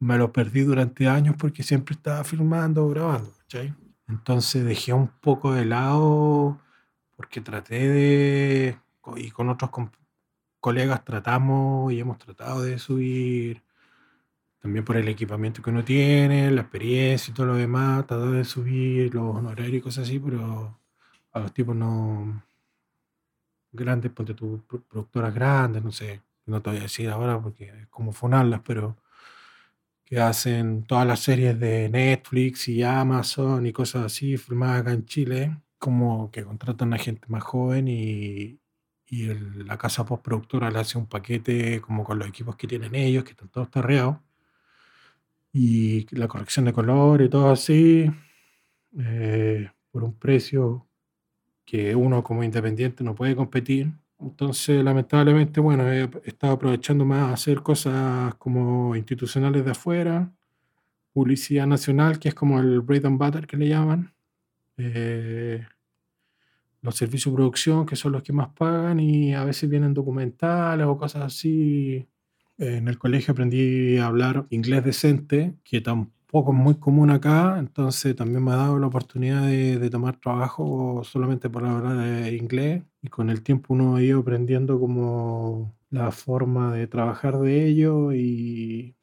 me 0.00 0.18
los 0.18 0.30
perdí 0.30 0.62
durante 0.62 1.08
años 1.08 1.36
porque 1.38 1.62
siempre 1.62 1.94
estaba 1.94 2.24
filmando 2.24 2.84
o 2.84 2.88
grabando. 2.90 3.32
Entonces 4.08 4.64
dejé 4.64 4.92
un 4.92 5.08
poco 5.08 5.52
de 5.52 5.64
lado 5.66 6.60
porque 7.16 7.40
traté 7.40 7.88
de, 7.88 8.78
co- 9.00 9.18
y 9.18 9.30
con 9.30 9.48
otros 9.50 9.70
com- 9.70 9.90
colegas 10.60 11.04
tratamos 11.04 11.92
y 11.92 12.00
hemos 12.00 12.18
tratado 12.18 12.62
de 12.62 12.78
subir, 12.78 13.62
también 14.60 14.84
por 14.84 14.96
el 14.96 15.08
equipamiento 15.08 15.62
que 15.62 15.70
uno 15.70 15.84
tiene, 15.84 16.50
la 16.50 16.62
experiencia 16.62 17.30
y 17.30 17.34
todo 17.34 17.46
lo 17.46 17.54
demás, 17.56 18.06
tratar 18.06 18.30
de 18.30 18.44
subir 18.44 19.14
los 19.14 19.36
honorarios 19.36 19.74
y 19.76 19.80
cosas 19.80 20.04
así, 20.08 20.18
pero 20.18 20.78
a 21.32 21.40
los 21.40 21.52
tipos 21.52 21.76
no 21.76 22.42
grandes, 23.72 24.12
ponte 24.12 24.34
tu 24.34 24.64
pro- 24.66 24.82
productoras 24.84 25.34
grandes, 25.34 25.82
no 25.84 25.92
sé, 25.92 26.22
no 26.46 26.62
te 26.62 26.70
voy 26.70 26.78
a 26.80 26.82
decir 26.82 27.08
ahora 27.10 27.40
porque 27.40 27.66
es 27.68 27.88
como 27.88 28.12
fonarlas, 28.12 28.60
pero 28.64 28.96
que 30.04 30.18
hacen 30.20 30.84
todas 30.84 31.06
las 31.06 31.20
series 31.20 31.58
de 31.60 31.88
Netflix 31.90 32.68
y 32.68 32.82
Amazon 32.82 33.66
y 33.66 33.72
cosas 33.72 34.04
así, 34.06 34.36
filmadas 34.38 34.80
acá 34.82 34.92
en 34.92 35.04
Chile, 35.06 35.60
como 35.78 36.30
que 36.30 36.44
contratan 36.44 36.94
a 36.94 36.98
gente 36.98 37.26
más 37.28 37.42
joven 37.44 37.88
y, 37.88 38.58
y 39.06 39.26
la 39.64 39.76
casa 39.78 40.04
postproductora 40.06 40.70
le 40.70 40.78
hace 40.80 40.96
un 40.98 41.06
paquete 41.06 41.80
como 41.82 42.04
con 42.04 42.18
los 42.18 42.28
equipos 42.28 42.56
que 42.56 42.66
tienen 42.66 42.94
ellos, 42.94 43.24
que 43.24 43.32
están 43.32 43.48
todos 43.50 43.70
tarreados, 43.70 44.16
y 45.52 46.06
la 46.16 46.28
corrección 46.28 46.64
de 46.66 46.72
color 46.72 47.22
y 47.22 47.28
todo 47.28 47.50
así, 47.50 48.10
eh, 48.98 49.70
por 49.92 50.04
un 50.04 50.18
precio 50.18 50.87
que 51.68 51.94
uno 51.94 52.22
como 52.24 52.42
independiente 52.42 53.04
no 53.04 53.14
puede 53.14 53.36
competir. 53.36 53.92
Entonces, 54.18 54.82
lamentablemente, 54.82 55.60
bueno, 55.60 55.86
he 55.92 56.08
estado 56.24 56.54
aprovechando 56.54 57.04
más 57.04 57.30
hacer 57.30 57.62
cosas 57.62 58.34
como 58.36 58.96
institucionales 58.96 59.66
de 59.66 59.72
afuera, 59.72 60.32
publicidad 61.12 61.66
nacional, 61.66 62.18
que 62.18 62.30
es 62.30 62.34
como 62.34 62.58
el 62.58 62.80
bread 62.80 63.04
and 63.04 63.18
butter 63.18 63.46
que 63.46 63.58
le 63.58 63.68
llaman, 63.68 64.14
eh, 64.78 65.62
los 66.80 66.96
servicios 66.96 67.34
de 67.34 67.36
producción, 67.36 67.84
que 67.84 67.96
son 67.96 68.12
los 68.12 68.22
que 68.22 68.32
más 68.32 68.48
pagan, 68.48 68.98
y 68.98 69.34
a 69.34 69.44
veces 69.44 69.68
vienen 69.68 69.92
documentales 69.92 70.86
o 70.86 70.96
cosas 70.96 71.22
así. 71.24 72.08
En 72.56 72.88
el 72.88 72.98
colegio 72.98 73.32
aprendí 73.32 73.98
a 73.98 74.06
hablar 74.06 74.46
inglés 74.48 74.84
decente, 74.84 75.54
que 75.64 75.82
tampoco 75.82 76.17
es 76.32 76.58
muy 76.58 76.74
común 76.74 77.10
acá, 77.10 77.56
entonces 77.58 78.14
también 78.14 78.44
me 78.44 78.52
ha 78.52 78.56
dado 78.56 78.78
la 78.78 78.86
oportunidad 78.86 79.46
de, 79.46 79.78
de 79.78 79.90
tomar 79.90 80.20
trabajo 80.20 81.02
solamente 81.04 81.48
por 81.48 81.64
hablar 81.64 82.06
eh, 82.06 82.36
inglés, 82.36 82.82
y 83.02 83.08
con 83.08 83.30
el 83.30 83.42
tiempo 83.42 83.74
uno 83.74 83.96
ha 83.96 84.02
ido 84.02 84.20
aprendiendo 84.20 84.78
como 84.78 85.74
la 85.90 86.10
forma 86.12 86.74
de 86.74 86.86
trabajar 86.86 87.38
de 87.38 87.66
ello, 87.66 88.12
y, 88.12 88.94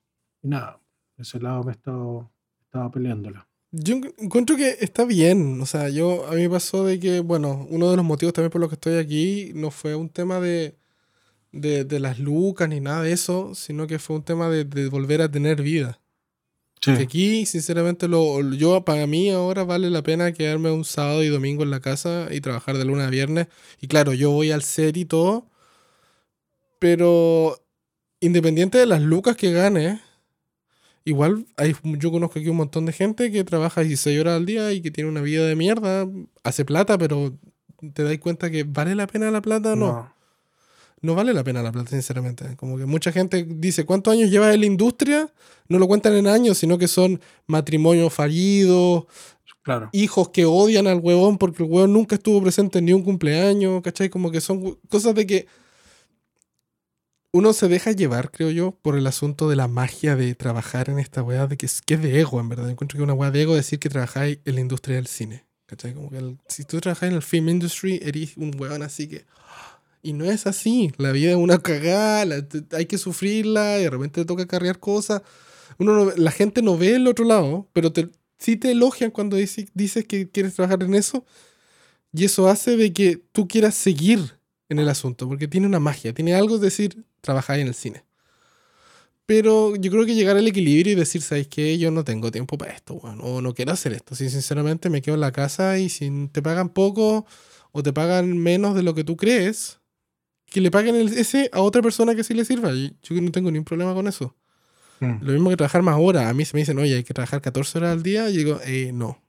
y 0.44 0.48
nada, 0.48 0.80
de 1.18 1.24
ese 1.24 1.40
lado 1.40 1.64
me 1.64 1.72
he 1.72 1.76
estado, 1.76 2.30
estaba 2.62 2.92
peleándola. 2.92 3.48
Yo 3.72 3.96
encu- 3.96 4.14
encuentro 4.20 4.56
que 4.56 4.76
está 4.80 5.04
bien. 5.04 5.60
O 5.62 5.66
sea, 5.66 5.90
yo 5.90 6.28
a 6.28 6.32
mí 6.36 6.44
me 6.44 6.50
pasó 6.50 6.86
de 6.86 7.00
que, 7.00 7.20
bueno, 7.20 7.68
uno 7.70 7.90
de 7.90 7.98
los 7.98 8.06
motivos 8.06 8.34
también 8.34 8.52
por 8.52 8.62
los 8.62 8.70
que 8.70 8.76
estoy 8.76 8.98
aquí 8.98 9.52
no 9.56 9.72
fue 9.72 9.96
un 9.96 10.10
tema 10.10 10.40
de, 10.40 10.78
de, 11.52 11.84
de 11.84 12.00
las 12.00 12.20
lucas 12.20 12.70
ni 12.70 12.80
nada 12.80 13.02
de 13.02 13.12
eso, 13.12 13.56
sino 13.56 13.88
que 13.88 14.00
fue 14.00 14.16
un 14.18 14.24
tema 14.24 14.48
de, 14.50 14.64
de 14.64 14.88
volver 14.90 15.22
a 15.22 15.30
tener 15.32 15.62
vida. 15.62 16.00
Que 16.86 17.04
aquí, 17.04 17.46
sinceramente, 17.46 18.08
lo, 18.08 18.42
yo 18.54 18.86
para 18.86 19.08
mí 19.08 19.32
ahora 19.32 19.64
vale 19.64 19.90
la 19.90 20.04
pena 20.04 20.32
quedarme 20.34 20.72
un 20.72 20.86
sábado 20.86 21.24
y 21.24 21.30
domingo 21.30 21.64
en 21.64 21.72
la 21.72 21.80
casa 21.80 22.28
y 22.32 22.42
trabajar 22.42 22.78
de 22.78 22.86
lunes 22.86 23.08
a 23.08 23.10
viernes. 23.10 23.48
Y 23.82 23.88
claro, 23.88 24.14
yo 24.14 24.32
voy 24.32 24.52
al 24.52 24.62
set 24.62 24.96
y 24.98 25.06
todo, 25.06 25.50
pero 26.80 27.60
independiente 28.20 28.78
de 28.78 28.86
las 28.86 29.02
lucas 29.02 29.36
que 29.36 29.52
gane, 29.52 30.02
igual 31.04 31.46
hay, 31.58 31.76
yo 31.84 32.12
conozco 32.12 32.40
aquí 32.40 32.50
un 32.50 32.58
montón 32.58 32.86
de 32.86 32.94
gente 32.94 33.32
que 33.32 33.44
trabaja 33.44 33.82
16 33.82 34.20
horas 34.20 34.38
al 34.38 34.46
día 34.46 34.72
y 34.72 34.82
que 34.82 34.92
tiene 34.92 35.10
una 35.10 35.22
vida 35.22 35.46
de 35.46 35.56
mierda, 35.56 36.08
hace 36.44 36.66
plata, 36.66 36.98
pero 36.98 37.38
te 37.94 38.04
das 38.04 38.18
cuenta 38.20 38.50
que 38.50 38.64
vale 38.64 38.96
la 38.96 39.08
pena 39.08 39.32
la 39.32 39.42
plata 39.42 39.74
o 39.74 39.76
no. 39.76 39.88
no. 39.88 40.15
No 41.02 41.14
vale 41.16 41.34
la 41.34 41.44
pena 41.44 41.62
la 41.62 41.72
plata, 41.72 41.92
sinceramente. 41.92 42.56
Como 42.56 42.78
que 42.78 42.86
mucha 42.86 43.12
gente 43.12 43.46
dice, 43.48 43.86
¿cuántos 43.86 44.14
años 44.14 44.30
lleva 44.32 44.54
en 44.54 44.60
la 44.62 44.66
industria? 44.66 45.32
No 45.68 45.78
lo 45.80 45.88
cuentan 45.88 46.14
en 46.16 46.28
años, 46.28 46.58
sino 46.58 46.78
que 46.78 46.88
son 46.88 47.22
matrimonios 47.48 48.14
fallidos, 48.14 49.06
Claro. 49.62 49.90
hijos 49.94 50.30
que 50.30 50.46
odian 50.46 50.86
al 50.88 51.00
huevón 51.00 51.38
porque 51.40 51.64
el 51.64 51.70
huevón 51.70 51.94
nunca 51.94 52.16
estuvo 52.16 52.42
presente 52.42 52.80
en 52.80 52.86
ni 52.86 52.94
un 52.94 53.04
cumpleaños, 53.04 53.82
¿cachai? 53.82 54.10
Como 54.10 54.30
que 54.32 54.40
son 54.42 54.78
cosas 54.90 55.16
de 55.16 55.26
que 55.26 55.48
uno 57.32 57.52
se 57.52 57.68
deja 57.68 57.92
llevar, 57.92 58.32
creo 58.32 58.50
yo, 58.52 58.72
por 58.82 58.96
el 58.98 59.06
asunto 59.08 59.50
de 59.50 59.56
la 59.58 59.68
magia 59.68 60.16
de 60.16 60.36
trabajar 60.36 60.90
en 60.90 61.00
esta 61.00 61.22
weá, 61.22 61.48
de 61.48 61.58
que 61.58 61.66
es, 61.66 61.82
que 61.82 61.96
es 61.96 62.02
de 62.02 62.20
ego, 62.22 62.40
en 62.40 62.48
verdad. 62.48 62.70
Encuentro 62.70 62.96
que 62.98 63.02
es 63.02 63.04
una 63.04 63.14
weá 63.14 63.30
de 63.32 63.42
ego 63.42 63.56
decir 63.56 63.78
que 63.80 63.90
trabajáis 63.90 64.40
en 64.46 64.56
la 64.56 64.62
industria 64.62 64.96
del 64.96 65.08
cine, 65.08 65.46
¿cachai? 65.66 65.94
Como 65.94 66.10
que 66.10 66.18
el- 66.20 66.38
si 66.48 66.64
tú 66.64 66.80
trabajas 66.80 67.10
en 67.10 67.16
el 67.16 67.22
film 67.22 67.50
industry, 67.50 68.00
eres 68.02 68.38
un 68.38 68.56
weón 68.60 68.84
así 68.84 69.08
que... 69.10 69.26
Y 70.06 70.14
no 70.14 70.24
es 70.26 70.46
así, 70.46 70.92
la 70.98 71.12
vida 71.12 71.32
es 71.32 71.36
una 71.36 71.58
cagada, 71.58 72.26
la- 72.26 72.48
hay 72.74 72.86
que 72.86 73.00
sufrirla 73.00 73.80
y 73.80 73.84
de 73.86 73.90
repente 73.90 74.22
te 74.22 74.26
toca 74.26 74.46
cargar 74.46 74.80
cosas. 74.80 75.24
Uno 75.80 75.94
no- 76.06 76.12
la 76.16 76.30
gente 76.32 76.62
no 76.62 76.78
ve 76.78 76.96
el 76.96 77.08
otro 77.08 77.26
lado, 77.26 77.68
pero 77.74 77.92
te, 77.92 78.10
sí 78.38 78.56
te 78.56 78.70
elogian 78.72 79.10
cuando 79.10 79.36
dice- 79.36 79.68
dices 79.74 80.06
que 80.06 80.30
quieres 80.30 80.54
trabajar 80.54 80.84
en 80.84 80.94
eso. 80.94 81.26
Y 82.14 82.26
eso 82.26 82.48
hace 82.50 82.78
de 82.78 82.94
que 82.94 83.18
tú 83.32 83.48
quieras 83.48 83.76
seguir 83.76 84.40
en 84.70 84.80
el 84.80 84.90
asunto, 84.90 85.28
porque 85.28 85.48
tiene 85.48 85.68
una 85.68 85.80
magia, 85.80 86.14
tiene 86.14 86.36
algo 86.36 86.58
de 86.60 86.66
decir, 86.68 87.06
trabajar 87.22 87.60
en 87.60 87.68
el 87.68 87.76
cine. 87.76 88.06
Pero 89.26 89.76
yo 89.76 89.90
creo 89.92 90.06
que 90.06 90.14
llegar 90.14 90.38
al 90.38 90.48
equilibrio 90.48 90.94
y 90.94 90.96
decir, 90.96 91.22
¿sabes 91.22 91.48
qué? 91.48 91.78
Yo 91.80 91.90
no 91.90 92.04
tengo 92.04 92.32
tiempo 92.32 92.58
para 92.60 92.74
esto, 92.74 92.94
weón, 92.96 93.20
o 93.24 93.42
no 93.42 93.54
quiero 93.56 93.72
hacer 93.72 93.94
esto. 93.94 94.14
Si 94.16 94.30
sinceramente 94.30 94.90
me 94.92 95.02
quedo 95.02 95.16
en 95.16 95.22
la 95.22 95.32
casa 95.32 95.80
y 95.80 95.90
si 95.90 96.30
te 96.32 96.42
pagan 96.44 96.70
poco 96.70 97.26
o 97.72 97.82
te 97.84 97.92
pagan 97.92 98.38
menos 98.38 98.76
de 98.76 98.84
lo 98.84 98.94
que 98.94 99.04
tú 99.04 99.18
crees, 99.18 99.80
que 100.56 100.62
le 100.62 100.72
paguen 100.72 100.96
el- 100.96 101.12
ese 101.18 101.50
a 101.52 101.60
otra 101.60 101.82
persona 101.82 102.16
que 102.16 102.24
sí 102.24 102.34
le 102.34 102.46
sirva. 102.46 102.72
Y 102.72 102.96
Yo 103.04 103.20
no 103.22 103.30
tengo 103.30 103.52
ningún 103.52 103.66
problema 103.66 103.94
con 103.94 104.08
eso. 104.08 104.38
Mm. 105.02 105.18
Lo 105.22 105.34
mismo 105.34 105.50
que 105.50 105.58
trabajar 105.58 105.82
más 105.82 105.98
horas. 106.00 106.28
A 106.28 106.34
mí 106.34 106.46
se 106.46 106.56
me 106.56 106.62
dicen, 106.62 106.78
oye, 106.80 106.96
hay 106.96 107.04
que 107.04 107.14
trabajar 107.14 107.42
14 107.42 107.78
horas 107.78 107.92
al 107.92 108.04
día. 108.04 108.30
Y 108.30 108.38
digo, 108.38 108.62
eh, 108.64 108.92
no. 108.94 109.22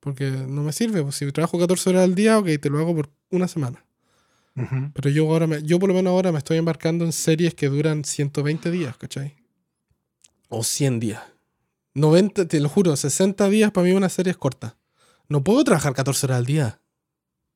Porque 0.00 0.28
no 0.32 0.64
me 0.64 0.72
sirve. 0.72 1.00
Pues 1.04 1.14
si 1.14 1.30
trabajo 1.30 1.56
14 1.56 1.88
horas 1.90 2.02
al 2.02 2.16
día, 2.16 2.36
ok, 2.36 2.48
te 2.60 2.68
lo 2.68 2.80
hago 2.80 2.96
por 2.96 3.10
una 3.30 3.46
semana. 3.46 3.84
Ujú. 4.56 4.90
Pero 4.92 5.08
yo 5.10 5.30
ahora, 5.30 5.46
me- 5.46 5.62
yo 5.62 5.78
por 5.78 5.88
lo 5.88 5.94
menos 5.94 6.10
ahora 6.10 6.32
me 6.32 6.38
estoy 6.38 6.58
embarcando 6.58 7.04
en 7.04 7.12
series 7.12 7.54
que 7.54 7.68
duran 7.68 8.02
120 8.04 8.72
días, 8.72 8.96
¿cachai? 8.96 9.36
O 10.48 10.64
100 10.64 10.98
días. 10.98 11.22
90, 11.94 12.48
te 12.48 12.58
lo 12.58 12.68
juro, 12.68 12.96
60 12.96 13.48
días 13.48 13.70
para 13.70 13.84
mí 13.86 13.92
una 13.92 14.08
serie 14.08 14.32
es 14.32 14.36
corta. 14.36 14.76
No 15.28 15.44
puedo 15.44 15.62
trabajar 15.62 15.94
14 15.94 16.26
horas 16.26 16.38
al 16.38 16.46
día. 16.46 16.80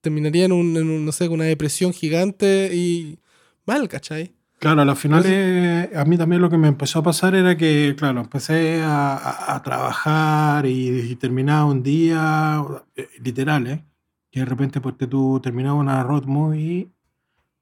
Terminaría 0.07 0.45
en, 0.45 0.53
un, 0.53 0.77
en 0.77 0.89
un, 0.89 1.05
no 1.05 1.11
sé, 1.11 1.29
una 1.29 1.43
depresión 1.45 1.93
gigante 1.93 2.71
y 2.73 3.19
mal, 3.67 3.89
¿cachai? 3.89 4.37
Claro, 4.61 4.83
a 4.83 4.85
las 4.85 4.97
finales 4.99 5.91
a 5.97 6.05
mí 6.05 6.17
también 6.17 6.41
lo 6.41 6.49
que 6.49 6.57
me 6.59 6.69
empezó 6.69 7.01
a 7.01 7.03
pasar 7.03 7.35
era 7.35 7.57
que, 7.57 7.97
claro, 7.99 8.21
empecé 8.21 8.81
a, 8.83 9.17
a- 9.17 9.57
a 9.57 9.63
trabajar 9.65 10.65
y, 10.65 11.01
y 11.11 11.17
terminaba 11.17 11.65
un 11.65 11.83
día, 11.83 12.63
eh, 12.95 13.09
literal, 13.21 13.67
¿eh? 13.67 13.85
Que 14.31 14.41
de 14.41 14.47
repente 14.47 14.81
porque 14.81 15.09
tú 15.09 15.41
terminabas 15.43 15.81
una 15.81 16.03
road 16.05 16.25
movie 16.27 16.89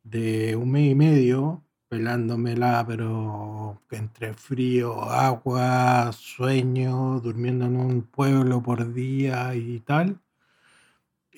de 0.03 0.55
un 0.55 0.71
mes 0.71 0.91
y 0.93 0.95
medio, 0.95 1.63
pelándomela, 1.89 2.85
pero 2.87 3.81
entre 3.91 4.35
frío, 4.35 5.03
agua, 5.11 6.11
sueño, 6.13 7.21
durmiendo 7.21 7.65
en 7.65 7.77
un 7.77 8.03
pueblo 8.03 8.63
por 8.63 8.93
día 8.93 9.55
y 9.55 9.81
tal. 9.81 10.21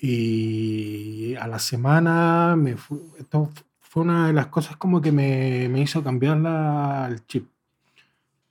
Y 0.01 1.35
a 1.35 1.47
la 1.47 1.59
semana 1.59 2.55
me 2.57 2.77
fu- 2.77 3.13
esto 3.19 3.49
fue 3.79 4.03
una 4.03 4.27
de 4.27 4.33
las 4.33 4.47
cosas 4.47 4.77
como 4.77 5.01
que 5.01 5.11
me, 5.11 5.67
me 5.69 5.81
hizo 5.81 6.03
cambiar 6.03 6.37
la, 6.37 7.07
el 7.09 7.25
chip. 7.27 7.47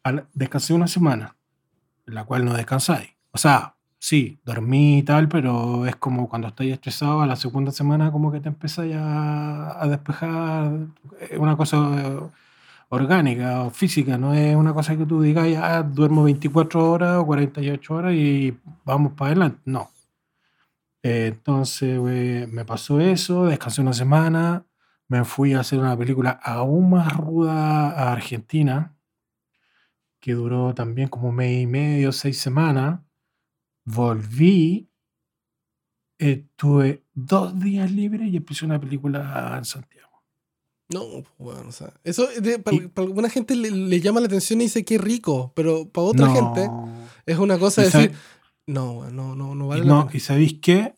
Al- 0.02 0.26
descansé 0.34 0.72
una 0.74 0.86
semana, 0.86 1.36
en 2.06 2.14
la 2.14 2.24
cual 2.24 2.44
no 2.44 2.54
descansáis. 2.54 3.10
O 3.32 3.38
sea, 3.38 3.76
sí, 3.98 4.38
dormí 4.44 4.98
y 4.98 5.02
tal, 5.02 5.28
pero 5.28 5.86
es 5.86 5.96
como 5.96 6.28
cuando 6.28 6.48
estáis 6.48 6.72
estresado, 6.74 7.22
a 7.22 7.26
la 7.26 7.36
segunda 7.36 7.72
semana 7.72 8.12
como 8.12 8.32
que 8.32 8.40
te 8.40 8.48
empiezas 8.48 8.88
ya 8.88 9.80
a 9.80 9.88
despejar. 9.88 10.72
Es 11.30 11.38
una 11.38 11.56
cosa 11.56 11.78
eh, 12.00 12.20
orgánica 12.90 13.62
o 13.64 13.70
física, 13.70 14.18
no 14.18 14.34
es 14.34 14.56
una 14.56 14.74
cosa 14.74 14.96
que 14.96 15.06
tú 15.06 15.22
digas, 15.22 15.48
ya 15.50 15.82
duermo 15.82 16.24
24 16.24 16.90
horas 16.90 17.18
o 17.18 17.26
48 17.26 17.94
horas 17.94 18.14
y 18.14 18.56
vamos 18.84 19.12
para 19.14 19.32
adelante. 19.32 19.60
No. 19.66 19.90
Eh, 21.06 21.26
Entonces 21.28 22.00
eh, 22.08 22.48
me 22.50 22.64
pasó 22.64 22.98
eso, 23.00 23.44
descansé 23.46 23.80
una 23.80 23.92
semana, 23.92 24.66
me 25.06 25.24
fui 25.24 25.52
a 25.54 25.60
hacer 25.60 25.78
una 25.78 25.96
película 25.96 26.30
aún 26.42 26.90
más 26.90 27.16
ruda 27.16 27.90
a 27.90 28.12
Argentina, 28.12 28.96
que 30.20 30.32
duró 30.32 30.74
también 30.74 31.06
como 31.08 31.28
un 31.28 31.36
mes 31.36 31.62
y 31.62 31.66
medio, 31.68 32.10
seis 32.10 32.38
semanas. 32.38 33.00
Volví, 33.84 34.90
estuve 36.18 37.04
dos 37.14 37.58
días 37.60 37.90
libres 37.92 38.28
y 38.32 38.36
empecé 38.38 38.64
una 38.64 38.80
película 38.80 39.54
en 39.56 39.64
Santiago. 39.64 40.06
No, 40.88 41.02
pues, 41.08 41.24
bueno, 41.38 41.68
o 41.68 41.72
sea, 41.72 41.92
eso 42.04 42.26
de- 42.40 42.58
para, 42.58 42.76
Y- 42.76 42.88
para 42.88 43.06
alguna 43.06 43.28
gente 43.28 43.54
le, 43.54 43.70
le 43.70 44.00
llama 44.00 44.20
la 44.20 44.26
atención 44.26 44.60
y 44.60 44.64
dice 44.64 44.84
qué 44.84 44.98
rico, 44.98 45.52
pero 45.54 45.88
para 45.88 46.06
otra 46.08 46.26
No. 46.26 46.32
gente 46.34 46.70
es 47.26 47.38
una 47.38 47.58
cosa 47.58 47.82
decir, 47.82 48.12
no, 48.66 49.10
no, 49.10 49.34
no, 49.34 49.54
no 49.54 49.68
vale 49.68 49.82
y 49.82 49.84
la 49.84 49.94
no, 49.94 50.06
pena. 50.06 50.16
¿y 50.16 50.20
sabéis 50.20 50.58
qué? 50.60 50.96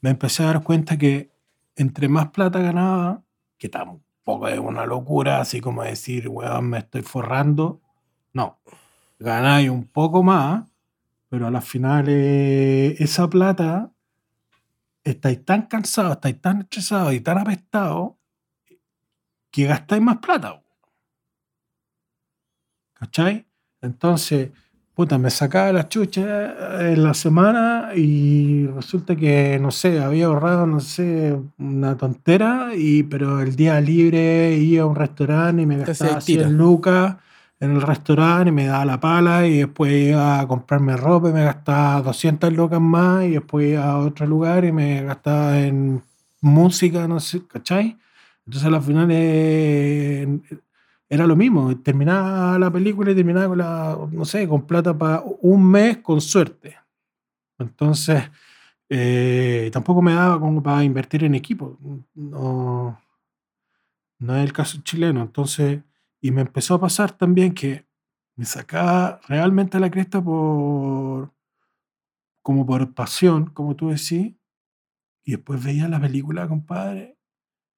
Me 0.00 0.10
empecé 0.10 0.42
a 0.42 0.46
dar 0.46 0.62
cuenta 0.62 0.96
que 0.98 1.32
entre 1.76 2.08
más 2.08 2.30
plata 2.30 2.60
ganaba, 2.60 3.22
que 3.58 3.68
tampoco 3.68 4.48
es 4.48 4.58
una 4.58 4.86
locura, 4.86 5.40
así 5.40 5.60
como 5.60 5.82
decir, 5.82 6.28
weón, 6.28 6.70
me 6.70 6.78
estoy 6.78 7.02
forrando. 7.02 7.80
No, 8.32 8.60
ganáis 9.18 9.70
un 9.70 9.86
poco 9.86 10.22
más, 10.22 10.70
pero 11.28 11.46
a 11.46 11.50
las 11.50 11.64
finales 11.66 13.00
esa 13.00 13.28
plata, 13.28 13.92
estáis 15.04 15.44
tan 15.44 15.62
cansados, 15.66 16.12
estáis 16.12 16.40
tan 16.40 16.60
estresados 16.62 17.12
y 17.14 17.20
tan 17.20 17.38
apestados, 17.38 18.12
que 19.50 19.64
gastáis 19.66 20.02
más 20.02 20.18
plata. 20.18 20.62
¿Cachai? 22.94 23.46
Entonces, 23.80 24.50
puta, 25.00 25.16
me 25.16 25.30
sacaba 25.30 25.72
la 25.72 25.88
chucha 25.88 26.90
en 26.92 27.02
la 27.02 27.14
semana 27.14 27.92
y 27.96 28.66
resulta 28.66 29.16
que, 29.16 29.58
no 29.58 29.70
sé, 29.70 29.98
había 29.98 30.26
ahorrado, 30.26 30.66
no 30.66 30.78
sé, 30.80 31.34
una 31.56 31.96
tontera, 31.96 32.72
y, 32.76 33.02
pero 33.04 33.40
el 33.40 33.56
día 33.56 33.80
libre 33.80 34.54
iba 34.56 34.82
a 34.82 34.86
un 34.86 34.94
restaurante 34.94 35.62
y 35.62 35.64
me 35.64 35.78
gastaba 35.78 36.18
tira. 36.18 36.44
100 36.44 36.58
lucas 36.58 37.16
en 37.60 37.70
el 37.76 37.80
restaurante 37.80 38.50
y 38.50 38.52
me 38.52 38.66
daba 38.66 38.84
la 38.84 39.00
pala 39.00 39.46
y 39.46 39.60
después 39.60 39.90
iba 39.90 40.38
a 40.38 40.46
comprarme 40.46 40.94
ropa 40.98 41.30
y 41.30 41.32
me 41.32 41.44
gastaba 41.44 42.02
200 42.02 42.52
lucas 42.52 42.80
más 42.82 43.24
y 43.24 43.30
después 43.30 43.70
iba 43.70 43.90
a 43.90 43.98
otro 44.00 44.26
lugar 44.26 44.66
y 44.66 44.72
me 44.72 45.02
gastaba 45.02 45.58
en 45.60 46.02
música, 46.42 47.08
no 47.08 47.20
sé, 47.20 47.40
¿cachai? 47.46 47.96
Entonces 48.44 48.70
al 48.70 48.82
final 48.82 49.08
eh, 49.10 50.28
era 51.12 51.26
lo 51.26 51.34
mismo, 51.34 51.76
terminaba 51.78 52.56
la 52.56 52.70
película 52.70 53.10
y 53.10 53.16
terminaba 53.16 53.48
con 53.48 53.58
la, 53.58 53.98
no 54.12 54.24
sé, 54.24 54.46
con 54.46 54.64
plata 54.64 54.96
para 54.96 55.20
un 55.40 55.68
mes 55.68 55.98
con 55.98 56.20
suerte. 56.20 56.76
Entonces, 57.58 58.30
eh, 58.88 59.70
tampoco 59.72 60.00
me 60.02 60.14
daba 60.14 60.38
como 60.38 60.62
para 60.62 60.84
invertir 60.84 61.24
en 61.24 61.34
equipo. 61.34 61.76
No, 62.14 62.96
no 64.20 64.36
es 64.36 64.44
el 64.44 64.52
caso 64.52 64.78
chileno. 64.84 65.22
Entonces, 65.22 65.82
y 66.20 66.30
me 66.30 66.42
empezó 66.42 66.74
a 66.74 66.80
pasar 66.80 67.10
también 67.10 67.54
que 67.54 67.84
me 68.36 68.44
sacaba 68.44 69.20
realmente 69.26 69.80
la 69.80 69.90
cresta 69.90 70.22
por, 70.22 71.32
como 72.40 72.64
por 72.64 72.94
pasión, 72.94 73.46
como 73.46 73.74
tú 73.74 73.88
decís, 73.88 74.36
y 75.24 75.32
después 75.32 75.62
veía 75.62 75.88
la 75.88 76.00
película, 76.00 76.46
compadre, 76.46 77.18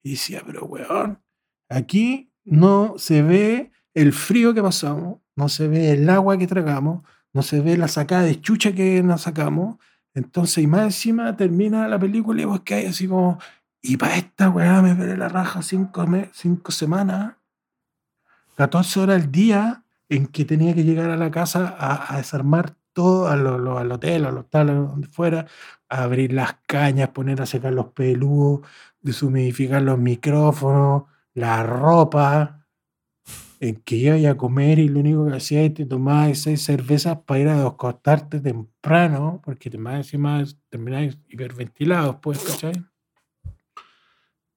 y 0.03 0.11
decía, 0.13 0.43
pero 0.45 0.67
weón, 0.67 1.23
aquí 1.71 2.32
no 2.45 2.95
se 2.99 3.23
ve 3.23 3.73
el 3.95 4.13
frío 4.13 4.55
que 4.55 4.63
pasamos, 4.63 5.19
no 5.37 5.49
se 5.49 5.69
ve 5.69 5.93
el 5.93 6.09
agua 6.11 6.39
que 6.39 6.47
tragamos, 6.47 7.03
no 7.33 7.43
se 7.43 7.61
ve 7.61 7.77
la 7.77 7.89
sacada 7.89 8.23
de 8.23 8.41
chucha 8.41 8.73
que 8.73 9.03
nos 9.03 9.23
sacamos. 9.23 9.77
Entonces, 10.15 10.65
y 10.65 10.67
más 10.67 10.83
encima 10.85 11.37
termina 11.37 11.89
la 11.89 11.99
película 11.99 12.43
y 12.43 12.45
vos 12.45 12.61
que 12.61 12.75
hay 12.75 12.87
así 12.87 13.09
como, 13.09 13.39
y 13.81 13.97
para 13.97 14.17
esta 14.17 14.51
weá 14.51 14.83
me 14.83 14.95
veré 14.95 15.17
la 15.17 15.29
raja 15.29 15.63
cinco, 15.63 16.05
cinco 16.33 16.73
semanas, 16.73 17.35
14 18.57 19.01
horas 19.01 19.23
al 19.23 19.33
día 19.33 19.85
en 20.09 20.27
que 20.27 20.45
tenía 20.45 20.75
que 20.75 20.85
llegar 20.85 21.11
a 21.11 21.17
la 21.17 21.31
casa 21.31 21.75
a, 21.79 22.17
desarmar 22.19 22.75
todo, 22.93 23.29
a 23.29 23.37
lo- 23.37 23.79
al 23.79 23.91
hotel, 23.91 24.27
al 24.27 24.37
hostal, 24.39 24.69
a 24.71 24.75
donde 24.75 25.09
fuera, 25.09 25.47
a 25.89 26.03
abrir 26.03 26.33
las 26.33 26.57
cañas, 26.67 27.09
poner 27.11 27.41
a 27.41 27.47
secar 27.47 27.73
los 27.73 27.87
peludos, 27.89 28.61
deshumidificar 29.01 29.83
los 29.83 29.99
micrófonos, 29.99 31.05
la 31.35 31.63
ropa, 31.63 32.63
en 33.63 33.77
que 33.77 33.95
iba 33.95 34.31
a 34.31 34.37
comer 34.37 34.81
y 34.81 34.89
lo 34.89 34.99
único 34.99 35.25
que 35.25 35.37
hacía 35.37 35.63
es 35.63 35.75
te 35.75 35.87
seis 36.35 36.63
cervezas 36.63 37.19
para 37.21 37.41
ir 37.41 37.49
a 37.49 37.65
acostarte 37.65 38.41
temprano, 38.41 39.41
porque 39.45 39.71
te 39.71 39.79
más 39.79 39.99
encima 39.99 40.45
terminabas 40.69 41.17
hiperventilado 41.29 42.13
después, 42.13 42.43
¿cachai? 42.43 42.73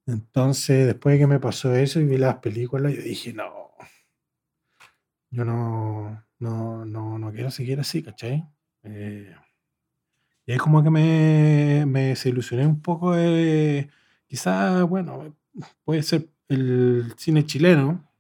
Entonces, 0.07 0.87
después 0.87 1.13
de 1.13 1.19
que 1.19 1.27
me 1.27 1.39
pasó 1.39 1.75
eso 1.75 1.99
y 1.99 2.05
vi 2.05 2.17
las 2.17 2.37
películas, 2.37 2.93
yo 2.93 3.01
dije, 3.03 3.31
no, 3.31 3.75
yo 5.29 5.45
no, 5.45 6.25
no, 6.39 6.85
no, 6.85 7.19
no 7.19 7.31
quiero 7.31 7.51
seguir 7.51 7.79
así, 7.79 8.01
¿cachai? 8.01 8.43
Eh, 8.81 9.35
y 10.47 10.51
es 10.51 10.59
como 10.59 10.83
que 10.83 10.89
me, 10.89 11.85
me 11.85 12.05
desilusioné 12.07 12.65
un 12.65 12.81
poco 12.81 13.13
de, 13.13 13.87
quizás, 14.25 14.81
bueno, 14.89 15.35
puede 15.83 16.01
ser 16.01 16.29
el 16.47 17.13
cine 17.17 17.45
chileno, 17.45 18.11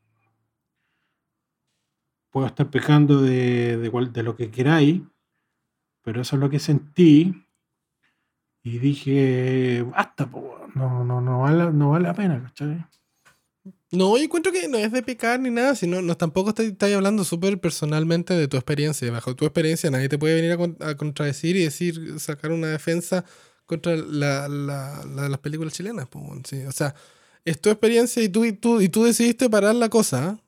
puedo 2.31 2.47
estar 2.47 2.69
pecando 2.69 3.21
de, 3.21 3.77
de, 3.77 4.23
lo 4.23 4.35
que 4.35 4.51
queráis, 4.51 5.01
pero 6.03 6.21
eso 6.21 6.35
es 6.35 6.39
lo 6.41 6.49
que 6.49 6.59
sentí 6.59 7.33
y 8.63 8.79
dije, 8.79 9.83
basta, 9.83 10.29
no, 10.75 11.03
no, 11.03 11.21
no, 11.21 11.41
vale, 11.41 11.71
no 11.71 11.91
vale 11.91 12.07
la 12.07 12.13
pena, 12.13 12.41
¿cachai? 12.43 12.85
No, 13.91 14.17
yo 14.17 14.23
encuentro 14.23 14.51
que 14.51 14.67
no 14.67 14.77
es 14.77 14.91
de 14.91 15.01
pecar 15.03 15.39
ni 15.39 15.49
nada, 15.49 15.75
sino 15.75 16.01
no, 16.01 16.17
tampoco 16.17 16.49
estás 16.49 16.93
hablando 16.93 17.23
súper 17.23 17.59
personalmente 17.59 18.33
de 18.33 18.47
tu 18.47 18.57
experiencia. 18.57 19.09
Bajo 19.11 19.35
tu 19.35 19.45
experiencia 19.45 19.89
nadie 19.89 20.09
te 20.09 20.17
puede 20.17 20.35
venir 20.41 20.51
a, 20.81 20.89
a 20.89 20.95
contradecir 20.97 21.55
y 21.55 21.63
decir, 21.63 22.19
sacar 22.19 22.51
una 22.51 22.67
defensa 22.67 23.23
contra 23.65 23.95
la, 23.95 24.47
la- 24.49 25.03
la- 25.05 25.29
las 25.29 25.39
películas 25.39 25.73
chilenas. 25.73 26.07
po, 26.07 26.21
sí. 26.43 26.63
O 26.65 26.71
sea, 26.71 26.93
es 27.45 27.61
tu 27.61 27.69
experiencia 27.69 28.21
y 28.23 28.29
tú, 28.29 28.43
y 28.43 28.53
tú, 28.53 28.81
y 28.81 28.89
tú 28.89 29.03
decidiste 29.03 29.49
parar 29.49 29.75
la 29.75 29.89
cosa. 29.89 30.29
¿ah? 30.29 30.39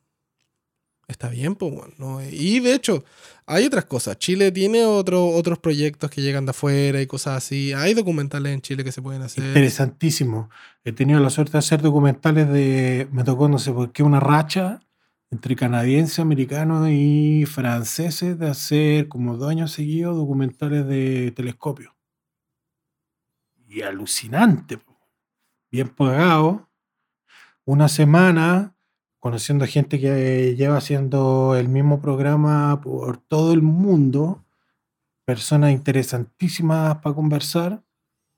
Está 1.08 1.30
bien, 1.30 1.56
pues 1.56 1.74
bueno. 1.74 1.94
¿no? 1.98 2.22
Y 2.22 2.60
de 2.60 2.74
hecho, 2.74 3.06
hay 3.46 3.66
otras 3.66 3.86
cosas. 3.86 4.18
Chile 4.18 4.52
tiene 4.52 4.84
otro, 4.84 5.28
otros 5.30 5.60
proyectos 5.60 6.10
que 6.10 6.22
llegan 6.22 6.46
de 6.46 6.50
afuera 6.50 7.02
y 7.02 7.08
cosas 7.08 7.38
así. 7.38 7.72
Hay 7.72 7.94
documentales 7.94 8.54
en 8.54 8.62
Chile 8.62 8.84
que 8.84 8.92
se 8.92 9.02
pueden 9.02 9.22
hacer. 9.22 9.46
Interesantísimo. 9.46 10.50
He 10.84 10.92
tenido 10.92 11.20
la 11.20 11.30
suerte 11.30 11.54
de 11.54 11.60
hacer 11.60 11.82
documentales 11.82 12.50
de, 12.50 13.08
me 13.12 13.24
tocó 13.24 13.48
no 13.48 13.60
sé 13.60 13.72
por 13.72 13.92
qué, 13.94 14.04
una 14.04 14.20
racha 14.20 14.82
entre 15.30 15.56
canadienses, 15.56 16.20
americanos 16.20 16.90
y 16.90 17.46
franceses 17.46 18.40
de 18.40 18.50
hacer 18.50 19.08
como 19.08 19.38
dos 19.38 19.50
años 19.50 19.72
seguidos 19.72 20.18
documentales 20.18 20.88
de 20.88 21.32
telescopio. 21.32 21.96
Y 23.68 23.82
alucinante, 23.82 24.80
bien 25.70 25.90
pagado. 25.90 26.67
Una 27.68 27.90
semana 27.90 28.78
conociendo 29.20 29.66
gente 29.68 30.00
que 30.00 30.56
lleva 30.56 30.78
haciendo 30.78 31.54
el 31.58 31.68
mismo 31.68 32.00
programa 32.02 32.80
por 32.80 33.18
todo 33.18 33.52
el 33.52 33.62
mundo, 33.62 34.46
personas 35.26 35.74
interesantísimas 35.74 37.00
para 37.00 37.14
conversar 37.14 37.84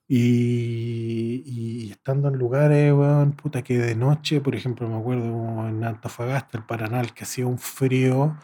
y, 0.07 1.43
y 1.45 1.91
estando 1.91 2.29
en 2.29 2.39
lugares, 2.39 2.91
weón, 2.91 3.33
puta, 3.33 3.61
que 3.61 3.77
de 3.77 3.93
noche, 3.95 4.41
por 4.41 4.55
ejemplo, 4.55 4.89
me 4.89 4.97
acuerdo 4.97 5.67
en 5.67 5.83
Antofagasta, 5.83 6.57
el 6.57 6.65
Paranal, 6.65 7.13
que 7.13 7.23
hacía 7.23 7.45
un 7.45 7.59
frío, 7.59 8.35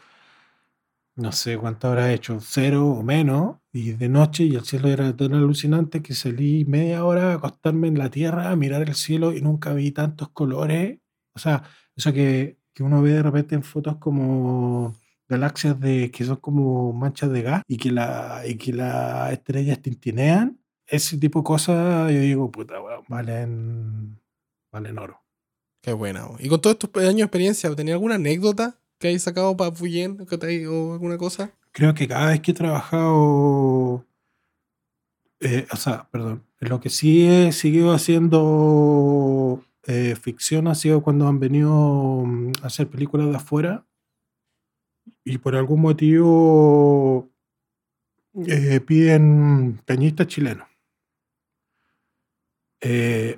no 1.15 1.31
sé 1.31 1.57
cuánto 1.57 1.87
habrá 1.87 2.13
hecho, 2.13 2.39
cero 2.41 2.89
o 2.89 3.01
menos, 3.01 3.57
y 3.75 3.91
de 3.91 4.07
noche, 4.07 4.45
y 4.45 4.55
el 4.55 4.63
cielo 4.63 4.87
era 4.87 5.13
tan 5.17 5.33
alucinante 5.33 6.01
que 6.01 6.13
salí 6.13 6.63
media 6.63 7.03
hora 7.03 7.33
a 7.33 7.35
acostarme 7.35 7.89
en 7.89 7.97
la 7.97 8.09
tierra 8.09 8.49
a 8.49 8.55
mirar 8.55 8.83
el 8.83 8.95
cielo 8.95 9.33
y 9.33 9.41
nunca 9.41 9.73
vi 9.73 9.91
tantos 9.91 10.29
colores. 10.29 10.99
O 11.33 11.39
sea, 11.39 11.63
eso 11.93 12.13
que, 12.13 12.57
que 12.73 12.83
uno 12.83 13.01
ve 13.01 13.11
de 13.11 13.23
repente 13.23 13.53
en 13.53 13.63
fotos 13.63 13.97
como 13.97 14.93
galaxias 15.27 15.77
de, 15.77 16.09
que 16.09 16.23
son 16.23 16.37
como 16.37 16.93
manchas 16.93 17.29
de 17.31 17.41
gas 17.41 17.63
y 17.67 17.75
que, 17.75 17.91
la, 17.91 18.43
y 18.47 18.55
que 18.55 18.71
las 18.71 19.33
estrellas 19.33 19.81
tintinean, 19.81 20.57
ese 20.87 21.17
tipo 21.17 21.39
de 21.39 21.43
cosas, 21.43 22.13
yo 22.13 22.19
digo, 22.21 22.49
puta, 22.51 22.79
weón, 22.79 23.03
valen, 23.09 24.21
valen 24.71 24.97
oro. 24.97 25.21
Qué 25.81 25.91
buena. 25.91 26.29
Y 26.39 26.47
con 26.47 26.61
todos 26.61 26.77
estos 26.79 27.03
años 27.03 27.17
de 27.17 27.23
experiencia, 27.23 27.75
¿tenía 27.75 27.95
alguna 27.95 28.15
anécdota 28.15 28.79
que 28.99 29.09
hayas 29.09 29.23
sacado 29.23 29.57
para 29.57 29.75
Fuyen 29.75 30.25
o 30.69 30.93
alguna 30.93 31.17
cosa? 31.17 31.51
Creo 31.75 31.93
que 31.93 32.07
cada 32.07 32.29
vez 32.29 32.39
que 32.39 32.51
he 32.51 32.53
trabajado, 32.53 34.05
eh, 35.41 35.67
o 35.69 35.75
sea, 35.75 36.07
perdón, 36.09 36.45
lo 36.61 36.79
que 36.79 36.89
sí 36.89 37.27
he 37.27 37.51
seguido 37.51 37.91
haciendo 37.91 39.61
eh, 39.83 40.15
ficción 40.15 40.69
ha 40.69 40.75
sido 40.75 41.03
cuando 41.03 41.27
han 41.27 41.41
venido 41.41 42.23
mm, 42.25 42.53
a 42.63 42.67
hacer 42.67 42.87
películas 42.87 43.29
de 43.29 43.35
afuera 43.35 43.85
y 45.25 45.37
por 45.37 45.57
algún 45.57 45.81
motivo 45.81 47.29
eh, 48.47 48.79
piden 48.79 49.81
cañistas 49.85 50.27
chilenos. 50.27 50.69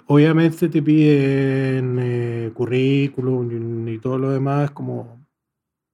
Obviamente 0.05 0.69
te 0.69 0.83
piden 0.83 1.97
eh, 1.99 2.51
currículum 2.53 3.87
y, 3.87 3.93
y 3.93 3.99
todo 3.99 4.19
lo 4.19 4.29
demás, 4.29 4.69
como 4.71 5.26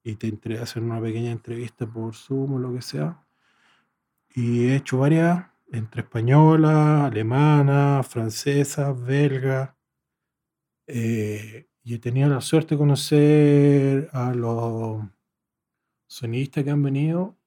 y 0.03 0.15
te 0.15 0.27
entre- 0.27 0.59
hacen 0.59 0.83
una 0.85 1.01
pequeña 1.01 1.31
entrevista 1.31 1.87
por 1.87 2.15
Zoom 2.15 2.53
o 2.55 2.59
lo 2.59 2.73
que 2.73 2.81
sea. 2.81 3.25
Y 4.35 4.65
he 4.67 4.75
hecho 4.75 4.97
varias, 4.97 5.47
entre 5.71 6.01
españolas, 6.01 7.05
alemanas, 7.05 8.05
francesas, 8.05 9.01
belgas. 9.01 9.71
eh, 10.87 11.67
y 11.83 11.95
he 11.95 11.99
tenido 11.99 12.29
la 12.29 12.41
suerte 12.41 12.75
de 12.75 12.79
conocer 12.79 14.09
a 14.13 14.33
los 14.33 15.01
sonistas 16.07 16.63
que 16.63 16.69
han 16.71 16.81
venido 16.81 17.37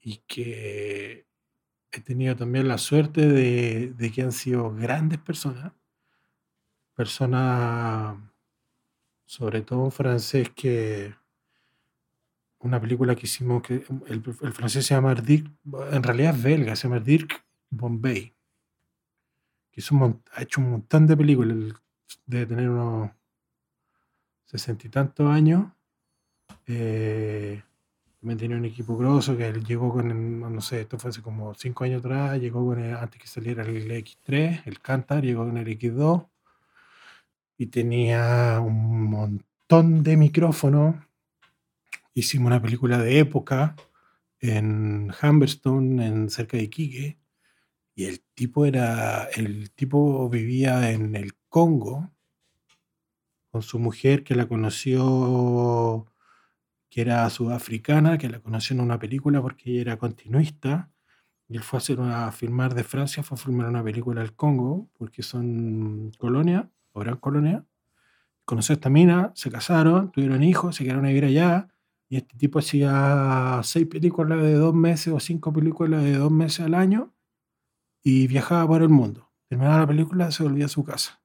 y 0.00 0.16
que 0.26 1.26
he 1.92 2.00
tenido 2.02 2.36
también 2.36 2.68
la 2.68 2.78
suerte 2.78 3.26
de, 3.28 3.92
de 3.96 4.12
que 4.12 4.22
han 4.22 4.32
sido 4.32 4.74
grandes 4.74 5.18
personas. 5.20 5.72
Personas, 6.94 8.18
sobre 9.26 9.62
todo 9.62 9.78
un 9.84 9.92
francés 9.92 10.50
que 10.50 11.14
una 12.60 12.80
película 12.80 13.14
que 13.14 13.26
hicimos 13.26 13.62
que 13.62 13.84
el, 14.06 14.22
el 14.42 14.52
francés 14.52 14.86
se 14.86 14.94
llama 14.94 15.14
Dirk, 15.14 15.50
en 15.92 16.02
realidad 16.02 16.34
es 16.36 16.42
belga, 16.42 16.76
se 16.76 16.88
llama 16.88 17.00
Dirk 17.00 17.44
Bombay. 17.70 18.34
Que 19.70 19.80
hizo 19.80 20.20
ha 20.32 20.42
hecho 20.42 20.60
un 20.60 20.70
montón 20.70 21.06
de 21.06 21.16
películas, 21.16 21.56
debe 22.26 22.46
tener 22.46 22.68
unos 22.70 23.10
sesenta 24.46 24.86
y 24.86 24.90
tantos 24.90 25.28
años. 25.30 25.66
Eh, 26.66 27.62
también 28.20 28.38
tenía 28.38 28.56
un 28.56 28.64
equipo 28.64 28.96
grosso 28.96 29.36
que 29.36 29.46
él 29.46 29.64
llegó 29.64 29.92
con, 29.92 30.40
no 30.40 30.60
sé, 30.60 30.80
esto 30.82 30.98
fue 30.98 31.10
hace 31.10 31.22
como 31.22 31.54
cinco 31.54 31.84
años 31.84 32.00
atrás, 32.00 32.40
llegó 32.40 32.66
con 32.66 32.78
el- 32.80 32.96
antes 32.96 33.20
que 33.20 33.28
saliera 33.28 33.62
el 33.62 33.90
X3, 33.90 34.62
el 34.66 34.80
Cantar, 34.80 35.22
llegó 35.24 35.44
con 35.44 35.56
el 35.56 35.68
X2 35.68 36.26
y 37.56 37.66
tenía 37.66 38.60
un 38.60 39.04
montón 39.04 40.02
de 40.02 40.16
micrófonos. 40.16 40.96
Hicimos 42.18 42.48
una 42.48 42.60
película 42.60 42.98
de 42.98 43.20
época 43.20 43.76
en 44.40 45.12
Humberstone, 45.22 46.04
en 46.04 46.30
cerca 46.30 46.56
de 46.56 46.64
Iquique, 46.64 47.20
y 47.94 48.06
el 48.06 48.24
tipo 48.34 48.66
era, 48.66 49.26
el 49.36 49.70
tipo 49.70 50.28
vivía 50.28 50.90
en 50.90 51.14
el 51.14 51.36
Congo 51.48 52.10
con 53.52 53.62
su 53.62 53.78
mujer 53.78 54.24
que 54.24 54.34
la 54.34 54.48
conoció, 54.48 56.06
que 56.90 57.02
era 57.02 57.30
sudafricana, 57.30 58.18
que 58.18 58.28
la 58.28 58.40
conoció 58.40 58.74
en 58.74 58.80
una 58.80 58.98
película 58.98 59.40
porque 59.40 59.70
ella 59.70 59.82
era 59.82 59.96
continuista, 59.96 60.90
y 61.46 61.56
él 61.56 61.62
fue 61.62 61.76
a 61.76 61.78
hacer 61.78 62.00
una, 62.00 62.26
a 62.26 62.32
filmar 62.32 62.74
de 62.74 62.82
Francia, 62.82 63.22
fue 63.22 63.36
a 63.36 63.40
filmar 63.40 63.68
una 63.68 63.84
película 63.84 64.22
al 64.22 64.34
Congo, 64.34 64.90
porque 64.98 65.22
son 65.22 66.10
colonia, 66.18 66.68
o 66.90 67.00
eran 67.00 67.18
colonia, 67.18 67.64
conoció 68.44 68.72
a 68.72 68.74
esta 68.74 68.90
mina, 68.90 69.30
se 69.36 69.52
casaron, 69.52 70.10
tuvieron 70.10 70.42
hijos, 70.42 70.74
se 70.74 70.82
quedaron 70.82 71.04
a 71.04 71.10
vivir 71.10 71.24
allá, 71.24 71.68
y 72.08 72.16
este 72.16 72.36
tipo 72.36 72.58
hacía 72.58 73.60
seis 73.62 73.86
películas 73.86 74.42
de 74.42 74.54
dos 74.54 74.74
meses 74.74 75.12
o 75.12 75.20
cinco 75.20 75.52
películas 75.52 76.02
de 76.02 76.16
dos 76.16 76.30
meses 76.30 76.60
al 76.60 76.74
año, 76.74 77.12
y 78.02 78.26
viajaba 78.26 78.66
por 78.66 78.82
el 78.82 78.88
mundo. 78.88 79.30
Terminaba 79.48 79.80
la 79.80 79.86
película, 79.86 80.30
se 80.30 80.42
volvía 80.42 80.66
a 80.66 80.68
su 80.68 80.84
casa. 80.84 81.20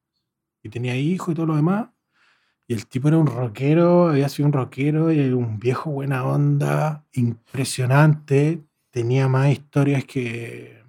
Y 0.62 0.70
tenía 0.70 0.96
hijos 0.98 1.34
y 1.34 1.36
todo 1.36 1.46
lo 1.46 1.56
demás. 1.56 1.90
Y 2.68 2.74
el 2.74 2.88
tipo 2.88 3.08
era 3.10 3.18
un 3.18 3.28
rockero, 3.28 4.10
había 4.10 4.30
sido 4.30 4.48
un 4.48 4.54
rockero 4.54 5.12
y 5.12 5.20
era 5.20 5.36
un 5.36 5.60
viejo 5.60 5.92
buena 5.92 6.26
onda, 6.26 7.06
impresionante. 7.14 8.64
Tenía 8.90 9.28
más 9.28 9.52
historias 9.52 10.06
que, 10.06 10.84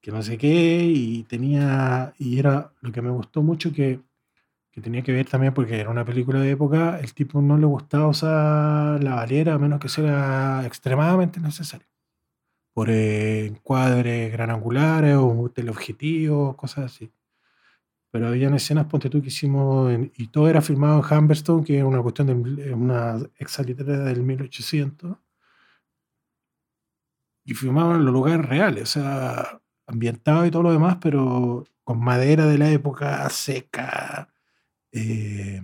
que 0.00 0.12
no 0.12 0.22
sé 0.22 0.38
qué, 0.38 0.84
y 0.84 1.24
tenía, 1.24 2.14
y 2.18 2.38
era 2.38 2.72
lo 2.80 2.92
que 2.92 3.02
me 3.02 3.10
gustó 3.10 3.42
mucho 3.42 3.72
que, 3.72 4.00
que 4.76 4.82
tenía 4.82 5.02
que 5.02 5.12
ver 5.12 5.26
también 5.26 5.54
porque 5.54 5.80
era 5.80 5.90
una 5.90 6.04
película 6.04 6.38
de 6.40 6.50
época, 6.52 7.00
el 7.00 7.14
tipo 7.14 7.40
no 7.40 7.56
le 7.58 7.64
gustaba 7.66 8.08
usar 8.08 9.02
la 9.02 9.14
valera 9.16 9.54
a 9.54 9.58
menos 9.58 9.80
que 9.80 9.88
sea 9.88 10.64
extremadamente 10.66 11.40
necesario. 11.40 11.88
Por 12.74 12.90
eh, 12.90 13.46
encuadres 13.46 14.32
gran 14.32 14.50
angulares 14.50 15.16
o 15.18 15.50
teleobjetivos, 15.54 16.56
cosas 16.56 16.86
así. 16.86 17.12
Pero 18.12 18.26
habían 18.28 18.54
escenas, 18.54 18.86
ponte 18.86 19.08
tú, 19.10 19.20
que 19.22 19.28
hicimos, 19.28 19.92
en- 19.92 20.12
y 20.16 20.28
todo 20.28 20.48
era 20.48 20.60
filmado 20.62 21.02
en 21.08 21.18
Humberstone, 21.18 21.64
que 21.64 21.78
es 21.78 21.84
una 21.84 22.02
cuestión 22.02 22.26
de 22.28 22.68
eh, 22.70 22.74
una 22.74 23.18
exalitera 23.38 23.98
del 23.98 24.22
1800. 24.22 25.16
Y 27.44 27.54
filmaban 27.54 28.04
los 28.04 28.12
lugares 28.12 28.44
reales, 28.46 28.82
o 28.96 29.00
sea, 29.00 29.60
ambientado 29.86 30.44
y 30.46 30.50
todo 30.50 30.64
lo 30.64 30.72
demás, 30.72 30.98
pero 31.00 31.64
con 31.84 32.00
madera 32.00 32.46
de 32.46 32.58
la 32.58 32.70
época 32.70 33.28
seca. 33.30 34.28
Eh, 34.98 35.60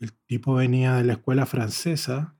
el 0.00 0.12
tipo 0.26 0.54
venía 0.54 0.94
de 0.96 1.04
la 1.04 1.12
escuela 1.12 1.46
francesa 1.46 2.34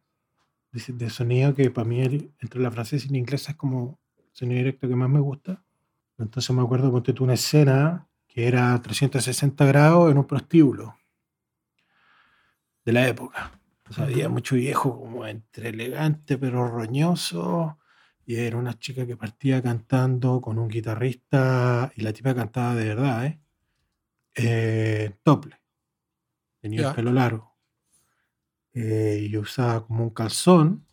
de, 0.73 1.11
sonido 1.11 1.55
que 1.55 1.71
para 1.71 1.87
mí 1.87 2.01
entre 2.01 2.61
la 2.61 2.73
francesa 2.73 3.07
y 3.07 3.11
la 3.11 3.19
inglesa 3.19 3.53
es 3.53 3.57
como 3.57 4.01
el 4.17 4.25
sonido 4.33 4.59
directo 4.59 4.89
que 4.89 4.97
más 4.97 5.09
me 5.09 5.21
gusta. 5.21 5.63
Entonces 6.19 6.55
me 6.57 6.63
acuerdo 6.63 6.93
que 7.03 7.13
tú 7.13 7.23
una 7.23 7.35
escena 7.35 8.09
que 8.27 8.49
era 8.49 8.81
360 8.83 9.65
grados 9.65 10.11
en 10.11 10.19
un 10.19 10.27
prostíbulo 10.27 10.97
de 12.85 12.93
la 12.93 13.07
época. 13.07 13.61
había 13.99 14.29
mucho 14.29 14.57
viejo 14.57 14.99
como 14.99 15.25
entre 15.27 15.69
elegante 15.69 16.37
pero 16.37 16.67
roñoso 16.67 17.79
y 18.27 18.37
era 18.37 18.57
una 18.57 18.77
chica 18.77 19.07
que 19.07 19.17
partía 19.17 19.63
cantando 19.63 20.41
con 20.41 20.59
un 20.59 20.69
guitarrista 20.69 21.93
y 21.95 22.03
la 22.03 22.13
tipa 22.13 22.35
cantaba 22.35 22.75
de 22.75 22.89
verdad, 22.89 23.27
¿eh? 23.27 23.43
Eh 24.35 25.15
tople. 25.23 25.61
Tenía 26.61 26.89
el 26.89 26.95
pelo 26.95 27.13
largo. 27.13 27.57
Eh, 28.75 29.27
y 29.29 29.37
usaba 29.37 29.87
como 29.87 30.05
un 30.05 30.11
calzón. 30.11 30.87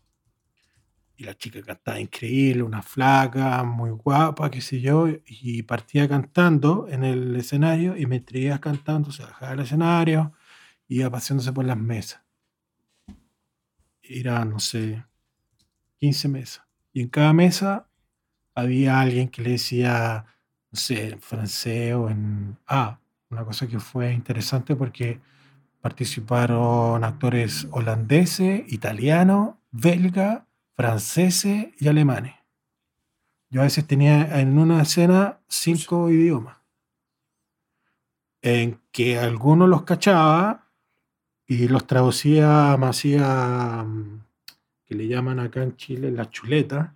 Y 1.16 1.26
la 1.26 1.38
chica 1.38 1.62
cantaba 1.62 2.00
increíble, 2.00 2.64
una 2.64 2.82
flaca, 2.82 3.64
muy 3.64 3.92
guapa, 3.92 4.50
qué 4.50 4.62
sé 4.62 4.80
yo. 4.80 5.08
Y 5.26 5.64
partía 5.64 6.08
cantando 6.08 6.88
en 6.90 7.04
el 7.04 7.36
escenario 7.36 7.98
y 7.98 8.06
me 8.06 8.22
traía 8.22 8.60
cantando, 8.60 9.12
se 9.12 9.24
bajaba 9.24 9.52
del 9.52 9.62
escenario, 9.62 10.34
iba 10.88 11.10
paseándose 11.10 11.52
por 11.52 11.66
las 11.66 11.78
mesas. 11.78 12.22
Era, 14.02 14.44
no 14.46 14.60
sé, 14.60 15.06
15 15.98 16.30
mesas. 16.30 16.66
Y 16.94 17.02
en 17.02 17.10
cada 17.10 17.34
mesa 17.34 17.90
había 18.56 19.00
alguien 19.00 19.30
que 19.30 19.42
le 19.42 19.52
decía, 19.52 20.26
no 20.72 20.80
sé, 20.80 21.10
en 21.10 21.22
francés 21.22 21.94
o 21.94 22.10
en... 22.10 22.58
Ah, 22.66 22.99
una 23.30 23.46
cosa 23.46 23.68
que 23.68 23.80
fue 23.80 24.14
interesante 24.14 24.76
porque 24.76 25.20
participaron 25.82 27.04
actores 27.04 27.68
holandeses, 27.72 28.64
italianos, 28.72 29.56
belga, 29.72 30.48
franceses 30.76 31.68
y 31.80 31.88
alemanes. 31.88 32.36
Yo 33.50 33.62
a 33.62 33.66
veces 33.66 33.86
tenía 33.86 34.40
en 34.40 34.58
una 34.58 34.82
escena 34.82 35.40
cinco 35.48 36.10
idiomas, 36.10 36.58
en 38.42 38.80
que 38.92 39.18
algunos 39.18 39.70
los 39.70 39.84
cachaba 39.84 40.68
y 41.46 41.68
los 41.68 41.88
traducía, 41.88 42.78
me 42.78 42.88
hacía 42.88 43.84
mm, 43.84 44.24
que 44.86 44.96
le 44.96 45.08
llaman 45.08 45.40
acá 45.40 45.64
en 45.64 45.76
Chile 45.76 46.12
la 46.12 46.30
chuleta, 46.30 46.96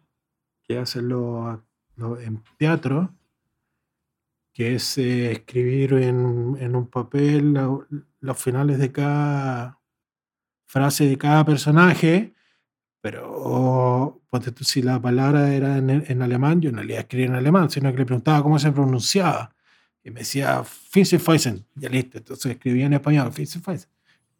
que 0.63 0.77
hacen 0.77 1.11
en 2.21 2.43
teatro, 2.57 3.13
que 4.53 4.75
es 4.75 4.97
eh, 4.97 5.31
escribir 5.31 5.93
en, 5.93 6.75
un 6.75 6.87
papel 6.87 7.53
los 8.19 8.37
finales 8.37 8.79
de 8.79 8.91
cada 8.91 9.79
frase 10.65 11.07
de 11.07 11.17
cada 11.17 11.45
personaje, 11.45 12.33
pero 13.01 14.21
si 14.61 14.81
la 14.81 15.01
palabra 15.01 15.53
era 15.53 15.77
en, 15.77 16.21
alemán, 16.21 16.61
yo 16.61 16.71
no 16.71 16.83
le 16.83 16.97
escribir 16.97 17.27
en 17.27 17.35
alemán, 17.35 17.69
sino 17.69 17.91
que 17.91 17.99
le 17.99 18.05
preguntaba 18.05 18.41
cómo 18.41 18.57
se 18.57 18.71
pronunciaba. 18.71 19.53
Y 20.03 20.11
me 20.11 20.21
decía 20.21 20.63
Finselfeisen, 20.63 21.65
ya 21.75 21.89
listo, 21.89 22.17
entonces 22.17 22.51
escribía 22.53 22.85
en 22.85 22.93
español 22.93 23.31
Finselfeisen 23.33 23.89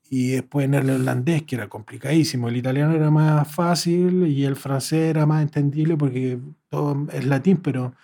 y 0.09 0.27
después 0.29 0.65
en 0.65 0.75
el 0.75 0.89
holandés, 0.91 1.41
que 1.41 1.55
era 1.55 1.67
complicadísimo. 1.67 2.47
El 2.47 2.57
italiano 2.57 2.93
era 2.93 3.09
más 3.09 3.51
fácil 3.51 4.27
y 4.27 4.45
el 4.45 4.55
francés 4.55 5.09
era 5.09 5.25
más 5.25 5.41
entendible 5.41 5.97
porque 5.97 6.39
todo 6.69 7.07
es 7.11 7.25
latín, 7.25 7.57
pero 7.57 7.95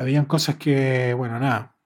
habían 0.00 0.24
cosas 0.24 0.56
que, 0.56 1.12
bueno, 1.12 1.38
nada, 1.38 1.76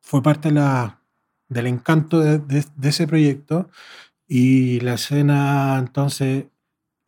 fue 0.00 0.22
parte 0.22 0.50
la, 0.50 1.02
del 1.46 1.66
encanto 1.66 2.20
de, 2.20 2.64
ese 2.82 3.06
proyecto 3.06 3.68
y 4.26 4.80
la 4.80 4.94
escena 4.94 5.76
entonces 5.78 6.46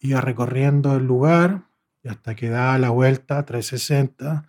iba 0.00 0.20
recorriendo 0.20 0.94
el 0.94 1.06
lugar 1.06 1.62
y 2.02 2.08
hasta 2.08 2.34
que 2.34 2.50
daba 2.50 2.76
la 2.76 2.90
vuelta 2.90 3.46
360 3.46 4.46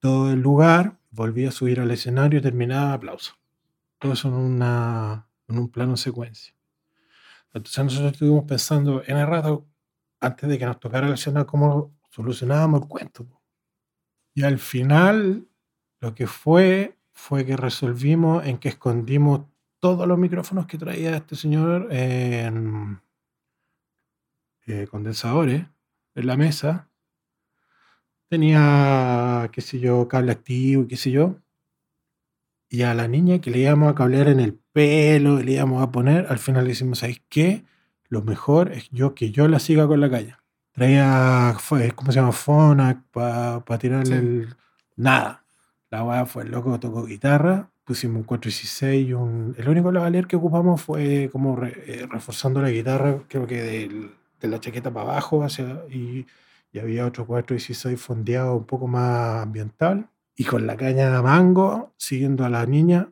todo 0.00 0.32
el 0.32 0.40
lugar, 0.40 0.98
volvía 1.12 1.50
a 1.50 1.52
subir 1.52 1.78
al 1.78 1.92
escenario 1.92 2.40
y 2.40 2.42
terminaba 2.42 2.94
aplauso. 2.94 3.34
Todo 4.00 4.14
eso 4.14 4.26
en 4.28 4.34
una 4.34 5.28
en 5.46 5.58
un 5.58 5.68
plano 5.68 5.96
secuencia. 5.96 6.52
Entonces 7.54 7.84
nosotros 7.84 8.12
estuvimos 8.12 8.44
pensando 8.44 9.04
en 9.06 9.18
el 9.18 9.26
rato, 9.26 9.66
antes 10.20 10.48
de 10.48 10.58
que 10.58 10.66
nos 10.66 10.80
tocara 10.80 11.08
la 11.08 11.14
escena, 11.14 11.44
cómo 11.44 11.92
solucionábamos 12.10 12.82
el 12.82 12.88
cuento. 12.88 13.37
Y 14.38 14.44
al 14.44 14.60
final, 14.60 15.48
lo 16.00 16.14
que 16.14 16.28
fue, 16.28 16.96
fue 17.12 17.44
que 17.44 17.56
resolvimos 17.56 18.46
en 18.46 18.58
que 18.58 18.68
escondimos 18.68 19.40
todos 19.80 20.06
los 20.06 20.16
micrófonos 20.16 20.68
que 20.68 20.78
traía 20.78 21.16
este 21.16 21.34
señor 21.34 21.92
en 21.92 23.00
eh, 24.68 24.86
condensadores 24.88 25.66
en 26.14 26.26
la 26.28 26.36
mesa. 26.36 26.88
Tenía, 28.28 29.50
qué 29.50 29.60
sé 29.60 29.80
yo, 29.80 30.06
cable 30.06 30.30
activo 30.30 30.86
qué 30.86 30.96
sé 30.96 31.10
yo. 31.10 31.42
Y 32.68 32.82
a 32.82 32.94
la 32.94 33.08
niña 33.08 33.40
que 33.40 33.50
le 33.50 33.58
íbamos 33.58 33.90
a 33.90 33.96
cablear 33.96 34.28
en 34.28 34.38
el 34.38 34.54
pelo, 34.54 35.42
le 35.42 35.54
íbamos 35.54 35.82
a 35.82 35.90
poner, 35.90 36.26
al 36.28 36.38
final 36.38 36.62
le 36.62 36.70
decimos, 36.70 37.00
¿sabes 37.00 37.20
qué? 37.28 37.64
Lo 38.08 38.22
mejor 38.22 38.70
es 38.70 38.88
yo 38.90 39.16
que 39.16 39.32
yo 39.32 39.48
la 39.48 39.58
siga 39.58 39.88
con 39.88 40.00
la 40.00 40.08
calle. 40.08 40.36
Traía, 40.78 41.56
¿cómo 41.96 42.12
se 42.12 42.20
llama? 42.20 42.30
Fonac 42.30 43.02
para 43.10 43.78
tirarle 43.78 44.16
el... 44.16 44.54
Nada. 44.94 45.42
La 45.90 46.04
weá 46.04 46.24
fue 46.24 46.44
el 46.44 46.52
loco, 46.52 46.78
tocó 46.78 47.04
guitarra, 47.04 47.68
pusimos 47.84 48.18
un 48.18 48.22
416 48.22 49.08
y 49.08 49.12
un... 49.12 49.56
El 49.58 49.68
único 49.68 49.90
lavalier 49.90 50.28
que 50.28 50.36
ocupamos 50.36 50.80
fue 50.80 51.30
como 51.32 51.60
eh, 51.64 52.06
reforzando 52.08 52.62
la 52.62 52.70
guitarra, 52.70 53.18
creo 53.28 53.44
que 53.46 54.12
de 54.40 54.48
la 54.48 54.60
chaqueta 54.60 54.92
para 54.92 55.10
abajo, 55.10 55.42
hacia, 55.42 55.82
y, 55.90 56.26
y 56.70 56.78
había 56.78 57.06
otro 57.06 57.26
416 57.26 58.00
fondeado 58.00 58.54
un 58.54 58.64
poco 58.64 58.86
más 58.86 59.42
ambiental 59.42 60.08
y 60.36 60.44
con 60.44 60.64
la 60.68 60.76
caña 60.76 61.10
de 61.10 61.22
mango, 61.22 61.92
siguiendo 61.96 62.44
a 62.44 62.50
la 62.50 62.64
niña, 62.66 63.10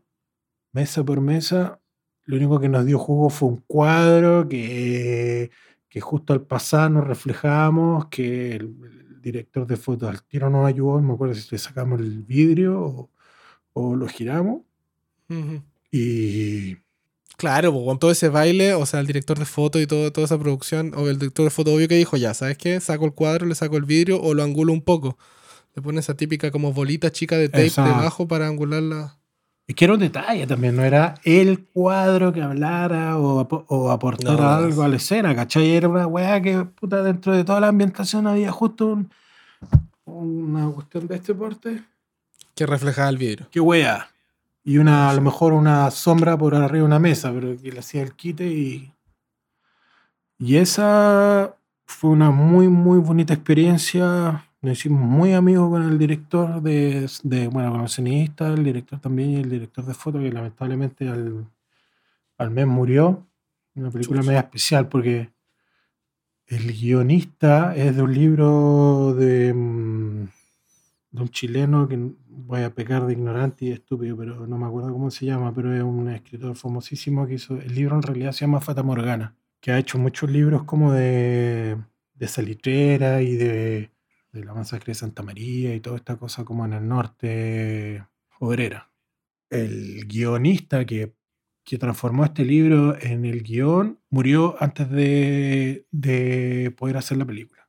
mesa 0.73 1.03
por 1.03 1.21
mesa, 1.21 1.81
lo 2.27 2.37
único 2.37 2.61
que 2.61 2.69
nos 2.69 2.87
dio 2.87 3.01
jugo 3.01 3.29
fue 3.29 3.49
un 3.49 3.65
cuadro 3.67 4.49
que, 4.49 5.51
que 5.97 6.03
justo 6.03 6.35
al 6.35 6.43
pasar 6.43 6.91
nos 6.91 7.07
reflejamos, 7.07 8.09
que 8.09 8.57
el, 8.57 9.23
director 9.23 9.67
de 9.67 9.79
fotos 9.79 10.11
al 10.11 10.23
tiro 10.25 10.51
nos 10.51 10.67
ayudó, 10.67 11.01
no 11.01 11.09
me 11.09 11.15
acuerdo 11.15 11.35
si 11.35 11.49
le 11.51 11.57
sacamos 11.57 12.01
el 12.01 12.23
vidrio 12.23 13.09
o, 13.73 13.97
lo 13.97 14.07
giramos. 14.07 14.61
Y... 15.91 16.77
Claro, 17.39 17.73
con 17.73 17.99
todo 17.99 18.11
ese 18.11 18.29
baile, 18.29 18.75
o 18.75 18.85
sea, 18.85 19.01
el 19.01 19.07
director 19.07 19.39
de 19.39 19.47
foto 19.47 19.81
y 19.81 19.87
todo, 19.87 20.13
toda 20.13 20.27
esa 20.27 20.39
producción, 20.39 20.93
o 20.95 21.09
el 21.09 21.19
director 21.19 21.45
de 21.45 21.51
foto 21.51 21.73
obvio 21.73 21.89
que 21.89 21.97
dijo, 21.97 22.19
ya, 22.19 22.35
¿sabes 22.35 22.59
qué? 22.59 22.79
Saco 22.79 23.07
el 23.07 23.15
cuadro, 23.15 23.47
le 23.47 23.55
saco 23.55 23.79
el 23.79 23.87
vidrio 23.87 24.21
o 24.21 24.35
lo 24.35 24.43
angulo 24.43 24.75
un 24.75 24.83
poco. 24.83 25.17
Le 25.75 25.81
pone 25.81 26.01
esa 26.01 26.15
típica 26.15 26.51
como 26.51 26.75
bolita 26.75 27.11
chica 27.11 27.39
de 27.39 27.49
tape 27.49 27.71
debajo 27.75 28.29
para 28.29 28.49
angularla. 28.49 29.17
Es 29.67 29.75
que 29.75 29.85
era 29.85 29.95
un 29.95 30.01
detalle 30.01 30.47
también, 30.47 30.77
no 30.77 30.85
era 30.85 31.15
el 31.25 31.65
cuadro 31.65 32.33
que 32.33 32.41
hablara 32.41 33.19
o, 33.19 33.41
o 33.67 33.91
aportara 33.91 34.59
algo 34.59 34.83
a 34.85 34.89
la 34.89 34.97
escena, 34.97 35.35
¿cachai? 35.35 35.73
Era 35.73 35.89
una 35.89 36.07
weá 36.07 36.41
que, 36.41 36.65
puta, 36.65 37.03
dentro 37.03 37.35
de 37.35 37.43
toda 37.43 37.59
la 37.59 37.69
ambientación 37.69 38.29
había 38.29 38.53
justo 38.53 39.05
una 40.05 40.71
cuestión 40.71 41.09
de 41.09 41.17
este 41.17 41.35
porte. 41.35 41.83
Que 42.55 42.65
reflejaba 42.65 43.09
el 43.09 43.19
vidrio. 43.19 43.49
Qué 43.51 43.59
weá. 43.59 44.09
Y 44.63 44.79
una, 44.79 45.11
a 45.11 45.15
lo 45.15 45.21
mejor 45.21 45.53
una 45.53 45.91
sombra 45.91 46.39
por 46.39 46.55
arriba 46.55 46.79
de 46.79 46.83
una 46.83 46.99
mesa, 47.01 47.33
pero 47.33 47.61
que 47.61 47.73
le 47.73 47.81
hacía 47.81 48.03
el 48.03 48.15
quite 48.15 48.47
y. 48.47 48.93
Y 50.39 50.57
esa 50.57 51.57
fue 51.87 52.11
una 52.11 52.31
muy, 52.31 52.69
muy 52.69 52.99
bonita 52.99 53.35
experiencia 53.35 54.45
nos 54.67 54.79
hicimos 54.79 55.01
muy 55.01 55.33
amigos 55.33 55.71
con 55.71 55.85
el 55.85 55.97
director 55.97 56.61
de, 56.61 57.09
bueno, 57.53 57.71
con 57.71 57.81
el 57.81 57.87
escenista, 57.87 58.49
el 58.49 58.65
director 58.65 58.99
también 58.99 59.31
y 59.31 59.37
el 59.37 59.49
director 59.49 59.85
de 59.85 59.95
foto, 59.95 60.19
que 60.19 60.33
lamentablemente 60.33 61.09
al, 61.09 61.47
al 62.37 62.51
mes 62.51 62.67
murió. 62.67 63.25
Una 63.77 63.93
película 63.93 64.23
media 64.23 64.41
especial 64.41 64.89
porque 64.89 65.31
el 66.49 66.73
guionista 66.73 67.77
es 67.77 67.95
de 67.95 68.03
un 68.03 68.13
libro 68.13 69.15
de, 69.15 69.55
mm, 69.55 70.29
de 71.13 71.23
un 71.23 71.29
chileno 71.29 71.87
que 71.87 71.97
voy 72.27 72.63
a 72.63 72.75
pecar 72.75 73.07
de 73.07 73.13
ignorante 73.13 73.67
y 73.67 73.71
estúpido, 73.71 74.17
pero 74.17 74.49
no 74.49 74.59
me 74.59 74.67
acuerdo 74.67 74.93
cómo 74.93 75.13
se 75.13 75.27
llama, 75.27 75.55
pero 75.55 75.73
es 75.77 75.83
un 75.83 76.09
escritor 76.09 76.57
famosísimo 76.57 77.25
que 77.27 77.35
hizo, 77.35 77.57
el 77.57 77.73
libro 77.73 77.95
en 77.95 78.03
realidad 78.03 78.33
se 78.33 78.41
llama 78.41 78.61
Fata 78.61 78.83
Morgana, 78.83 79.37
que 79.61 79.71
ha 79.71 79.79
hecho 79.79 79.97
muchos 79.97 80.29
libros 80.29 80.65
como 80.65 80.93
de, 80.93 81.77
de 82.15 82.29
salitrera 82.29 83.23
y 83.23 83.37
de 83.37 83.96
de 84.37 84.45
la 84.45 84.55
masacre 84.55 84.93
de 84.93 84.95
Santa 84.95 85.23
María 85.23 85.75
y 85.75 85.81
toda 85.81 85.97
esta 85.97 86.17
cosa 86.17 86.45
como 86.45 86.65
en 86.65 86.75
el 86.75 86.87
norte 86.87 88.05
obrera. 88.39 88.91
El 89.51 90.07
guionista 90.07 90.85
que, 90.85 91.15
que 91.65 91.79
transformó 91.79 92.25
este 92.25 92.45
libro 92.45 92.97
en 93.01 93.25
el 93.25 93.43
guion 93.43 94.01
murió 94.11 94.57
antes 94.61 94.91
de, 94.91 96.75
poder 96.77 96.97
hacer 96.97 97.17
la 97.17 97.25
película. 97.25 97.69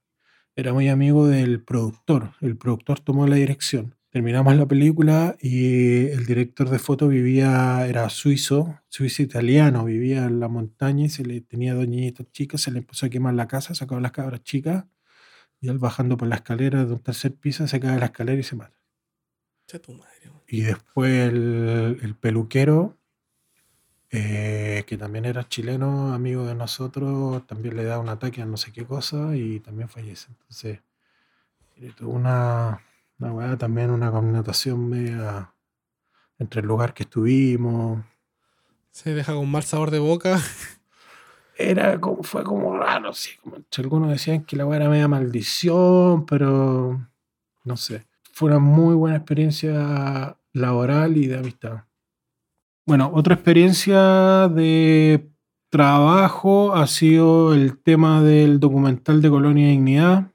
Era 0.56 0.74
muy 0.74 0.90
amigo 0.90 1.28
del 1.28 1.64
productor. 1.64 2.34
El 2.42 2.58
productor 2.58 3.00
tomó 3.00 3.28
la 3.28 3.36
dirección. 3.36 3.96
terminamos 4.10 4.56
la 4.56 4.66
película 4.66 5.36
y 5.40 6.08
el 6.08 6.26
director 6.26 6.70
de 6.70 6.80
foto 6.80 7.08
vivía, 7.08 7.86
era 7.88 8.10
suizo, 8.10 8.80
suizo 8.90 9.22
italiano, 9.22 9.86
vivía 9.86 10.26
en 10.26 10.40
la 10.40 10.48
montaña 10.48 11.08
se 11.10 11.24
le 11.24 11.42
tenía 11.42 11.76
dos 11.76 11.88
niñitas 11.88 12.26
chicas, 12.32 12.62
se 12.62 12.72
le 12.72 12.80
empezó 12.80 13.06
a 13.06 13.10
quemar 13.10 13.36
la 13.36 13.48
casa, 13.48 13.76
sacaba 13.76 14.02
las 14.02 14.12
cabras 14.12 14.44
chicas 14.44 14.86
y 15.60 15.70
él 15.70 15.80
bajando 15.80 16.18
por 16.18 16.28
la 16.28 16.36
escalera 16.36 16.86
de 16.86 16.94
un 16.94 17.00
tercer 17.00 17.34
piso 17.34 17.68
se 17.68 17.80
cae 17.80 17.94
de 17.94 18.00
la 18.00 18.06
escalera 18.08 18.40
y 18.40 18.44
se 18.44 18.56
mata. 18.56 18.78
Tu 19.66 19.94
madre. 19.94 20.32
Y 20.48 20.62
después 20.62 21.12
el, 21.12 22.00
el 22.02 22.16
peluquero, 22.16 22.98
eh, 24.10 24.86
que 24.88 24.98
también 24.98 25.26
era 25.26 25.50
chileno, 25.50 26.14
amigo 26.14 26.46
de 26.46 26.56
nosotros, 26.56 27.46
también 27.46 27.76
le 27.76 27.84
da 27.84 28.00
un 28.00 28.08
ataque 28.08 28.42
a 28.42 28.46
no 28.46 28.56
sé 28.56 28.72
qué 28.72 28.86
cosa 28.86 29.36
y 29.36 29.60
también 29.60 29.90
fallece. 29.90 30.28
Entonces, 30.30 30.80
eh, 31.76 31.92
una, 32.02 32.82
una 33.20 33.34
weá 33.34 33.58
también, 33.58 33.92
una 33.92 34.10
connotación 34.10 34.88
media 34.88 35.54
entre 36.40 36.62
el 36.62 36.68
lugar 36.68 36.94
que 36.94 37.04
estuvimos. 37.04 38.06
Se 38.92 39.14
deja 39.14 39.34
con 39.34 39.52
mal 39.52 39.64
sabor 39.64 39.92
de 39.92 40.00
boca. 40.00 40.40
Era 41.58 42.00
como, 42.00 42.22
fue 42.22 42.44
como 42.44 42.78
raro, 42.78 43.14
sí. 43.14 43.32
Como, 43.42 43.58
algunos 43.78 44.10
decían 44.10 44.44
que 44.44 44.56
la 44.56 44.66
weá 44.66 44.78
era 44.78 44.90
media 44.90 45.08
maldición, 45.08 46.26
pero 46.26 47.02
no 47.64 47.78
sé. 47.78 48.06
Fue 48.32 48.50
una 48.50 48.60
muy 48.60 48.94
buena 48.94 49.18
experiencia 49.18 50.38
laboral 50.54 51.18
y 51.18 51.28
de 51.28 51.40
amistad. 51.40 51.84
Bueno, 52.86 53.12
otra 53.14 53.34
experiencia 53.34 54.48
de 54.48 55.28
trabajo 55.70 56.76
ha 56.76 56.88
sido 56.88 57.54
el 57.54 57.78
tema 57.78 58.22
del 58.22 58.60
documental 58.60 59.22
de 59.22 59.30
Colonia 59.30 59.68
Dignidad, 59.68 60.32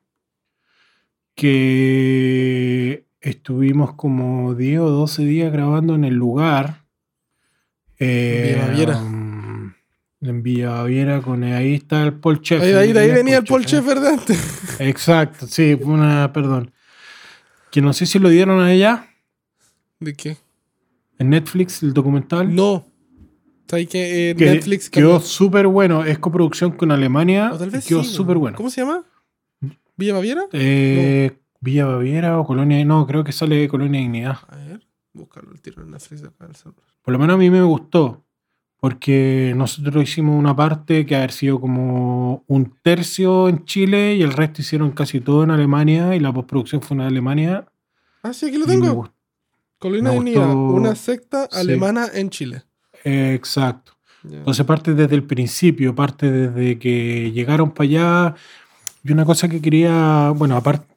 que 1.35 3.07
estuvimos 3.20 3.95
como 3.95 4.55
10 4.55 4.81
o 4.81 4.91
12 4.91 5.25
días 5.25 5.53
grabando 5.53 5.95
en 5.95 6.05
el 6.05 6.14
lugar. 6.14 6.85
Eh. 7.99 8.61
En 10.23 10.43
Villa 10.43 10.70
Baviera, 10.70 11.20
con 11.20 11.43
ahí 11.45 11.75
está 11.75 12.03
el 12.05 12.14
Paul 12.14 12.41
Chef. 12.41 12.62
Ahí, 12.62 12.73
ahí, 12.73 12.93
de 12.93 13.01
ahí 13.01 13.11
venía 13.11 13.39
el 13.39 13.45
Paul 13.45 13.62
¿eh? 13.62 13.66
Chef, 13.66 13.85
¿verdad? 13.85 14.18
Exacto, 14.79 15.47
sí, 15.47 15.77
fue 15.77 15.93
una, 15.93 16.33
perdón. 16.33 16.73
Que 17.70 17.83
no 17.83 17.93
sé 17.93 18.07
si 18.07 18.18
lo 18.18 18.29
dieron 18.29 18.61
a 18.61 18.73
ella 18.73 19.09
¿De 19.99 20.14
qué? 20.14 20.37
en 21.18 21.31
Netflix, 21.31 21.83
el 21.83 21.93
documental. 21.95 22.55
No. 22.55 22.87
¿Sabes 23.68 23.89
que 23.89 24.31
eh, 24.31 24.37
que 24.37 24.45
Netflix 24.47 24.91
quedó 24.91 25.20
súper 25.20 25.66
bueno. 25.66 26.05
Es 26.05 26.18
coproducción 26.18 26.73
con 26.73 26.91
Alemania. 26.91 27.51
O 27.53 27.59
tal 27.59 27.70
vez 27.70 27.87
quedó 27.87 28.05
súper 28.05 28.37
bueno. 28.37 28.57
¿Cómo 28.57 28.68
se 28.68 28.83
llama? 28.83 29.05
¿Villa 29.97 30.14
Baviera? 30.14 30.47
Eh, 30.53 31.39
Villa 31.61 31.87
Baviera 31.87 32.39
o 32.39 32.45
Colonia. 32.45 32.85
No, 32.85 33.07
creo 33.07 33.25
que 33.25 33.33
sale 33.33 33.57
de 33.57 33.68
Colonia 33.68 34.01
Dignidad. 34.01 34.39
A 34.49 34.57
ver, 34.57 34.87
buscarlo 35.12 35.53
el 35.53 35.62
tiro 35.62 35.83
en 35.83 35.93
Netflix 35.93 36.25
acá 36.25 36.53
celular. 36.53 36.83
Por 37.03 37.12
lo 37.12 37.18
menos 37.18 37.35
a 37.35 37.39
mí 37.39 37.49
me 37.49 37.62
gustó. 37.62 38.22
Porque 38.83 39.53
nosotros 39.57 40.03
hicimos 40.03 40.37
una 40.37 40.57
parte 40.57 41.07
que 41.07 41.14
haber 41.14 41.30
sido 41.30 41.61
como 41.61 42.43
un 42.49 42.74
tercio 42.83 43.49
en 43.49 43.64
Chile 43.64 44.16
y 44.16 44.22
el 44.22 44.33
resto 44.33 44.61
hicieron 44.61 44.91
casi 44.91 45.20
todo 45.20 45.45
en 45.45 45.53
Alemania 45.53 46.16
y 46.16 46.18
la 46.18 46.33
postproducción 46.33 46.83
fue 46.83 46.97
en 46.97 47.03
Alemania. 47.03 47.64
Ah, 48.24 48.33
sí, 48.33 48.47
aquí 48.47 48.59
lo 48.59 48.66
tengo. 48.66 48.93
gustó. 48.93 49.14
Colina 49.78 50.11
de 50.11 50.18
una 50.18 50.97
secta 50.97 51.49
sí. 51.49 51.61
alemana 51.61 52.09
en 52.12 52.28
Chile. 52.30 52.64
Eh, 53.05 53.35
exacto. 53.37 53.93
Entonces 54.24 54.66
parte 54.66 54.95
desde 54.95 55.14
el 55.14 55.22
principio, 55.22 55.95
parte 55.95 56.28
desde 56.33 56.76
que 56.80 57.30
llegaron 57.30 57.70
para 57.70 57.85
allá. 57.85 58.35
Y 59.05 59.12
una 59.12 59.24
cosa 59.24 59.49
que 59.49 59.62
quería, 59.62 60.33
bueno, 60.35 60.57
aparte, 60.57 60.93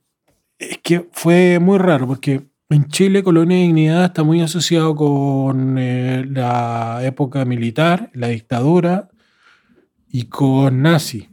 es 0.58 0.80
que 0.80 1.08
fue 1.12 1.60
muy 1.60 1.78
raro 1.78 2.08
porque 2.08 2.48
en 2.70 2.88
Chile 2.88 3.24
Colonia 3.24 3.58
de 3.58 3.64
Dignidad 3.64 4.06
está 4.06 4.24
muy 4.24 4.42
asociado 4.42 4.96
con 4.96 5.78
eh, 5.78 6.26
la 6.26 7.00
época 7.04 7.46
militar, 7.46 8.10
la 8.14 8.28
dictadura 8.30 9.10
y 10.10 10.26
con 10.26 10.82
nazi. 10.82 11.30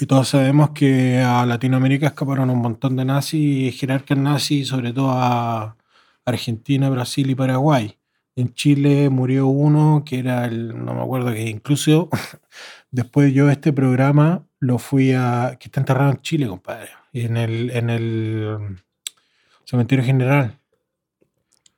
Y 0.00 0.06
todos 0.06 0.28
sabemos 0.28 0.70
que 0.70 1.18
a 1.18 1.44
Latinoamérica 1.44 2.06
escaparon 2.06 2.48
un 2.50 2.58
montón 2.58 2.96
de 2.96 3.04
nazis, 3.04 3.78
jerarcas 3.78 4.16
nazis, 4.16 4.68
sobre 4.68 4.92
todo 4.92 5.10
a 5.12 5.76
Argentina, 6.24 6.88
Brasil 6.88 7.28
y 7.28 7.34
Paraguay. 7.34 7.98
En 8.36 8.54
Chile 8.54 9.10
murió 9.10 9.48
uno 9.48 10.02
que 10.06 10.20
era 10.20 10.46
el, 10.46 10.68
no 10.84 10.94
me 10.94 11.02
acuerdo, 11.02 11.32
que 11.32 11.50
incluso 11.50 12.08
después 12.90 13.34
yo 13.34 13.50
este 13.50 13.72
programa 13.72 14.46
lo 14.60 14.78
fui 14.78 15.12
a, 15.12 15.56
que 15.60 15.66
está 15.68 15.80
enterrado 15.80 16.12
en 16.12 16.22
Chile, 16.22 16.46
compadre, 16.48 16.90
y 17.12 17.22
en 17.22 17.36
el, 17.36 17.70
en 17.70 17.90
el 17.90 18.78
cementerio 19.70 20.04
general. 20.04 20.58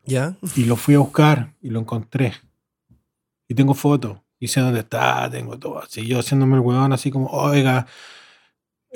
¿Ya? 0.05 0.37
Y 0.57 0.65
lo 0.65 0.77
fui 0.77 0.95
a 0.95 1.01
buscar 1.01 1.53
y 1.61 1.69
lo 1.69 1.79
encontré. 1.79 2.33
Y 3.47 3.55
tengo 3.55 3.75
fotos. 3.75 4.19
Y 4.39 4.49
sé 4.49 4.61
dónde 4.61 4.81
está, 4.81 5.31
tengo 5.31 5.59
todo. 5.59 5.83
Así 5.83 6.07
yo 6.07 6.19
haciéndome 6.19 6.55
el 6.55 6.61
huevón, 6.61 6.93
así 6.95 7.11
como, 7.11 7.27
oiga, 7.29 7.87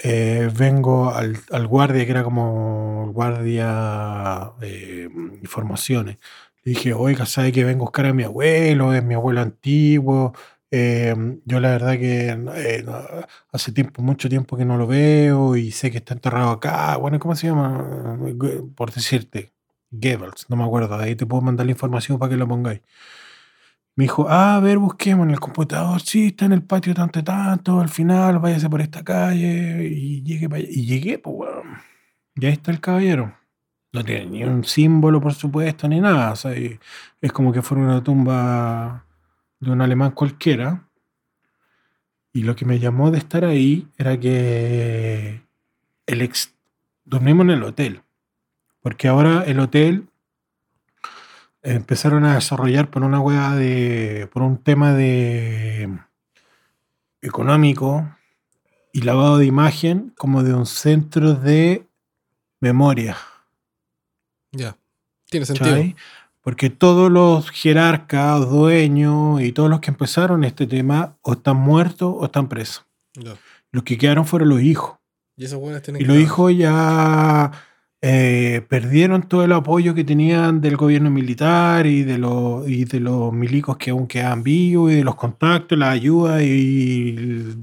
eh, 0.03 0.51
vengo 0.57 1.15
al, 1.15 1.37
al 1.51 1.67
guardia, 1.67 2.05
que 2.05 2.11
era 2.11 2.25
como 2.25 3.13
guardia 3.13 4.53
de 4.61 5.11
informaciones. 5.43 6.17
Le 6.65 6.71
dije, 6.73 6.95
oiga, 6.95 7.27
¿sabe 7.27 7.53
que 7.53 7.65
vengo 7.65 7.85
a 7.85 7.89
buscar 7.89 8.07
a 8.07 8.15
mi 8.15 8.25
abuelo? 8.25 8.95
Es 8.95 9.05
mi 9.05 9.15
abuelo 9.15 9.43
antiguo. 9.43 10.33
Eh, 10.71 11.15
yo 11.45 11.61
la 11.61 11.71
verdad 11.71 11.93
que 11.93 12.29
eh, 12.31 12.85
hace 13.53 13.73
tiempo, 13.73 14.03
mucho 14.03 14.29
tiempo 14.29 14.57
que 14.57 14.65
no 14.65 14.77
lo 14.77 14.87
veo 14.87 15.57
y 15.57 15.71
sé 15.71 15.91
que 15.91 15.99
está 15.99 16.15
enterrado 16.15 16.51
acá. 16.51 16.97
Bueno, 16.97 17.19
¿cómo 17.19 17.37
se 17.37 17.47
llama? 17.49 18.19
Por 18.75 18.93
decirte, 18.93 19.53
Goebbels, 19.91 20.47
no 20.51 20.57
me 20.57 20.65
acuerdo. 20.65 20.97
Ahí 20.97 21.17
te 21.17 21.27
puedo 21.27 21.43
mandar 21.43 21.67
la 21.67 21.73
información 21.73 22.19
para 22.19 22.31
que 22.31 22.37
lo 22.37 22.49
pongáis. 22.49 22.81
Me 23.95 24.05
dijo, 24.05 24.27
ah, 24.29 24.57
a 24.57 24.61
ver, 24.61 24.79
busquemos 24.79 25.25
en 25.27 25.31
el 25.33 25.41
computador. 25.41 26.01
Sí, 26.03 26.27
está 26.29 26.45
en 26.45 26.53
el 26.53 26.63
patio 26.63 26.95
tanto 26.95 27.25
tanto. 27.25 27.81
Al 27.81 27.89
final, 27.89 28.39
váyase 28.39 28.69
por 28.69 28.83
esta 28.83 29.03
calle 29.03 29.89
y 29.89 30.23
llegue 30.23 30.49
para 30.49 30.61
allá. 30.61 30.69
Y 30.71 30.87
llegué, 30.87 31.19
pues, 31.19 31.35
weón. 31.37 31.79
Y 32.35 32.47
ahí 32.47 32.53
está 32.53 32.71
el 32.73 32.81
caballero. 32.81 33.35
No 33.93 34.05
tiene 34.05 34.27
ni 34.27 34.45
un 34.45 34.65
símbolo, 34.65 35.21
por 35.21 35.35
supuesto, 35.35 35.89
ni 35.89 36.01
nada. 36.01 36.35
Es 37.23 37.33
como 37.33 37.53
que 37.53 37.63
fuera 37.63 37.85
una 37.85 38.03
tumba 38.05 39.06
de 39.61 39.71
un 39.71 39.81
alemán 39.81 40.13
cualquiera. 40.13 40.89
Y 42.33 42.43
lo 42.43 42.55
que 42.55 42.65
me 42.65 42.79
llamó 42.79 43.11
de 43.11 43.19
estar 43.19 43.45
ahí 43.45 43.89
era 43.97 44.19
que 44.21 45.43
el 46.07 46.23
ex 46.23 46.55
dormimos 47.05 47.45
en 47.45 47.51
el 47.51 47.63
hotel. 47.63 48.03
Porque 48.81 49.09
ahora 49.09 49.43
el 49.45 49.59
hotel 49.61 50.09
empezaron 51.63 52.25
a 52.25 52.35
desarrollar 52.35 52.91
por 52.91 53.03
una 53.03 53.21
hueá 53.21 53.55
de. 53.55 54.29
por 54.33 54.43
un 54.43 54.59
tema 54.59 54.93
de 54.93 55.99
económico 57.23 58.09
y 58.93 59.03
lavado 59.03 59.39
de 59.39 59.47
imagen 59.47 60.13
como 60.17 60.43
de 60.43 60.55
un 60.55 60.67
centro 60.67 61.35
de 61.35 61.87
memoria. 62.61 63.17
Ya. 64.53 64.77
Tiene 65.29 65.45
sentido. 65.45 65.77
Porque 66.47 66.71
todos 66.71 67.11
los 67.11 67.51
jerarcas, 67.51 68.49
dueños 68.49 69.41
y 69.43 69.51
todos 69.51 69.69
los 69.69 69.81
que 69.81 69.91
empezaron 69.91 70.45
este 70.45 70.69
tema 70.69 71.17
o 71.23 71.33
están 71.33 71.57
muertos 71.57 72.15
o 72.17 72.25
están 72.25 72.49
presos. 72.49 72.87
Los 73.73 73.83
que 73.83 73.99
quedaron 73.99 74.27
fueron 74.27 74.51
los 74.51 74.63
hijos. 74.63 74.97
Y 75.37 75.47
esos 75.47 75.59
buenos 75.59 75.83
tienen 75.83 76.01
Y 76.01 76.05
que 76.05 76.13
los 76.13 76.23
hijos 76.23 76.57
ya 76.57 77.51
eh, 78.01 78.65
perdieron 78.69 79.25
todo 79.25 79.43
el 79.43 79.51
apoyo 79.51 79.93
que 79.93 80.05
tenían 80.05 80.61
del 80.61 80.77
gobierno 80.77 81.11
militar 81.11 81.85
y 81.85 82.05
de 82.05 82.17
los, 82.17 82.69
y 82.69 82.85
de 82.85 83.01
los 83.01 83.33
milicos 83.33 83.77
que 83.77 83.91
aún 83.91 84.07
quedaban 84.07 84.45
vivos 84.45 84.93
y 84.93 84.95
de 84.95 85.05
los 85.05 85.17
contactos, 85.17 85.77
la 85.77 85.91
ayuda 85.91 86.45
y... 86.45 87.57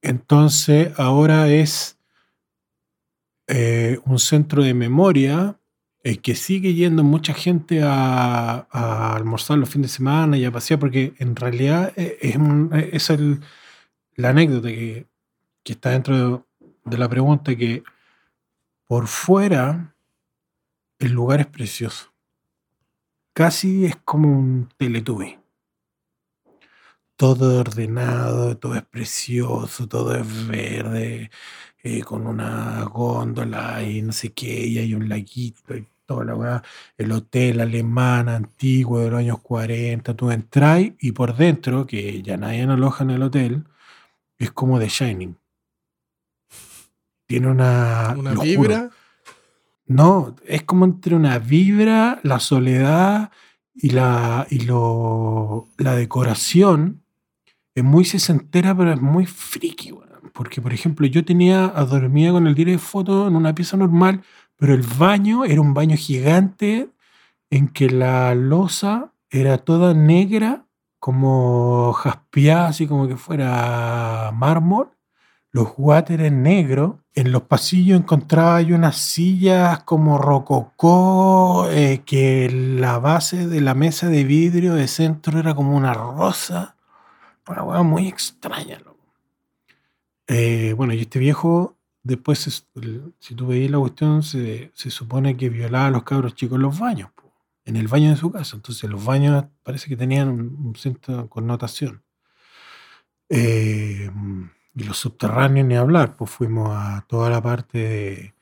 Entonces 0.00 0.98
ahora 0.98 1.50
es 1.50 1.98
eh, 3.48 3.98
un 4.06 4.18
centro 4.18 4.62
de 4.62 4.72
memoria 4.72 5.58
eh, 6.04 6.18
que 6.18 6.34
sigue 6.34 6.74
yendo 6.74 7.04
mucha 7.04 7.32
gente 7.34 7.80
a, 7.84 8.66
almorzar 9.14 9.58
los 9.58 9.70
fines 9.70 9.90
de 9.92 9.96
semana 9.96 10.36
y 10.36 10.44
a 10.44 10.50
pasear 10.52 10.80
porque 10.80 11.14
en 11.18 11.36
realidad 11.36 11.92
eh, 11.96 12.18
es, 12.20 12.36
un- 12.36 12.70
es 12.72 13.10
el, 13.10 13.40
la 14.16 14.30
anécdota 14.30 14.68
que, 14.68 15.06
que 15.62 15.72
está 15.74 15.90
dentro 15.90 16.46
de, 16.84 16.98
la 16.98 17.08
pregunta 17.08 17.54
que 17.56 17.84
por 18.86 19.06
fuera 19.06 19.94
el 20.98 21.12
lugar 21.12 21.40
es 21.40 21.46
precioso. 21.46 22.12
Casi 23.32 23.86
es 23.86 23.96
como 24.04 24.28
un 24.28 24.68
teletubby. 24.76 25.38
Todo 27.16 27.60
ordenado, 27.60 28.58
todo 28.58 28.74
es 28.74 28.82
precioso, 28.84 29.86
todo 29.88 30.14
es 30.16 30.46
verde, 30.48 31.30
eh, 31.82 32.02
con 32.02 32.26
una 32.26 32.84
góndola 32.84 33.82
y 33.82 34.02
no 34.02 34.12
sé 34.12 34.32
qué, 34.32 34.66
y 34.66 34.78
hay 34.78 34.94
un 34.94 35.08
laguito 35.08 35.76
y 35.76 35.86
toda 36.12 36.24
la 36.24 36.34
weá. 36.34 36.62
El 36.96 37.12
hotel 37.12 37.60
alemán 37.60 38.28
antiguo 38.28 39.00
de 39.00 39.10
los 39.10 39.18
años 39.18 39.40
40, 39.40 40.14
tú 40.14 40.30
entras 40.30 40.82
y 40.98 41.12
por 41.12 41.36
dentro, 41.36 41.86
que 41.86 42.22
ya 42.22 42.36
nadie 42.36 42.62
aloja 42.62 43.04
en 43.04 43.10
el 43.10 43.22
hotel, 43.22 43.64
es 44.38 44.50
como 44.52 44.78
The 44.78 44.88
Shining. 44.88 45.36
Tiene 47.26 47.48
una, 47.48 48.14
Una 48.16 48.30
juro, 48.34 48.42
vibra. 48.42 48.90
No, 49.86 50.36
es 50.46 50.62
como 50.62 50.84
entre 50.84 51.14
una 51.14 51.38
vibra, 51.38 52.20
la 52.22 52.40
soledad 52.40 53.30
y 53.74 53.90
la, 53.90 54.46
y 54.50 54.60
lo, 54.60 55.68
la 55.78 55.94
decoración. 55.94 57.02
Es 57.74 57.82
muy 57.82 58.04
sesentera, 58.04 58.76
pero 58.76 58.92
es 58.92 59.00
muy 59.00 59.26
friki. 59.26 59.92
Porque, 60.32 60.60
por 60.60 60.72
ejemplo, 60.72 61.06
yo 61.06 61.24
tenía, 61.24 61.68
dormía 61.68 62.32
con 62.32 62.46
el 62.46 62.54
directo 62.54 62.80
de 62.82 62.86
foto 62.86 63.28
en 63.28 63.36
una 63.36 63.54
pieza 63.54 63.76
normal, 63.76 64.22
pero 64.62 64.74
el 64.74 64.82
baño 64.82 65.44
era 65.44 65.60
un 65.60 65.74
baño 65.74 65.96
gigante 65.96 66.88
en 67.50 67.66
que 67.66 67.90
la 67.90 68.32
losa 68.36 69.12
era 69.28 69.58
toda 69.58 69.92
negra, 69.92 70.66
como 71.00 71.92
jaspeada, 71.94 72.68
así 72.68 72.86
como 72.86 73.08
que 73.08 73.16
fuera 73.16 74.30
mármol. 74.32 74.90
Los 75.50 75.72
water 75.76 76.30
negros. 76.30 76.94
En 77.12 77.32
los 77.32 77.42
pasillos 77.42 77.98
encontraba 77.98 78.62
yo 78.62 78.76
unas 78.76 78.98
sillas 78.98 79.82
como 79.82 80.16
rococó, 80.16 81.66
eh, 81.68 82.02
que 82.06 82.48
la 82.48 83.00
base 83.00 83.48
de 83.48 83.60
la 83.62 83.74
mesa 83.74 84.06
de 84.10 84.22
vidrio 84.22 84.74
de 84.74 84.86
centro 84.86 85.40
era 85.40 85.56
como 85.56 85.76
una 85.76 85.92
rosa. 85.92 86.76
Una 87.48 87.64
hueá 87.64 87.82
muy 87.82 88.06
extraña, 88.06 88.78
eh, 90.28 90.72
bueno, 90.76 90.94
y 90.94 91.00
este 91.00 91.18
viejo, 91.18 91.76
después, 92.02 92.64
si 93.18 93.34
tú 93.34 93.46
veías 93.46 93.70
la 93.70 93.78
cuestión, 93.78 94.22
se, 94.22 94.70
supone 94.74 95.36
que 95.36 95.48
violaba 95.48 95.86
a 95.86 95.90
los 95.90 96.02
cabros 96.04 96.34
chicos 96.34 96.56
en 96.56 96.62
los 96.62 96.78
baños, 96.78 97.10
en 97.64 97.76
el 97.76 97.88
baño 97.88 98.10
de 98.10 98.16
su 98.16 98.30
casa. 98.32 98.56
Entonces, 98.56 98.88
los 98.90 99.04
baños 99.04 99.44
parece 99.62 99.88
que 99.88 99.96
tenían 99.96 100.28
un, 100.28 100.74
cierta 100.76 101.26
connotación. 101.28 102.02
Eh, 103.28 104.10
y 104.74 104.84
los 104.84 104.98
subterráneos 104.98 105.66
ni 105.66 105.76
hablar, 105.76 106.16
pues 106.16 106.30
fuimos 106.30 106.70
a 106.72 107.04
toda 107.08 107.30
la 107.30 107.42
parte 107.42 107.78
de, 107.78 108.34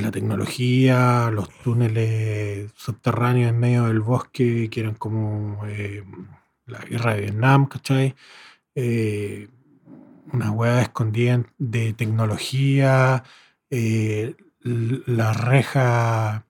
la 0.00 0.10
tecnología, 0.10 1.30
los 1.32 1.48
túneles 1.60 2.70
subterráneos 2.76 3.48
en 3.50 3.58
medio 3.58 3.84
del 3.84 4.00
bosque, 4.00 4.68
que 4.70 4.80
eran 4.80 4.94
como 4.94 5.64
eh, 5.66 6.04
la 6.66 6.80
guerra 6.80 7.14
de 7.14 7.22
Vietnam, 7.22 7.66
¿cachai? 7.66 8.14
Eh, 8.74 9.48
una 10.32 10.50
hueá 10.50 10.82
escondida 10.82 11.44
de 11.58 11.92
tecnología, 11.92 13.24
eh, 13.70 14.36
las 14.60 15.40
rejas 15.40 16.42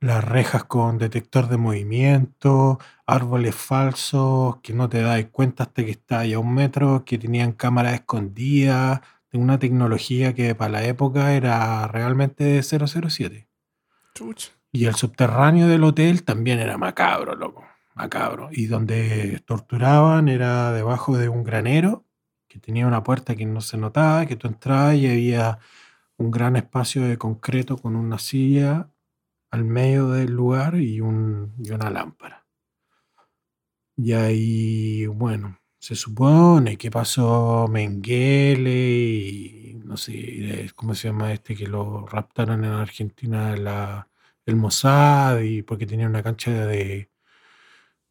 las 0.00 0.24
rejas 0.24 0.64
con 0.64 0.98
detector 0.98 1.48
de 1.48 1.56
movimiento, 1.56 2.78
árboles 3.06 3.54
falsos 3.54 4.56
que 4.62 4.72
no 4.72 4.88
te 4.88 5.00
das 5.00 5.24
cuenta 5.32 5.64
hasta 5.64 5.84
que 5.84 5.90
está 5.90 6.20
a 6.20 6.38
un 6.38 6.54
metro, 6.54 7.04
que 7.04 7.18
tenían 7.18 7.52
cámaras 7.52 7.94
escondidas, 7.94 9.00
de 9.32 9.38
una 9.38 9.58
tecnología 9.58 10.34
que 10.34 10.54
para 10.54 10.70
la 10.70 10.84
época 10.84 11.34
era 11.34 11.86
realmente 11.88 12.62
007. 12.62 13.48
Y 14.72 14.86
el 14.86 14.94
subterráneo 14.94 15.66
del 15.66 15.84
hotel 15.84 16.22
también 16.22 16.58
era 16.60 16.78
macabro, 16.78 17.34
loco, 17.34 17.64
macabro. 17.94 18.48
Y 18.52 18.66
donde 18.66 19.42
torturaban 19.46 20.28
era 20.28 20.72
debajo 20.72 21.16
de 21.16 21.28
un 21.28 21.42
granero 21.44 22.05
que 22.48 22.58
tenía 22.60 22.86
una 22.86 23.02
puerta 23.02 23.34
que 23.34 23.46
no 23.46 23.60
se 23.60 23.76
notaba, 23.76 24.26
que 24.26 24.36
tú 24.36 24.48
entrabas 24.48 24.96
y 24.96 25.06
había 25.08 25.58
un 26.18 26.30
gran 26.30 26.56
espacio 26.56 27.02
de 27.02 27.18
concreto 27.18 27.76
con 27.76 27.96
una 27.96 28.18
silla 28.18 28.90
al 29.50 29.64
medio 29.64 30.10
del 30.10 30.32
lugar 30.32 30.76
y, 30.76 31.00
un, 31.00 31.54
y 31.62 31.70
una 31.72 31.90
lámpara. 31.90 32.46
Y 33.96 34.12
ahí, 34.12 35.06
bueno, 35.06 35.58
se 35.78 35.94
supone 35.94 36.76
que 36.76 36.90
pasó 36.90 37.66
Mengele 37.68 38.70
y 38.70 39.74
no 39.84 39.96
sé, 39.96 40.70
¿cómo 40.74 40.94
se 40.94 41.08
llama 41.08 41.32
este 41.32 41.54
que 41.56 41.66
lo 41.66 42.06
raptaron 42.06 42.64
en 42.64 42.72
Argentina 42.72 43.56
la, 43.56 44.08
el 44.46 44.56
Mossad 44.56 45.40
y 45.40 45.62
porque 45.62 45.86
tenía 45.86 46.06
una 46.06 46.22
cancha 46.22 46.50
de, 46.66 47.10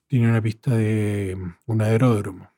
tenía 0.07 0.29
una 0.29 0.41
pista 0.41 0.75
de 0.75 1.37
un 1.65 1.81
aeródromo. 1.81 2.54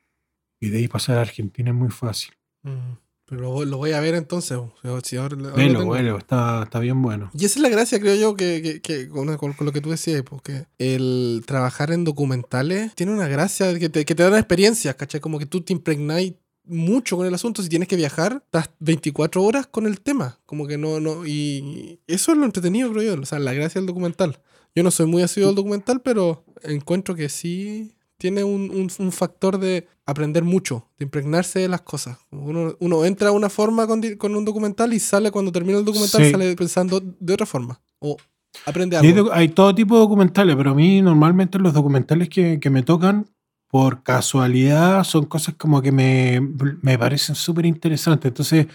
Y 0.60 0.70
de 0.70 0.80
ahí 0.80 0.88
pasar 0.88 1.18
a 1.18 1.22
Argentina 1.22 1.70
es 1.70 1.76
muy 1.76 1.90
fácil. 1.90 2.34
Mm. 2.64 2.98
Pero 3.28 3.66
lo, 3.66 3.78
voy 3.78 3.92
a 3.92 4.00
ver 4.00 4.16
entonces. 4.16 4.58
Velo, 4.82 6.18
está, 6.18 6.64
está, 6.64 6.80
bien 6.80 7.02
bueno. 7.02 7.30
Y 7.34 7.44
esa 7.44 7.60
es 7.60 7.62
la 7.62 7.68
gracia, 7.68 8.00
creo 8.00 8.16
yo, 8.16 8.36
que, 8.38 8.80
que, 8.82 9.10
con, 9.10 9.28
lo 9.28 9.72
que 9.74 9.82
tú 9.82 9.90
decías, 9.90 10.24
porque 10.24 10.66
el 10.78 11.44
trabajar 11.46 11.92
en 11.92 12.06
documentales 12.06 12.96
tiene 12.96 13.12
una 13.12 13.28
gracia 13.28 13.78
que 13.78 13.90
te, 13.90 14.06
que 14.06 14.16
te 14.16 14.24
dan 14.24 14.36
experiencias, 14.36 14.96
¿cachai? 14.96 15.20
Como 15.20 15.40
que 15.40 15.46
tú 15.46 15.60
te 15.60 15.74
impregnáis 15.74 16.36
mucho 16.64 17.18
con 17.18 17.28
el 17.28 17.34
asunto. 17.34 17.62
Si 17.62 17.68
tienes 17.68 17.90
que 17.90 17.98
viajar, 17.98 18.44
estás 18.46 18.70
24 18.80 19.44
horas 19.44 19.68
con 19.68 19.88
el 19.88 20.00
tema. 20.00 20.40
Como 20.46 20.66
que 20.66 20.78
no, 20.78 21.02
no. 21.02 21.28
Y 21.28 22.00
eso 22.08 22.32
es 22.32 22.38
lo 22.38 22.46
entretenido, 22.46 22.94
creo 22.94 23.16
yo. 23.16 23.22
O 23.22 23.26
sea, 23.26 23.40
la 23.40 23.54
gracia 23.54 23.82
del 23.82 23.88
documental. 23.88 24.40
Yo 24.74 24.84
no 24.84 24.92
soy 24.92 25.06
muy 25.06 25.22
asiduo 25.22 25.50
al 25.50 25.56
documental, 25.56 26.02
pero 26.02 26.46
encuentro 26.64 27.14
que 27.14 27.28
sí 27.28 27.97
tiene 28.18 28.44
un, 28.44 28.90
un, 28.98 29.12
factor 29.12 29.60
de 29.60 29.88
aprender 30.06 30.44
mucho, 30.44 30.90
de 30.98 31.06
impregnarse 31.06 31.60
de 31.60 31.68
las 31.68 31.82
cosas. 31.82 32.18
Uno, 32.32 32.76
uno 32.80 33.06
entra 33.06 33.30
a 33.30 33.32
una 33.32 33.50
forma 33.50 33.86
con, 33.86 34.02
con, 34.18 34.36
un 34.36 34.44
documental 34.44 34.94
y 34.94 35.00
sale 35.00 35.32
cuando 35.32 35.52
termina 35.52 35.78
el 35.78 35.86
documental, 35.86 36.32
sale 36.32 36.56
pensando 36.56 37.00
de 37.02 37.34
otra 37.34 37.46
forma. 37.46 37.80
O 38.00 38.18
aprende 38.66 38.98
algo. 38.98 39.32
Hay, 39.32 39.50
todo 39.50 39.74
tipo 39.76 39.96
de 39.96 40.02
documentales, 40.02 40.56
pero 40.56 40.72
a 40.72 40.76
mí 40.76 41.02
normalmente 41.02 41.60
los 41.60 41.74
documentales 41.74 42.30
que, 42.30 42.60
que 42.60 42.70
me 42.70 42.82
tocan, 42.82 43.28
por 43.70 44.02
casualidad, 44.02 45.04
son 45.04 45.26
cosas 45.26 45.56
como 45.56 45.82
que 45.82 45.92
me, 45.92 46.42
me 46.82 46.98
parecen 46.98 47.36
súper 47.36 47.66
interesantes. 47.66 48.30
Entonces 48.30 48.68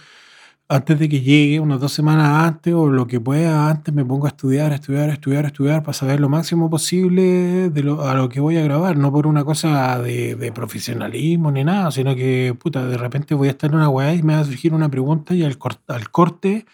antes 0.69 0.99
de 0.99 1.09
que 1.09 1.21
llegue, 1.21 1.61
unas 1.61 1.81
dos 1.81 1.93
semanas 1.93 2.45
antes 2.45 2.73
o 2.73 2.89
lo 2.89 3.07
que 3.07 3.21
pueda 3.21 3.69
antes, 3.69 3.93
me 3.93 4.05
pongo 4.05 4.27
a 4.27 4.31
estudiar, 4.31 4.73
a 4.73 4.77
estudiar, 4.77 5.11
a 5.11 5.13
estudiar, 5.13 5.45
a 5.45 5.49
estudiar 5.49 5.83
para 5.83 5.93
saber 5.93 6.19
lo 6.21 6.29
máximo 6.29 6.71
posible 6.71 7.69
de 7.71 7.83
lo, 7.83 8.09
a 8.09 8.15
lo 8.15 8.29
que 8.29 8.41
voy 8.41 8.57
a 8.57 8.63
grabar. 8.63 8.97
No 8.97 9.13
por 9.13 9.27
una 9.27 9.45
cosa 9.45 10.01
de, 10.01 10.53
profesionalismo 10.55 11.53
ni 11.53 11.65
nada, 11.65 11.91
sino 11.91 12.15
que, 12.15 12.57
puta, 12.59 12.87
de 12.87 12.97
repente 12.97 13.35
voy 13.35 13.49
a 13.49 13.53
estar 13.53 13.71
en 13.71 13.77
una 13.77 13.89
weá 13.89 14.15
y 14.15 14.23
me 14.23 14.35
va 14.35 14.41
a 14.41 14.45
surgir 14.45 14.73
una 14.73 14.89
pregunta 14.89 15.35
y 15.35 15.45
al, 15.45 15.59
al 15.89 16.11
corte 16.11 16.65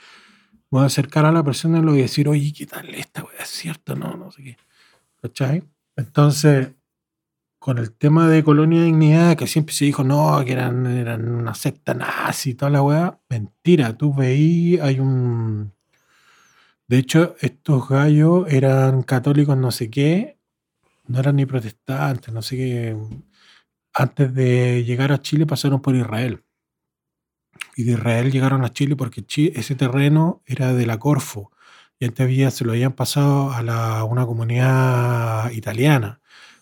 voy 0.70 0.82
a 0.82 0.86
acercar 0.86 1.24
a 1.24 1.32
la 1.32 1.42
persona 1.42 1.78
y 1.78 1.82
le 1.82 1.90
voy 1.90 1.98
a 2.00 2.02
decir, 2.02 2.28
oye, 2.28 2.52
¿qué 2.56 2.66
tal 2.66 2.94
esta 2.94 3.24
weá? 3.24 3.42
¿Es 3.42 3.48
cierto? 3.48 3.96
No, 3.96 4.16
no 4.16 4.30
sé 4.30 4.42
qué. 4.44 4.56
¿Cachai? 5.20 5.64
Entonces, 5.96 6.68
con 7.58 7.78
el 7.78 7.92
tema 7.92 8.28
de 8.28 8.44
Colonia 8.44 8.80
de 8.80 8.86
Dignidad, 8.86 9.36
que 9.36 9.46
siempre 9.46 9.74
se 9.74 9.84
dijo, 9.84 10.04
no, 10.04 10.42
que 10.44 10.52
eran, 10.52 10.86
eran 10.86 11.28
una 11.28 11.54
secta 11.54 11.94
nazi 11.94 12.50
y 12.50 12.54
toda 12.54 12.70
la 12.70 12.82
weá. 12.82 13.20
Mentira, 13.28 13.96
tú 13.96 14.14
veí, 14.14 14.78
hay 14.80 15.00
un... 15.00 15.72
De 16.86 16.98
hecho, 16.98 17.36
estos 17.40 17.88
gallos 17.88 18.46
eran 18.48 19.02
católicos 19.02 19.56
no 19.56 19.70
sé 19.70 19.90
qué, 19.90 20.38
no 21.06 21.18
eran 21.20 21.36
ni 21.36 21.46
protestantes, 21.46 22.32
no 22.32 22.42
sé 22.42 22.56
qué. 22.56 22.96
Antes 23.92 24.34
de 24.34 24.84
llegar 24.84 25.12
a 25.12 25.20
Chile 25.20 25.46
pasaron 25.46 25.82
por 25.82 25.94
Israel. 25.96 26.44
Y 27.76 27.84
de 27.84 27.92
Israel 27.92 28.32
llegaron 28.32 28.64
a 28.64 28.72
Chile 28.72 28.96
porque 28.96 29.24
ese 29.54 29.74
terreno 29.74 30.42
era 30.46 30.72
de 30.74 30.86
la 30.86 30.98
Corfo. 30.98 31.52
Y 31.98 32.06
antes 32.06 32.24
había, 32.24 32.50
se 32.50 32.64
lo 32.64 32.72
habían 32.72 32.92
pasado 32.92 33.52
a 33.52 34.04
una 34.04 34.26
comunidad 34.26 35.50
italiana 35.52 36.20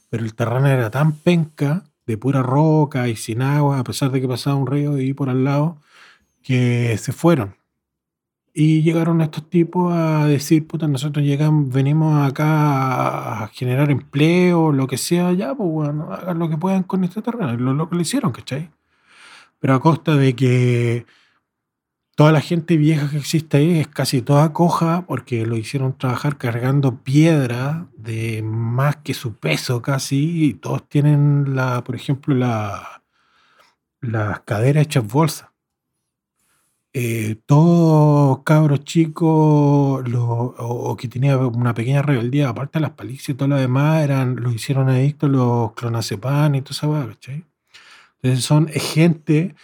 pero 0.08 0.24
el 0.24 0.34
terreno 0.34 0.68
era 0.68 0.90
tan 0.90 1.12
penca, 1.12 1.84
de 2.06 2.16
pura 2.16 2.42
roca 2.42 3.08
y 3.08 3.16
sin 3.16 3.42
agua, 3.42 3.80
a 3.80 3.84
pesar 3.84 4.10
de 4.12 4.20
que 4.20 4.28
pasaba 4.28 4.56
un 4.56 4.66
río 4.66 4.98
y 4.98 5.12
por 5.12 5.28
al 5.28 5.44
lado, 5.44 5.78
que 6.42 6.96
se 6.98 7.12
fueron. 7.12 7.56
Y 8.54 8.82
llegaron 8.82 9.20
estos 9.20 9.50
tipos 9.50 9.92
a 9.92 10.26
decir, 10.26 10.66
puta, 10.66 10.88
nosotros 10.88 11.24
llegamos, 11.24 11.68
venimos 11.70 12.26
acá 12.26 13.42
a 13.44 13.48
generar 13.48 13.90
empleo, 13.90 14.72
lo 14.72 14.86
que 14.86 14.96
sea, 14.96 15.32
ya, 15.32 15.54
pues 15.54 15.68
bueno, 15.68 16.12
hagan 16.12 16.38
lo 16.38 16.48
que 16.48 16.56
puedan 16.56 16.82
con 16.84 17.04
este 17.04 17.20
terreno. 17.20 17.54
Lo, 17.56 17.74
lo 17.74 17.90
que 17.90 17.96
le 17.96 18.02
hicieron, 18.02 18.32
¿cachai? 18.32 18.70
Pero 19.58 19.74
a 19.74 19.80
costa 19.80 20.16
de 20.16 20.34
que 20.34 21.06
Toda 22.16 22.32
la 22.32 22.40
gente 22.40 22.78
vieja 22.78 23.10
que 23.10 23.18
existe 23.18 23.58
ahí 23.58 23.78
es 23.78 23.88
casi 23.88 24.22
toda 24.22 24.54
coja 24.54 25.04
porque 25.06 25.44
lo 25.44 25.54
hicieron 25.54 25.98
trabajar 25.98 26.38
cargando 26.38 27.02
piedra 27.02 27.88
de 27.94 28.40
más 28.42 28.96
que 28.96 29.12
su 29.12 29.34
peso 29.34 29.82
casi 29.82 30.46
y 30.46 30.54
todos 30.54 30.88
tienen 30.88 31.54
la, 31.54 31.84
por 31.84 31.94
ejemplo, 31.94 32.34
la, 32.34 33.02
las 34.00 34.40
caderas 34.40 34.84
hechas 34.84 35.06
bolsa. 35.06 35.52
Eh, 36.94 37.36
todos 37.44 38.38
cabros 38.44 38.82
chicos 38.84 40.02
o, 40.14 40.96
que 40.98 41.08
tenían 41.08 41.38
una 41.54 41.74
pequeña 41.74 42.00
rebeldía, 42.00 42.48
aparte 42.48 42.78
de 42.78 42.82
las 42.84 42.92
palizas 42.92 43.28
y 43.28 43.34
todo 43.34 43.48
lo 43.48 43.56
demás, 43.56 44.02
eran, 44.02 44.36
lo 44.36 44.50
hicieron 44.52 44.88
adictos 44.88 45.28
los 45.28 45.74
clonazepam 45.74 46.54
y 46.54 46.62
todo 46.62 46.72
eso. 46.72 47.10
Entonces 48.22 48.42
son 48.42 48.68
gente 48.68 49.54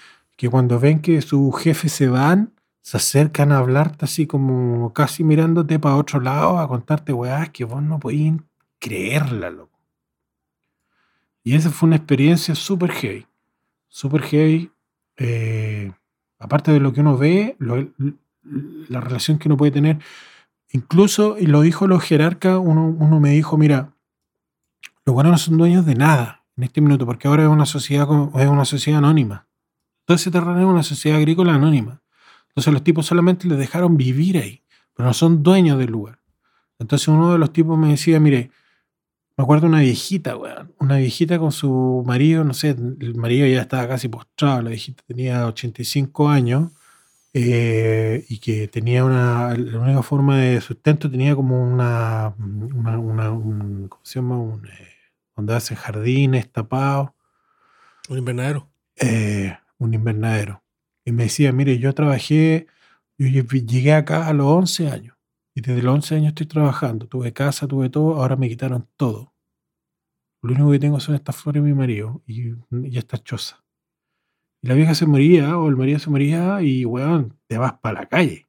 que 0.43 0.51
cuando 0.51 0.81
ven 0.81 0.99
que 0.99 1.23
sus 1.23 1.57
jefes 1.57 1.93
se 1.93 2.09
van, 2.09 2.53
se 2.81 2.97
acercan 2.97 3.53
a 3.53 3.59
hablarte 3.59 4.07
así 4.07 4.27
como 4.27 4.93
casi 4.93 5.23
mirándote 5.23 5.79
para 5.79 5.95
otro 5.95 6.19
lado, 6.19 6.59
a 6.59 6.67
contarte 6.67 7.13
weás 7.13 7.51
que 7.51 7.63
vos 7.63 7.81
no 7.81 8.01
podías 8.01 8.41
creerla, 8.81 9.51
loco. 9.51 9.79
Y 11.45 11.55
esa 11.55 11.71
fue 11.71 11.87
una 11.87 11.95
experiencia 11.95 12.57
súper 12.57 12.91
heavy. 12.91 13.25
Súper 13.87 14.23
heavy. 14.23 14.73
Eh, 15.17 15.93
aparte 16.41 16.73
de 16.73 16.81
lo 16.81 16.93
que 16.93 17.03
uno 17.03 17.17
ve, 17.17 17.57
la 17.61 19.01
relación 19.01 19.39
que 19.39 19.47
uno 19.47 19.57
puede 19.57 19.71
tener 19.71 20.01
incluso, 20.71 21.39
y 21.39 21.47
lo 21.47 21.61
dijo 21.61 21.87
los 21.87 22.03
jerarcas, 22.03 22.59
uno, 22.61 22.87
uno 22.87 23.21
me 23.21 23.31
dijo, 23.31 23.57
mira, 23.57 23.93
los 25.07 25.15
buenos 25.15 25.31
no 25.31 25.39
son 25.39 25.57
dueños 25.57 25.87
de 25.87 25.95
nada 25.95 26.43
en 26.57 26.65
este 26.65 26.81
minuto, 26.81 27.07
porque 27.07 27.29
ahora 27.29 27.45
es 27.45 27.49
una 27.49 27.65
sociedad, 27.65 28.09
es 28.35 28.49
una 28.49 28.65
sociedad 28.65 28.99
anónima. 28.99 29.47
Todo 30.05 30.17
ese 30.17 30.31
terreno 30.31 30.59
es 30.59 30.67
una 30.67 30.83
sociedad 30.83 31.19
agrícola 31.19 31.55
anónima. 31.55 32.03
Entonces 32.49 32.73
los 32.73 32.85
tipos 32.85 33.07
solamente 33.07 33.49
les 33.49 33.59
dejaron 33.59 33.97
vivir 33.97 34.37
ahí, 34.39 34.63
pero 34.95 35.07
no 35.07 35.15
son 35.15 35.43
dueños 35.43 35.79
del 35.79 35.91
lugar. 35.91 36.19
Entonces 36.79 37.09
uno 37.09 37.33
de 37.33 37.39
los 37.39 37.53
tipos 37.53 37.79
me 37.79 37.89
decía, 37.89 38.21
mire, 38.21 38.51
me 39.37 39.45
acuerdo 39.45 39.67
una 39.67 39.81
viejita, 39.81 40.37
weón, 40.37 40.75
una 40.79 40.99
viejita 40.99 41.39
con 41.39 41.53
su 41.53 42.03
marido, 42.07 42.45
no 42.45 42.53
sé, 42.53 42.71
el 42.71 43.15
marido 43.15 43.47
ya 43.47 43.63
estaba 43.63 43.89
casi 43.89 44.09
postrado, 44.09 44.63
la 44.63 44.71
viejita 44.71 45.03
tenía 45.07 45.47
85 45.47 46.29
años 46.29 46.71
eh, 47.35 48.27
y 48.29 48.39
que 48.39 48.69
tenía 48.69 49.05
una, 49.05 49.57
la 49.57 49.79
única 49.79 50.03
forma 50.03 50.37
de 50.39 50.61
sustento 50.61 51.11
tenía 51.11 51.35
como 51.35 51.63
una, 51.63 52.35
una, 52.39 52.99
una 52.99 53.31
un, 53.31 53.89
¿cómo 53.89 54.05
se 54.05 54.17
llama? 54.17 54.39
Un, 54.39 54.67
eh, 54.67 54.89
donde 55.35 55.55
hacen 55.55 55.77
jardines 55.77 56.53
tapados. 56.53 57.11
Un 58.11 58.19
invernadero. 58.19 58.69
Eh, 58.97 59.57
un 59.83 59.95
invernadero. 59.95 60.63
Y 61.05 61.13
me 61.13 61.25
decía, 61.25 61.53
mire, 61.53 61.79
yo 61.79 61.93
trabajé, 61.95 62.67
yo 63.19 63.27
llegué 63.29 63.93
acá 63.95 64.29
a 64.29 64.33
los 64.33 64.47
11 64.47 64.89
años. 64.89 65.17
Y 65.55 65.61
desde 65.61 65.83
los 65.83 65.95
11 65.95 66.17
años 66.17 66.29
estoy 66.29 66.47
trabajando. 66.47 67.07
Tuve 67.09 67.33
casa, 67.33 67.67
tuve 67.67 67.91
todo, 67.91 68.15
ahora 68.15 68.37
me 68.37 68.49
quitaron 68.49 68.89
todo. 68.97 69.35
Lo 70.43 70.55
único 70.55 70.71
que 70.73 70.79
tengo 70.79 70.99
son 71.01 71.15
estas 71.15 71.37
flores 71.37 71.63
de 71.63 71.69
mi 71.69 71.75
marido 71.75 72.23
y, 72.27 72.51
y 72.71 72.99
esta 72.99 73.19
choza. 73.19 73.65
Y 74.61 74.69
la 74.69 74.75
vieja 74.75 74.95
se 74.95 75.07
moría, 75.07 75.59
o 75.59 75.69
el 75.69 75.77
marido 75.77 75.99
se 75.99 76.11
moría, 76.11 76.63
y 76.63 76.85
weón, 76.85 77.39
te 77.49 77.59
vas 77.59 77.75
para 77.75 78.01
la 78.01 78.07
calle. 78.07 78.49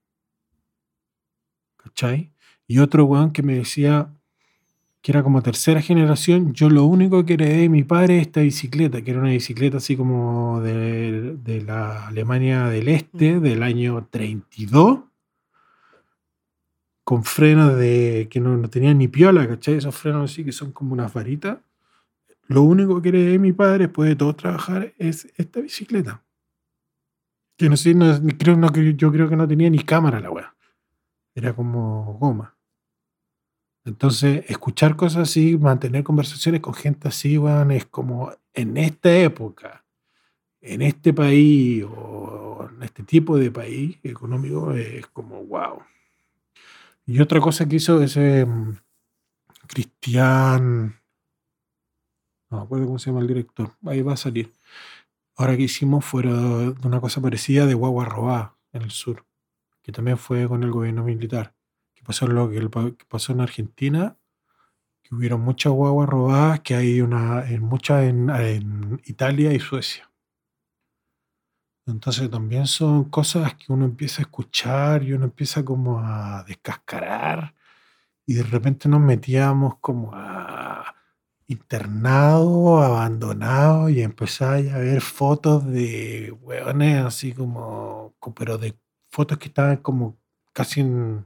¿Cachai? 1.77 2.33
Y 2.67 2.79
otro 2.79 3.05
weón 3.05 3.31
que 3.31 3.43
me 3.43 3.55
decía, 3.55 4.13
que 5.03 5.11
era 5.11 5.21
como 5.21 5.43
tercera 5.43 5.81
generación, 5.81 6.53
yo 6.53 6.69
lo 6.69 6.85
único 6.85 7.25
que 7.25 7.33
heredé 7.33 7.57
de 7.57 7.69
mi 7.69 7.83
padre 7.83 8.19
es 8.19 8.27
esta 8.27 8.39
bicicleta, 8.39 9.01
que 9.01 9.11
era 9.11 9.19
una 9.19 9.31
bicicleta 9.31 9.77
así 9.77 9.97
como 9.97 10.61
de, 10.61 11.35
de 11.35 11.61
la 11.61 12.07
Alemania 12.07 12.67
del 12.67 12.87
Este, 12.87 13.41
del 13.41 13.63
año 13.63 14.07
32, 14.09 15.01
con 17.03 17.25
frenos 17.25 17.75
de 17.75 18.29
que 18.31 18.39
no, 18.39 18.55
no 18.55 18.69
tenían 18.69 18.97
ni 18.97 19.09
piola, 19.09 19.45
¿cachai? 19.45 19.75
Esos 19.75 19.93
frenos 19.93 20.31
así 20.31 20.45
que 20.45 20.53
son 20.53 20.71
como 20.71 20.93
unas 20.93 21.13
varitas. 21.13 21.57
Lo 22.47 22.61
único 22.61 23.01
que 23.01 23.09
heredé 23.09 23.31
de 23.31 23.39
mi 23.39 23.51
padre 23.51 23.87
después 23.87 24.07
de 24.07 24.15
todo 24.15 24.33
trabajar 24.37 24.93
es 24.97 25.27
esta 25.35 25.59
bicicleta. 25.59 26.23
Que 27.57 27.67
no 27.69 27.75
sé, 27.75 27.93
no, 27.93 28.21
creo, 28.39 28.55
no, 28.55 28.71
yo 28.73 29.11
creo 29.11 29.27
que 29.27 29.35
no 29.35 29.49
tenía 29.49 29.69
ni 29.69 29.79
cámara 29.79 30.21
la 30.21 30.31
weá. 30.31 30.55
Era 31.35 31.53
como 31.53 32.17
goma. 32.19 32.52
Entonces, 33.85 34.45
escuchar 34.47 34.95
cosas 34.95 35.29
así, 35.29 35.57
mantener 35.57 36.03
conversaciones 36.03 36.61
con 36.61 36.73
gente 36.73 37.07
así, 37.09 37.37
weón, 37.37 37.71
es 37.71 37.85
como 37.85 38.31
en 38.53 38.77
esta 38.77 39.13
época, 39.13 39.85
en 40.61 40.81
este 40.81 41.13
país 41.13 41.83
o 41.85 42.69
en 42.73 42.83
este 42.83 43.03
tipo 43.03 43.37
de 43.37 43.51
país 43.51 43.97
económico, 44.03 44.71
es 44.73 45.05
como 45.07 45.43
wow. 45.43 45.81
Y 47.05 47.19
otra 47.19 47.41
cosa 47.41 47.67
que 47.67 47.75
hizo 47.75 48.01
ese 48.01 48.45
um, 48.45 48.77
Cristian, 49.67 50.95
no 52.49 52.57
me 52.57 52.63
acuerdo 52.63 52.85
cómo 52.85 52.99
se 52.99 53.09
llama 53.09 53.21
el 53.21 53.27
director, 53.27 53.71
ahí 53.85 54.01
va 54.01 54.13
a 54.13 54.17
salir. 54.17 54.53
Ahora 55.35 55.57
que 55.57 55.63
hicimos 55.63 56.05
de 56.13 56.75
una 56.87 57.01
cosa 57.01 57.19
parecida 57.19 57.65
de 57.65 57.73
Guagua 57.73 58.05
Robá 58.05 58.55
en 58.71 58.83
el 58.83 58.91
sur, 58.91 59.25
que 59.81 59.91
también 59.91 60.17
fue 60.17 60.47
con 60.47 60.63
el 60.63 60.71
gobierno 60.71 61.03
militar 61.03 61.53
pasó 62.03 62.27
lo 62.27 62.49
que, 62.49 62.61
pasó 63.07 63.33
en 63.33 63.41
Argentina, 63.41 64.17
que 65.01 65.15
hubieron 65.15 65.41
muchas 65.41 65.73
guaguas 65.73 66.09
robadas, 66.09 66.61
que 66.61 66.75
hay 66.75 67.01
una, 67.01 67.49
en 67.49 67.61
muchas 67.61 68.03
en, 68.03 69.01
Italia 69.05 69.53
y 69.53 69.59
Suecia. 69.59 70.09
Entonces 71.85 72.29
también 72.29 72.67
son 72.67 73.05
cosas 73.05 73.55
que 73.55 73.73
uno 73.73 73.85
empieza 73.85 74.21
a 74.21 74.25
escuchar 74.25 75.03
y 75.03 75.13
uno 75.13 75.25
empieza 75.25 75.65
como 75.65 75.99
a 75.99 76.43
descascarar 76.47 77.53
y 78.25 78.35
de 78.35 78.43
repente 78.43 78.87
nos 78.87 79.01
metíamos 79.01 79.75
como 79.79 80.11
a 80.13 80.95
internado, 81.47 82.81
abandonado 82.81 83.89
y 83.89 84.01
empezáis 84.01 84.71
a 84.71 84.77
ver 84.77 85.01
fotos 85.01 85.65
de 85.65 86.31
hueones 86.41 87.03
así 87.05 87.33
como, 87.33 88.15
pero 88.35 88.57
de 88.57 88.75
fotos 89.11 89.37
que 89.37 89.49
estaban 89.49 89.77
como 89.77 90.17
casi 90.53 90.81
en, 90.81 91.25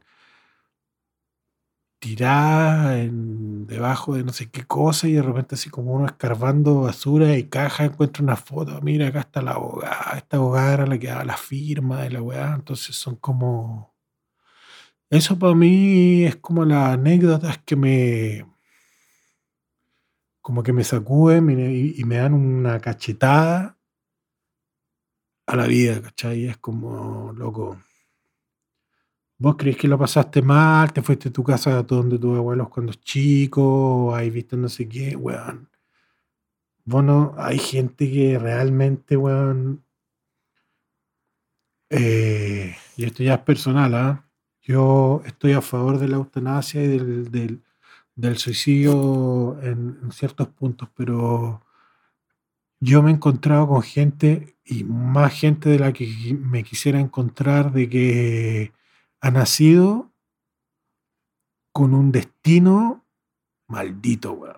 tirada 1.99 2.99
en, 2.99 3.67
debajo 3.67 4.15
de 4.15 4.23
no 4.23 4.33
sé 4.33 4.49
qué 4.49 4.65
cosa 4.65 5.07
y 5.07 5.13
de 5.13 5.21
repente 5.21 5.55
así 5.55 5.69
como 5.69 5.93
uno 5.93 6.05
escarbando 6.05 6.81
basura 6.81 7.37
y 7.37 7.45
caja 7.49 7.85
encuentra 7.85 8.23
una 8.23 8.35
foto, 8.35 8.79
mira 8.81 9.07
acá 9.07 9.21
está 9.21 9.41
la 9.41 9.51
abogada, 9.51 10.17
esta 10.17 10.37
abogada 10.37 10.73
era 10.73 10.87
la 10.87 10.99
que 10.99 11.07
daba 11.07 11.25
la 11.25 11.37
firma 11.37 12.01
de 12.03 12.11
la 12.11 12.21
weá, 12.21 12.53
entonces 12.55 12.95
son 12.95 13.15
como... 13.17 13.95
Eso 15.09 15.39
para 15.39 15.55
mí 15.55 16.25
es 16.25 16.35
como 16.37 16.65
las 16.65 16.93
anécdotas 16.93 17.59
que 17.59 17.75
me... 17.75 18.45
como 20.41 20.63
que 20.63 20.73
me 20.73 20.83
sacuden 20.83 21.49
y, 21.49 21.99
y 21.99 22.03
me 22.05 22.17
dan 22.17 22.33
una 22.33 22.79
cachetada 22.79 23.77
a 25.47 25.55
la 25.55 25.65
vida, 25.67 26.01
¿cachai? 26.01 26.45
Es 26.47 26.57
como, 26.57 27.33
loco, 27.33 27.77
¿Vos 29.39 29.55
crees 29.55 29.77
que 29.77 29.87
lo 29.87 29.99
pasaste 29.99 30.41
mal? 30.41 30.91
¿Te 30.93 31.01
fuiste 31.03 31.29
a 31.29 31.31
tu 31.31 31.43
casa 31.43 31.83
donde 31.83 32.17
tus 32.17 32.35
abuelos 32.37 32.69
cuando 32.69 32.93
chico? 32.93 34.15
¿Hay 34.15 34.31
visto 34.31 34.57
no 34.57 34.67
sé 34.67 34.89
qué? 34.89 35.15
Weón. 35.15 35.69
Bueno, 36.85 37.35
hay 37.37 37.59
gente 37.59 38.11
que 38.11 38.39
realmente, 38.39 39.15
weón. 39.17 39.83
Eh, 41.89 42.75
y 42.97 43.05
esto 43.05 43.23
ya 43.23 43.35
es 43.35 43.41
personal, 43.41 43.93
¿ah? 43.95 44.25
Yo 44.61 45.21
estoy 45.25 45.53
a 45.53 45.61
favor 45.61 45.99
de 45.99 46.07
la 46.07 46.17
eutanasia 46.17 46.83
y 46.83 46.87
del, 46.87 47.61
del, 48.15 48.37
suicidio 48.37 49.57
en, 49.61 49.99
en 50.03 50.11
ciertos 50.11 50.47
puntos, 50.49 50.89
pero 50.95 51.61
yo 52.79 53.01
me 53.03 53.11
he 53.11 53.13
encontrado 53.13 53.67
con 53.67 53.81
gente 53.83 54.57
y 54.65 54.83
más 54.83 55.33
gente 55.33 55.69
de 55.69 55.79
la 55.79 55.93
que 55.93 56.07
me 56.39 56.63
quisiera 56.63 56.99
encontrar 56.99 57.71
de 57.71 57.89
que 57.89 58.73
ha 59.21 59.31
nacido 59.31 60.11
con 61.71 61.93
un 61.93 62.11
destino 62.11 63.05
maldito, 63.67 64.33
weón. 64.33 64.57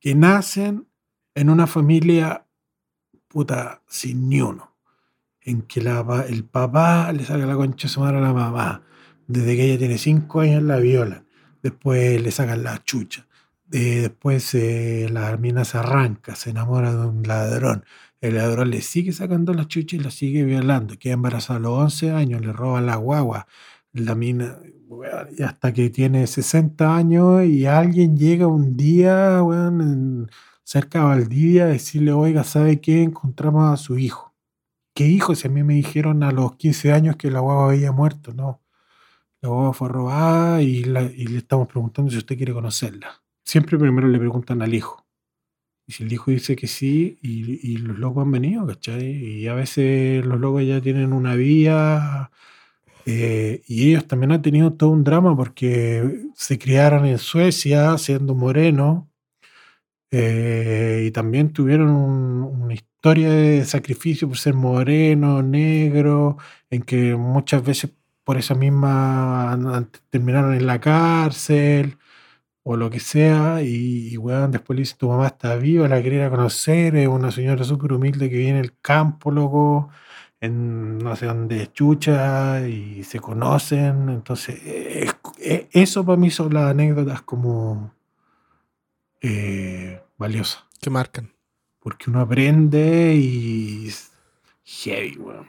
Que 0.00 0.14
nacen 0.14 0.88
en 1.34 1.50
una 1.50 1.66
familia 1.66 2.46
puta 3.28 3.82
sin 3.88 4.28
ni 4.28 4.40
uno. 4.40 4.76
En 5.40 5.62
que 5.62 5.80
el 5.80 6.44
papá 6.44 7.12
le 7.12 7.24
saca 7.24 7.46
la 7.46 7.56
concha 7.56 7.88
su 7.88 8.00
madre 8.00 8.18
a 8.18 8.20
la 8.20 8.32
mamá. 8.32 8.82
Desde 9.26 9.56
que 9.56 9.64
ella 9.64 9.78
tiene 9.78 9.98
cinco 9.98 10.40
años 10.40 10.62
la 10.62 10.78
viola. 10.78 11.24
Después 11.62 12.22
le 12.22 12.30
sacan 12.30 12.62
la 12.62 12.82
chucha. 12.82 13.26
después 13.66 14.54
eh, 14.54 15.08
la 15.10 15.36
mina 15.36 15.64
se 15.64 15.78
arranca, 15.78 16.36
se 16.36 16.50
enamora 16.50 16.94
de 16.94 17.06
un 17.06 17.22
ladrón 17.22 17.84
el 18.24 18.36
ladrón 18.36 18.70
le 18.70 18.80
sigue 18.80 19.12
sacando 19.12 19.52
la 19.52 19.68
chucha 19.68 19.96
y 19.96 19.98
la 19.98 20.10
sigue 20.10 20.44
violando. 20.44 20.98
Queda 20.98 21.12
embarazada 21.12 21.58
a 21.58 21.60
los 21.60 21.78
11 21.78 22.12
años, 22.12 22.40
le 22.40 22.54
roba 22.54 22.80
la 22.80 22.96
guagua. 22.96 23.46
La 23.92 24.14
mina, 24.14 24.58
hasta 25.44 25.74
que 25.74 25.90
tiene 25.90 26.26
60 26.26 26.96
años 26.96 27.44
y 27.44 27.66
alguien 27.66 28.16
llega 28.16 28.46
un 28.46 28.78
día, 28.78 29.42
cerca 30.62 31.00
de 31.00 31.04
Valdivia, 31.04 31.64
a 31.64 31.66
decirle, 31.68 32.12
oiga, 32.12 32.44
¿sabe 32.44 32.80
qué? 32.80 33.02
Encontramos 33.02 33.70
a 33.70 33.76
su 33.76 33.98
hijo. 33.98 34.34
¿Qué 34.94 35.06
hijo? 35.06 35.34
Si 35.34 35.46
a 35.48 35.50
mí 35.50 35.62
me 35.62 35.74
dijeron 35.74 36.22
a 36.22 36.32
los 36.32 36.56
15 36.56 36.92
años 36.92 37.16
que 37.16 37.30
la 37.30 37.40
guagua 37.40 37.72
había 37.72 37.92
muerto, 37.92 38.32
no. 38.32 38.62
La 39.42 39.50
guagua 39.50 39.74
fue 39.74 39.88
robada 39.90 40.62
y, 40.62 40.78
y 40.78 41.26
le 41.26 41.38
estamos 41.38 41.68
preguntando 41.68 42.10
si 42.10 42.16
usted 42.16 42.38
quiere 42.38 42.54
conocerla. 42.54 43.22
Siempre 43.44 43.78
primero 43.78 44.08
le 44.08 44.18
preguntan 44.18 44.62
al 44.62 44.72
hijo. 44.74 45.03
Y 45.86 45.92
si 45.92 46.04
el 46.04 46.12
hijo 46.12 46.30
dice 46.30 46.56
que 46.56 46.66
sí, 46.66 47.18
y, 47.22 47.76
los 47.78 47.98
locos 47.98 48.22
han 48.24 48.30
venido, 48.32 48.66
¿cachai? 48.66 49.04
Y 49.04 49.48
a 49.48 49.54
veces 49.54 50.24
los 50.24 50.40
locos 50.40 50.64
ya 50.66 50.80
tienen 50.80 51.12
una 51.12 51.34
vía, 51.34 52.30
eh, 53.06 53.62
y 53.66 53.90
ellos 53.90 54.06
también 54.06 54.32
han 54.32 54.42
tenido 54.42 54.72
todo 54.74 54.90
un 54.90 55.04
drama 55.04 55.36
porque 55.36 56.28
se 56.34 56.58
criaron 56.58 57.04
en 57.06 57.18
Suecia 57.18 57.98
siendo 57.98 58.34
morenos, 58.34 59.04
eh, 60.10 61.04
y 61.08 61.10
también 61.10 61.52
tuvieron 61.52 61.90
una 61.90 62.74
historia 62.74 63.30
de 63.30 63.64
sacrificio 63.64 64.28
por 64.28 64.38
ser 64.38 64.54
moreno, 64.54 65.42
negro, 65.42 66.38
en 66.70 66.82
que 66.82 67.16
muchas 67.16 67.64
veces 67.64 67.90
por 68.24 68.38
esa 68.38 68.54
misma 68.54 69.88
terminaron 70.10 70.54
en 70.54 70.66
la 70.66 70.80
cárcel 70.80 71.98
o 72.64 72.76
lo 72.76 72.90
que 72.90 73.00
sea, 73.00 73.62
y, 73.62 74.16
weón, 74.16 74.50
después 74.50 74.76
le 74.76 74.82
dice, 74.82 74.96
tu 74.98 75.08
mamá 75.08 75.28
está 75.28 75.56
viva, 75.56 75.86
la 75.86 76.02
quería 76.02 76.30
conocer, 76.30 76.96
es 76.96 77.08
una 77.08 77.30
señora 77.30 77.62
súper 77.64 77.92
humilde 77.92 78.30
que 78.30 78.38
viene 78.38 78.58
del 78.62 78.78
campo, 78.80 79.30
loco, 79.30 79.90
en 80.40 80.98
no 80.98 81.14
sé 81.16 81.26
dónde 81.26 81.70
chucha 81.72 82.66
y 82.66 83.04
se 83.04 83.20
conocen. 83.20 84.08
Entonces, 84.08 84.60
eh, 84.64 85.10
eh, 85.40 85.68
eso 85.72 86.04
para 86.06 86.16
mí 86.18 86.30
son 86.30 86.54
las 86.54 86.70
anécdotas 86.70 87.22
como 87.22 87.94
eh, 89.20 90.02
valiosas. 90.16 90.64
Que 90.80 90.90
marcan. 90.90 91.32
Porque 91.80 92.10
uno 92.10 92.20
aprende 92.20 93.14
y 93.14 93.90
heavy, 94.64 95.18
weón. 95.18 95.46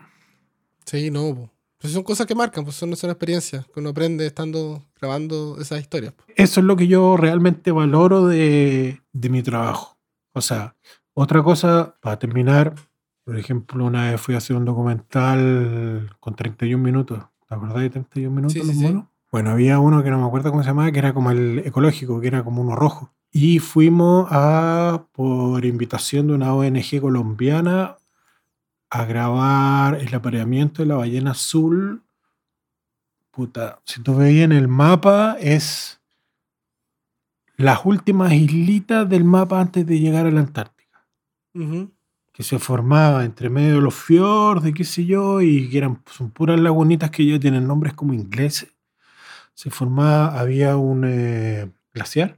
Sí, 0.85 1.11
no. 1.11 1.54
Pues 1.85 1.93
son 1.93 2.03
cosas 2.03 2.25
que 2.25 2.33
marcan, 2.35 2.63
pues 2.63 2.75
son, 2.75 2.95
son 2.95 3.11
experiencias 3.11 3.65
que 3.67 3.79
uno 3.79 3.89
aprende 3.89 4.25
estando 4.25 4.83
grabando 4.99 5.57
esas 5.61 5.79
historias. 5.81 6.13
po. 6.13 6.23
Eso 6.35 6.59
es 6.59 6.65
lo 6.65 6.75
que 6.75 6.87
yo 6.87 7.15
realmente 7.15 7.71
valoro 7.71 8.25
de, 8.25 9.01
de 9.13 9.29
mi 9.29 9.43
trabajo. 9.43 9.97
O 10.33 10.41
sea, 10.41 10.75
otra 11.13 11.43
cosa, 11.43 11.95
para 12.01 12.17
terminar, 12.17 12.73
por 13.23 13.37
ejemplo, 13.37 13.85
una 13.85 14.09
vez 14.11 14.19
fui 14.19 14.33
a 14.35 14.39
hacer 14.39 14.55
un 14.55 14.65
documental 15.29 16.09
con 16.19 16.35
31 16.35 16.83
minutos. 16.83 17.19
¿Te 17.47 17.55
acordás 17.55 17.77
de 17.81 17.89
31 17.89 18.35
minutos 18.35 18.53
Sí, 18.53 18.59
los 18.59 18.67
sí, 18.69 18.73
sí. 18.75 18.83
monos? 18.83 19.05
Bueno, 19.31 19.51
había 19.51 19.79
uno 19.79 20.03
que 20.03 20.09
no 20.09 20.19
me 20.19 20.25
acuerdo 20.25 20.49
cómo 20.51 20.63
se 20.63 20.69
llamaba, 20.69 20.91
que 20.91 20.99
era 20.99 21.13
como 21.13 21.31
el 21.31 21.59
ecológico, 21.65 22.19
que 22.21 22.27
era 22.27 22.43
como 22.43 22.61
uno 22.61 22.75
rojo. 22.75 23.11
Y 23.31 23.59
fuimos 23.59 24.27
a, 24.31 25.03
por 25.11 25.65
invitación 25.65 26.27
de 26.27 26.33
una 26.33 26.53
ONG 26.53 27.01
colombiana, 27.01 27.97
a 28.99 29.05
grabar 29.05 29.95
el 29.95 30.13
apareamiento 30.13 30.81
de 30.81 30.87
la 30.87 30.95
ballena 30.95 31.31
azul. 31.31 32.03
Puta, 33.31 33.79
si 33.85 34.01
tú 34.01 34.15
veías 34.15 34.45
en 34.45 34.51
el 34.51 34.67
mapa, 34.67 35.37
es 35.39 35.99
las 37.57 37.85
últimas 37.85 38.33
islitas 38.33 39.07
del 39.09 39.23
mapa 39.23 39.59
antes 39.59 39.85
de 39.85 39.99
llegar 39.99 40.25
a 40.25 40.31
la 40.31 40.41
Antártica 40.41 41.05
que 42.35 42.43
se 42.43 42.59
formaba 42.59 43.23
entre 43.23 43.49
medio 43.49 43.75
de 43.75 43.81
los 43.81 43.95
fiordos, 43.95 44.69
qué 44.75 44.83
sé 44.83 45.05
yo, 45.05 45.39
y 45.39 45.69
que 45.69 45.77
eran 45.77 46.03
son 46.11 46.31
puras 46.31 46.59
lagunitas 46.59 47.09
que 47.09 47.25
ya 47.25 47.39
tienen 47.39 47.65
nombres 47.65 47.93
como 47.93 48.13
ingleses. 48.13 48.75
Se 49.53 49.69
formaba, 49.69 50.37
había 50.37 50.75
un 50.75 51.05
eh, 51.05 51.71
glaciar. 51.93 52.37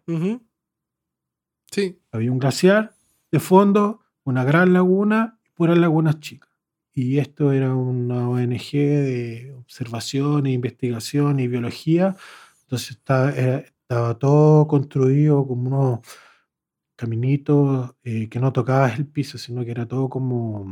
Sí. 1.72 1.99
había 2.12 2.32
un 2.32 2.38
glaciar 2.38 2.93
de 3.32 3.39
fondo, 3.39 4.01
una 4.24 4.43
gran 4.43 4.72
laguna 4.72 5.39
y 5.43 5.49
puras 5.49 5.80
lagunas 5.80 6.20
chicas. 6.20 6.47
Y 6.98 7.20
esto 7.20 7.52
era 7.52 7.76
una 7.76 8.28
ONG 8.28 8.72
de 8.80 9.54
observación 9.56 10.48
e 10.48 10.52
investigación 10.54 11.39
y 11.39 11.48
biología. 11.48 12.16
Entonces 12.64 12.91
estaba, 12.91 13.32
era- 13.32 13.60
estaba 13.60 14.18
todo 14.18 14.68
construido 14.68 15.45
como 15.48 15.68
unos 15.70 16.00
caminitos 16.98 17.95
eh, 18.04 18.30
que 18.30 18.39
no 18.39 18.54
tocabas 18.54 18.98
el 19.00 19.08
piso, 19.08 19.38
sino 19.38 19.66
que 19.66 19.72
era 19.72 19.88
todo 19.88 20.10
como 20.10 20.68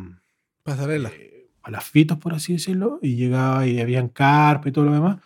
Pasarela. 0.63 1.09
eh, 1.13 1.49
palafitos, 1.61 2.17
por 2.19 2.33
así 2.33 2.53
decirlo, 2.53 2.99
y 3.01 3.15
llegaba 3.17 3.67
y 3.67 3.79
habían 3.81 4.09
carpa 4.09 4.69
y 4.69 4.71
todo 4.71 4.85
lo 4.85 4.93
demás, 4.93 5.19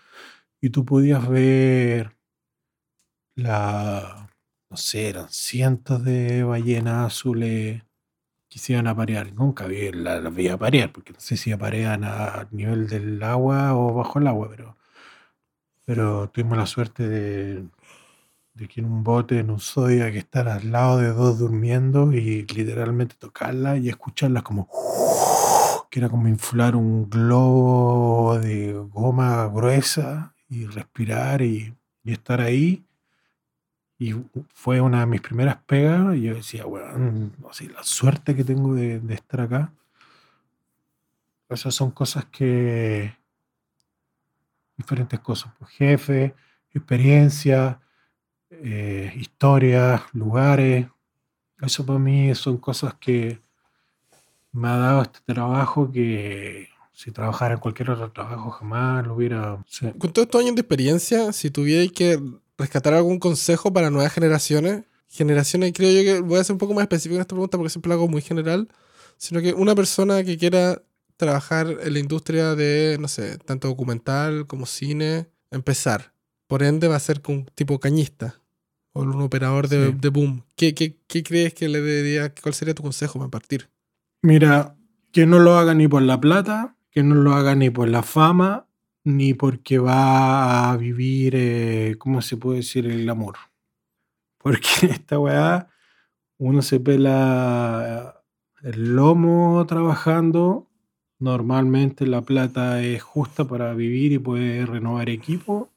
y 0.62 0.70
tú 0.72 0.86
podías 0.86 1.28
ver 1.30 2.18
la, 3.36 4.30
no 4.70 4.78
sé, 4.78 5.10
eran 5.10 5.30
cientos 5.30 6.04
de 6.04 6.44
ballenas 6.44 7.08
azules 7.08 7.84
que 8.50 8.60
se 8.60 8.74
parear. 8.96 9.34
Nunca 9.34 9.66
vi, 9.68 9.92
la- 9.92 10.20
las 10.22 10.34
vi 10.34 10.48
aparear, 10.50 10.92
porque 10.92 11.14
no 11.14 11.20
sé 11.20 11.38
si 11.38 11.52
aparean 11.52 12.04
a 12.04 12.48
nivel 12.52 12.88
del 12.88 13.22
agua 13.24 13.76
o 13.76 13.94
bajo 13.94 14.20
el 14.20 14.28
agua, 14.28 14.50
pero, 14.50 14.78
pero 15.86 16.30
tuvimos 16.30 16.58
la 16.58 16.66
suerte 16.66 17.08
de, 17.08 17.68
que 18.70 18.82
en 18.82 18.88
un 18.88 19.04
bote, 19.04 19.40
en 19.40 19.50
un 19.52 19.60
Zodiac, 19.60 20.14
que 20.14 20.20
estar 20.20 20.48
al 20.50 20.72
lado 20.72 20.98
de 21.00 21.10
dos 21.14 21.40
durmiendo 21.40 22.14
y 22.14 22.46
literalmente 22.48 23.16
tocarla 23.18 23.78
y 23.78 23.90
escucharlas 23.90 24.44
como 24.44 24.70
que 25.90 26.00
era 26.00 26.10
como 26.10 26.28
inflar 26.28 26.76
un 26.76 27.10
globo 27.10 28.38
de 28.40 28.74
goma 28.92 29.48
gruesa 29.48 30.36
y 30.48 30.66
respirar 30.66 31.42
y, 31.42 31.76
y 32.04 32.12
estar 32.12 32.42
ahí. 32.42 32.86
Y 34.02 34.16
fue 34.54 34.80
una 34.80 35.02
de 35.02 35.06
mis 35.08 35.20
primeras 35.20 35.58
pegas 35.66 36.16
y 36.16 36.22
yo 36.22 36.36
decía, 36.36 36.64
bueno, 36.64 37.32
la 37.74 37.84
suerte 37.84 38.34
que 38.34 38.46
tengo 38.46 38.74
de, 38.74 39.02
de 39.02 39.14
estar 39.14 39.42
acá. 39.42 39.74
Esas 41.50 41.76
son 41.76 41.92
cosas 41.92 42.26
que... 42.26 43.14
Diferentes 44.78 45.20
cosas, 45.20 45.52
pues 45.60 45.72
jefe, 45.72 46.34
experiencia, 46.74 47.82
eh, 48.50 49.12
historias, 49.18 50.02
lugares. 50.14 50.88
Eso 51.62 51.86
para 51.86 52.00
mí 52.00 52.34
son 52.36 52.58
cosas 52.58 52.94
que 52.94 53.42
me 54.54 54.70
ha 54.70 54.78
dado 54.78 55.02
este 55.02 55.20
trabajo 55.26 55.92
que 55.92 56.70
si 56.94 57.12
trabajara 57.12 57.56
en 57.56 57.60
cualquier 57.60 57.92
otro 57.92 58.12
trabajo 58.12 58.50
jamás 58.52 59.06
lo 59.06 59.16
hubiera... 59.16 59.62
Con 59.98 60.14
todos 60.14 60.28
estos 60.28 60.42
años 60.42 60.56
de 60.56 60.62
experiencia, 60.62 61.34
si 61.34 61.52
tuvierais 61.52 61.92
que 61.92 62.18
rescatar 62.60 62.94
algún 62.94 63.18
consejo 63.20 63.74
para 63.74 63.90
nuevas 63.90 64.14
generaciones, 64.14 64.84
generaciones, 65.08 65.74
creo 65.74 65.92
yo 65.92 66.04
que 66.04 66.20
voy 66.22 66.40
a 66.40 66.44
ser 66.44 66.54
un 66.54 66.60
poco 66.60 66.76
más 66.76 66.84
específico 66.84 67.16
en 67.16 67.22
esta 67.22 67.34
pregunta 67.34 67.58
porque 67.58 67.72
siempre 67.72 67.90
lo 67.90 67.96
hago 67.96 68.08
muy 68.08 68.22
general, 68.22 68.70
sino 69.18 69.42
que 69.42 69.54
una 69.54 69.74
persona 69.74 70.24
que 70.24 70.38
quiera 70.38 70.84
trabajar 71.18 71.78
en 71.82 71.94
la 71.94 72.00
industria 72.00 72.54
de, 72.56 72.98
no 73.00 73.08
sé, 73.08 73.38
tanto 73.40 73.68
documental 73.68 74.46
como 74.46 74.66
cine, 74.68 75.28
empezar. 75.52 76.14
Por 76.48 76.62
ende 76.64 76.88
va 76.88 76.96
a 76.96 77.00
ser 77.00 77.22
un 77.28 77.46
tipo 77.56 77.80
cañista 77.80 78.40
o 78.94 79.02
un 79.02 79.22
operador 79.22 79.68
de, 79.68 79.88
Sí. 79.88 79.98
de 80.00 80.10
boom. 80.10 80.44
¿Qué, 80.56 80.74
qué, 80.76 80.98
qué 81.08 81.24
crees 81.24 81.54
que 81.54 81.68
le 81.70 81.82
debería, 81.82 82.34
cuál 82.34 82.54
sería 82.54 82.74
tu 82.76 82.84
consejo 82.84 83.20
para 83.20 83.30
partir? 83.32 83.70
Mira, 84.22 84.76
que 85.12 85.26
no 85.26 85.40
lo 85.40 85.58
haga 85.58 85.74
ni 85.74 85.88
por 85.88 86.02
la 86.04 86.20
plata, 86.22 86.76
que 86.92 87.04
no 87.04 87.16
lo 87.16 87.34
haga 87.34 87.56
ni 87.56 87.70
por 87.70 87.88
la 87.90 88.04
fama, 88.04 88.68
ni 89.18 89.34
porque 89.34 89.80
va 89.80 90.72
a 90.72 90.78
vivir, 90.78 91.34
eh, 91.36 91.96
¿cómo 92.00 92.22
se 92.22 92.38
puede 92.38 92.58
decir? 92.58 92.86
El 92.88 93.10
amor. 93.10 93.36
Porque 94.38 94.68
esta 94.90 95.20
weá, 95.20 95.68
uno 96.38 96.62
se 96.62 96.80
pela 96.80 98.24
el 98.64 98.96
lomo 98.96 99.66
trabajando. 99.68 100.68
Normalmente 101.20 102.08
la 102.08 102.22
plata 102.22 102.82
es 102.82 103.04
justa 103.04 103.46
para 103.46 103.74
vivir 103.74 104.14
y 104.14 104.20
poder 104.20 104.70
renovar 104.70 105.10
equipo. 105.10 105.70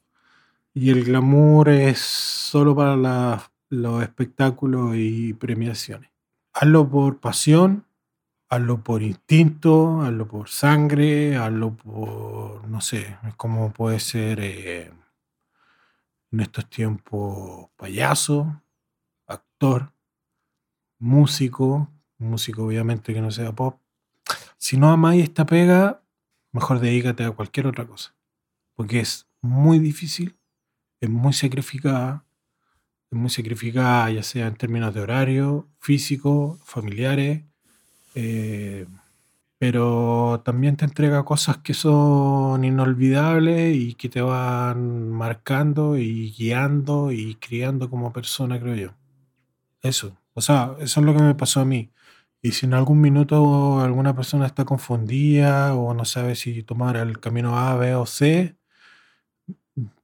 Y 0.73 0.89
el 0.91 1.03
glamour 1.05 1.69
es 1.69 1.99
solo 1.99 2.75
para 2.75 2.95
la- 2.97 3.51
los 3.69 4.03
espectáculos 4.03 4.95
y 4.97 5.33
premiaciones. 5.33 6.11
Hazlo 6.53 6.89
por 6.89 7.19
pasión, 7.19 7.85
hazlo 8.53 8.83
por 8.83 9.01
instinto, 9.01 10.01
hazlo 10.01 10.27
por 10.27 10.49
sangre, 10.49 11.35
hazlo 11.35 11.75
por, 11.75 12.67
no 12.67 12.81
sé, 12.81 13.17
como 13.37 13.71
puede 13.73 13.99
ser 13.99 14.39
eh, 14.41 14.91
en 16.31 16.39
estos 16.39 16.69
tiempos 16.69 17.69
payaso, 17.75 18.61
actor, 19.27 19.91
músico, 20.99 21.89
músico 22.17 22.65
obviamente 22.65 23.13
que 23.13 23.21
no 23.21 23.31
sea 23.31 23.51
pop. 23.53 23.79
Si 24.57 24.77
no 24.77 24.91
amáis 24.91 25.23
esta 25.23 25.45
pega, 25.45 26.03
mejor 26.51 26.79
dedícate 26.79 27.23
a 27.23 27.31
cualquier 27.31 27.67
otra 27.67 27.85
cosa, 27.85 28.15
porque 28.75 28.99
es 28.99 29.27
muy 29.41 29.79
difícil, 29.79 30.37
es 31.01 31.09
muy 31.09 31.33
sacrificada, 31.33 32.23
es 33.11 33.17
muy 33.17 33.29
sacrificada 33.29 34.11
ya 34.11 34.23
sea 34.23 34.47
en 34.47 34.55
términos 34.55 34.93
de 34.93 35.01
horario, 35.01 35.67
físico, 35.79 36.59
familiares, 36.63 37.43
eh, 38.15 38.85
pero 39.57 40.41
también 40.45 40.77
te 40.77 40.85
entrega 40.85 41.23
cosas 41.25 41.57
que 41.59 41.73
son 41.73 42.63
inolvidables 42.65 43.75
y 43.75 43.95
que 43.95 44.09
te 44.09 44.21
van 44.21 45.09
marcando 45.11 45.97
y 45.97 46.31
guiando 46.31 47.11
y 47.11 47.35
criando 47.35 47.89
como 47.89 48.13
persona, 48.13 48.59
creo 48.59 48.75
yo. 48.75 48.89
Eso, 49.81 50.17
o 50.33 50.41
sea, 50.41 50.75
eso 50.79 50.99
es 50.99 51.05
lo 51.05 51.13
que 51.15 51.23
me 51.23 51.35
pasó 51.35 51.61
a 51.61 51.65
mí. 51.65 51.91
Y 52.41 52.51
si 52.53 52.65
en 52.65 52.73
algún 52.73 53.01
minuto 53.01 53.79
alguna 53.81 54.15
persona 54.15 54.45
está 54.47 54.65
confundida 54.65 55.75
o 55.75 55.93
no 55.93 56.05
sabe 56.05 56.35
si 56.35 56.63
tomar 56.63 56.97
el 56.97 57.19
camino 57.19 57.57
A, 57.57 57.75
B 57.77 57.95
o 57.95 58.05
C, 58.05 58.57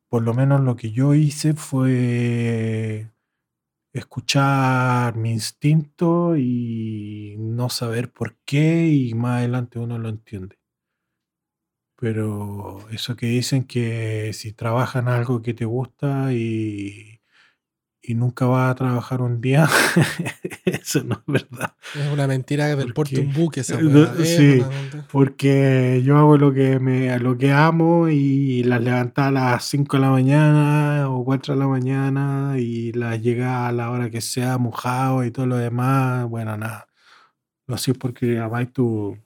por 0.10 0.24
lo 0.24 0.34
menos 0.34 0.62
lo 0.62 0.76
que 0.76 0.92
yo 0.92 1.14
hice 1.14 1.54
fue 1.54 3.10
escuchar 3.94 5.16
mi 5.16 5.32
instinto 5.32 6.36
y 6.38 7.36
no 7.40 7.70
saber 7.70 8.12
por 8.12 8.38
qué 8.46 8.88
y 8.88 9.14
más 9.14 9.40
adelante 9.40 9.80
uno 9.80 9.98
lo 10.00 10.10
entiende. 10.10 10.58
Pero 11.98 12.90
eso 12.92 13.16
que 13.18 13.26
dicen 13.26 13.66
que 13.66 14.32
si 14.34 14.54
trabajan 14.54 15.10
algo 15.10 15.42
que 15.42 15.54
te 15.54 15.66
gusta 15.66 16.32
y, 16.34 17.19
y 18.02 18.16
nunca 18.16 18.46
vas 18.46 18.72
a 18.72 18.76
trabajar 18.76 19.22
un 19.22 19.42
día, 19.42 19.68
eso 20.66 21.04
no 21.04 21.16
es 21.16 21.22
verdad. 21.50 21.74
Es 21.96 22.12
una 22.12 22.28
mentira 22.28 22.76
¿Por 22.76 22.94
porte 22.94 23.20
un 23.22 23.34
buque 23.34 23.60
esa 23.62 23.78
no, 23.82 24.08
sí. 24.24 24.60
una- 24.60 25.08
Porque 25.12 26.02
yo 26.04 26.18
hago 26.18 26.38
lo 26.38 26.54
que 26.54 26.80
me 26.80 27.18
lo 27.20 27.38
que 27.38 27.52
amo 27.52 28.08
y 28.10 28.64
las 28.64 28.82
levantaba 28.82 29.28
a 29.28 29.32
las 29.32 29.66
5 29.66 29.98
de 29.98 30.02
la 30.02 30.10
mañana 30.12 31.10
o 31.10 31.24
4 31.26 31.54
de 31.54 31.60
la 31.60 31.68
mañana 31.68 32.54
y 32.58 32.92
las 32.94 33.22
llegaba 33.22 33.68
a 33.68 33.72
la 33.72 33.90
hora 33.92 34.10
que 34.10 34.22
sea 34.22 34.58
mojado 34.58 35.24
y 35.24 35.32
todo 35.32 35.46
lo 35.46 35.58
demás. 35.58 36.26
Bueno, 36.28 36.56
nada. 36.58 36.88
Lo 37.68 37.76
hacía 37.76 37.94
porque 37.94 38.40
amáis 38.40 38.72
tu, 38.74 39.18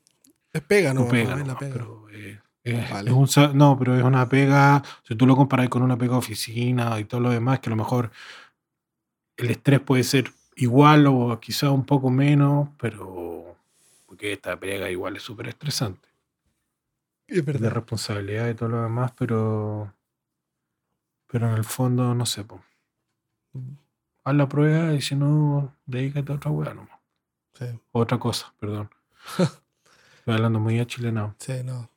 Es 0.51 0.61
pega, 0.61 0.93
¿no? 0.93 1.01
No 1.01 1.07
pega, 1.09 1.33
es 1.33 1.39
nomás, 1.39 1.47
la 1.47 1.57
pega. 1.57 1.73
pero, 1.73 2.05
eh, 2.11 2.39
es- 2.63 2.89
Vale. 2.89 3.11
es 3.11 3.15
un 3.37 3.57
no, 3.57 3.77
pero 3.77 3.95
es 3.97 4.03
una 4.03 4.27
pega, 4.27 4.81
si 5.07 5.15
tú 5.15 5.25
lo 5.25 5.35
comparas 5.35 5.69
con 5.69 5.81
una 5.83 5.97
pega 5.97 6.17
oficina 6.17 6.99
y 6.99 7.05
todo 7.05 7.21
lo 7.21 7.29
demás, 7.29 7.59
que 7.59 7.69
a 7.69 7.71
lo 7.71 7.75
mejor 7.77 8.11
el 9.37 9.49
estrés 9.51 9.79
puede 9.79 10.03
ser 10.03 10.31
igual 10.55 11.07
o 11.07 11.39
quizá 11.39 11.71
un 11.71 11.85
poco 11.85 12.09
menos, 12.09 12.69
pero 12.77 13.57
porque 14.05 14.33
esta 14.33 14.59
pega 14.59 14.89
igual 14.89 15.15
es 15.15 15.23
súper 15.23 15.47
estresante. 15.47 16.07
Es 17.27 17.45
de 17.45 17.69
responsabilidad 17.69 18.49
y 18.49 18.53
todo 18.53 18.69
lo 18.69 18.83
demás, 18.83 19.11
pero 19.17 19.93
pero 21.27 21.49
en 21.49 21.55
el 21.55 21.63
fondo, 21.63 22.13
no 22.13 22.25
sé, 22.27 22.43
po. 22.43 22.61
haz 24.23 24.35
la 24.35 24.47
prueba 24.47 24.93
y 24.93 25.01
si 25.01 25.15
no, 25.15 25.75
dedícate 25.85 26.31
a 26.31 26.35
otra 26.35 26.51
weá 26.51 26.73
nomás. 26.73 26.99
Sí, 27.57 27.65
Otra 27.91 28.19
cosa, 28.19 28.53
perdón. 28.59 28.89
Estoy 29.37 30.33
hablando 30.35 30.59
muy 30.59 30.79
a 30.79 30.85
chilenado. 30.85 31.35
sí, 31.39 31.63
no. 31.63 31.89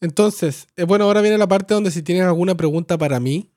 Entonces, 0.00 0.66
eh, 0.76 0.82
bueno, 0.84 1.04
ahora 1.04 1.20
viene 1.20 1.38
la 1.38 1.46
parte 1.46 1.74
donde 1.74 1.92
si 1.92 2.02
tienes 2.02 2.24
alguna 2.24 2.56
pregunta 2.56 2.98
para 2.98 3.20
mí. 3.20 3.51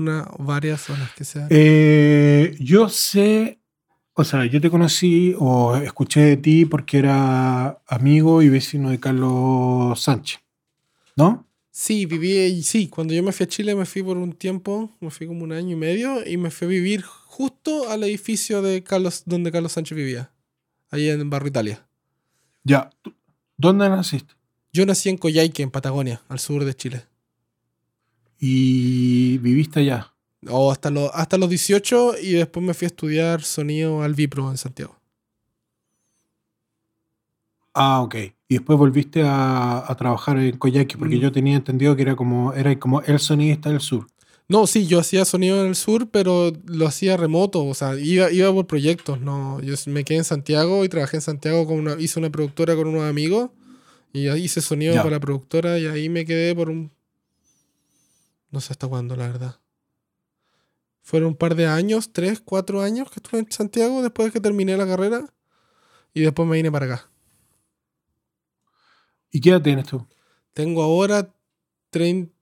Una, 0.00 0.26
varias 0.38 0.88
o 0.88 0.96
las 0.96 1.12
que 1.12 1.24
sean. 1.24 1.46
Eh, 1.50 2.56
yo 2.58 2.88
sé, 2.88 3.60
o 4.14 4.24
sea, 4.24 4.46
yo 4.46 4.58
te 4.58 4.70
conocí 4.70 5.34
o 5.38 5.76
escuché 5.76 6.20
de 6.22 6.36
ti 6.38 6.64
porque 6.64 6.98
era 6.98 7.82
amigo 7.86 8.40
y 8.40 8.48
vecino 8.48 8.88
de 8.88 8.98
Carlos 8.98 10.00
Sánchez, 10.02 10.40
¿no? 11.16 11.46
Sí, 11.70 12.06
viví, 12.06 12.62
sí, 12.62 12.88
cuando 12.88 13.12
yo 13.12 13.22
me 13.22 13.32
fui 13.32 13.44
a 13.44 13.48
Chile 13.48 13.74
me 13.74 13.84
fui 13.84 14.02
por 14.02 14.16
un 14.16 14.32
tiempo, 14.32 14.90
me 15.00 15.10
fui 15.10 15.26
como 15.26 15.44
un 15.44 15.52
año 15.52 15.72
y 15.72 15.76
medio 15.76 16.26
y 16.26 16.38
me 16.38 16.50
fui 16.50 16.66
a 16.66 16.70
vivir 16.70 17.02
justo 17.02 17.90
al 17.90 18.02
edificio 18.04 18.62
de 18.62 18.82
Carlos, 18.82 19.24
donde 19.26 19.52
Carlos 19.52 19.72
Sánchez 19.72 19.96
vivía, 19.96 20.32
ahí 20.90 21.10
en 21.10 21.28
Barrio 21.28 21.48
Italia. 21.48 21.86
Ya. 22.64 22.88
¿tú- 23.02 23.14
¿Dónde 23.58 23.86
naciste? 23.90 24.32
Yo 24.72 24.86
nací 24.86 25.10
en 25.10 25.18
Coyhaique, 25.18 25.62
en 25.62 25.70
Patagonia, 25.70 26.22
al 26.30 26.38
sur 26.38 26.64
de 26.64 26.74
Chile. 26.74 27.02
Y 28.40 29.38
viviste 29.38 29.80
allá. 29.80 30.14
O 30.48 30.72
hasta, 30.72 30.90
los 30.90 31.10
hasta 31.12 31.36
los 31.36 31.50
18 31.50 32.14
y 32.22 32.32
después 32.32 32.64
me 32.64 32.72
fui 32.74 32.86
a 32.86 32.88
estudiar 32.88 33.42
sonido 33.42 34.02
al 34.02 34.14
Vipro 34.14 34.50
en 34.50 34.56
Santiago. 34.56 34.96
Ah, 37.74 38.00
ok. 38.02 38.14
Y 38.48 38.54
después 38.54 38.78
volviste 38.78 39.22
a, 39.22 39.84
a 39.86 39.94
trabajar 39.96 40.38
en 40.38 40.56
Coyhaique, 40.58 40.98
porque 40.98 41.16
Mm. 41.16 41.20
yo 41.20 41.32
tenía 41.32 41.56
entendido 41.56 41.94
que 41.94 42.02
era 42.02 42.16
como, 42.16 42.52
era 42.52 42.76
como 42.78 43.00
el 43.02 43.18
sonidista 43.20 43.70
del 43.70 43.80
sur. 43.80 44.06
No, 44.48 44.66
sí, 44.66 44.86
yo 44.88 44.98
hacía 44.98 45.24
sonido 45.24 45.60
en 45.62 45.68
el 45.68 45.76
sur, 45.76 46.08
pero 46.10 46.50
lo 46.66 46.86
hacía 46.88 47.16
remoto, 47.16 47.64
o 47.64 47.74
sea, 47.74 47.94
iba, 47.96 48.32
iba 48.32 48.52
por 48.52 48.66
proyectos, 48.66 49.20
no, 49.20 49.60
yo 49.60 49.74
me 49.86 50.02
quedé 50.02 50.18
en 50.18 50.24
Santiago 50.24 50.84
y 50.84 50.88
trabajé 50.88 51.18
en 51.18 51.20
Santiago 51.20 51.64
con 51.68 51.78
una, 51.78 51.94
hice 52.00 52.18
una 52.18 52.30
productora 52.30 52.74
con 52.74 52.88
unos 52.88 53.04
amigos 53.04 53.50
y 54.12 54.26
ahí 54.26 54.44
hice 54.46 54.60
sonido 54.60 54.96
para 54.96 55.10
la 55.10 55.20
productora 55.20 55.78
y 55.78 55.86
ahí 55.86 56.08
me 56.08 56.24
quedé 56.24 56.52
por 56.56 56.68
un, 56.68 56.90
no 58.50 58.60
sé 58.60 58.72
hasta 58.72 58.86
cuándo, 58.88 59.16
la 59.16 59.26
verdad. 59.28 59.60
Fueron 61.02 61.30
un 61.30 61.36
par 61.36 61.54
de 61.54 61.66
años, 61.66 62.12
tres, 62.12 62.40
cuatro 62.44 62.82
años 62.82 63.10
que 63.10 63.16
estuve 63.20 63.40
en 63.40 63.50
Santiago 63.50 64.02
después 64.02 64.26
de 64.28 64.32
que 64.32 64.40
terminé 64.40 64.76
la 64.76 64.86
carrera 64.86 65.24
y 66.12 66.20
después 66.20 66.46
me 66.48 66.56
vine 66.56 66.70
para 66.70 66.86
acá. 66.86 67.10
¿Y 69.30 69.40
qué 69.40 69.50
edad 69.50 69.62
tienes 69.62 69.86
tú? 69.86 70.06
Tengo 70.52 70.82
ahora 70.82 71.32
30... 71.90 72.32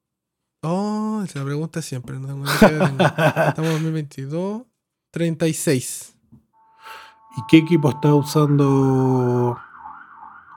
Oh, 0.63 1.23
esa 1.25 1.45
pregunta 1.45 1.81
siempre, 1.83 2.19
no 2.19 2.27
tengo 2.27 2.45
ni 2.45 2.51
idea, 2.51 2.85
Estamos 3.49 3.71
en 3.71 3.83
2022. 3.85 4.63
36. 5.11 6.15
¿Y 7.37 7.41
qué 7.49 7.59
equipo 7.59 7.91
estás 7.91 8.13
usando 8.13 9.59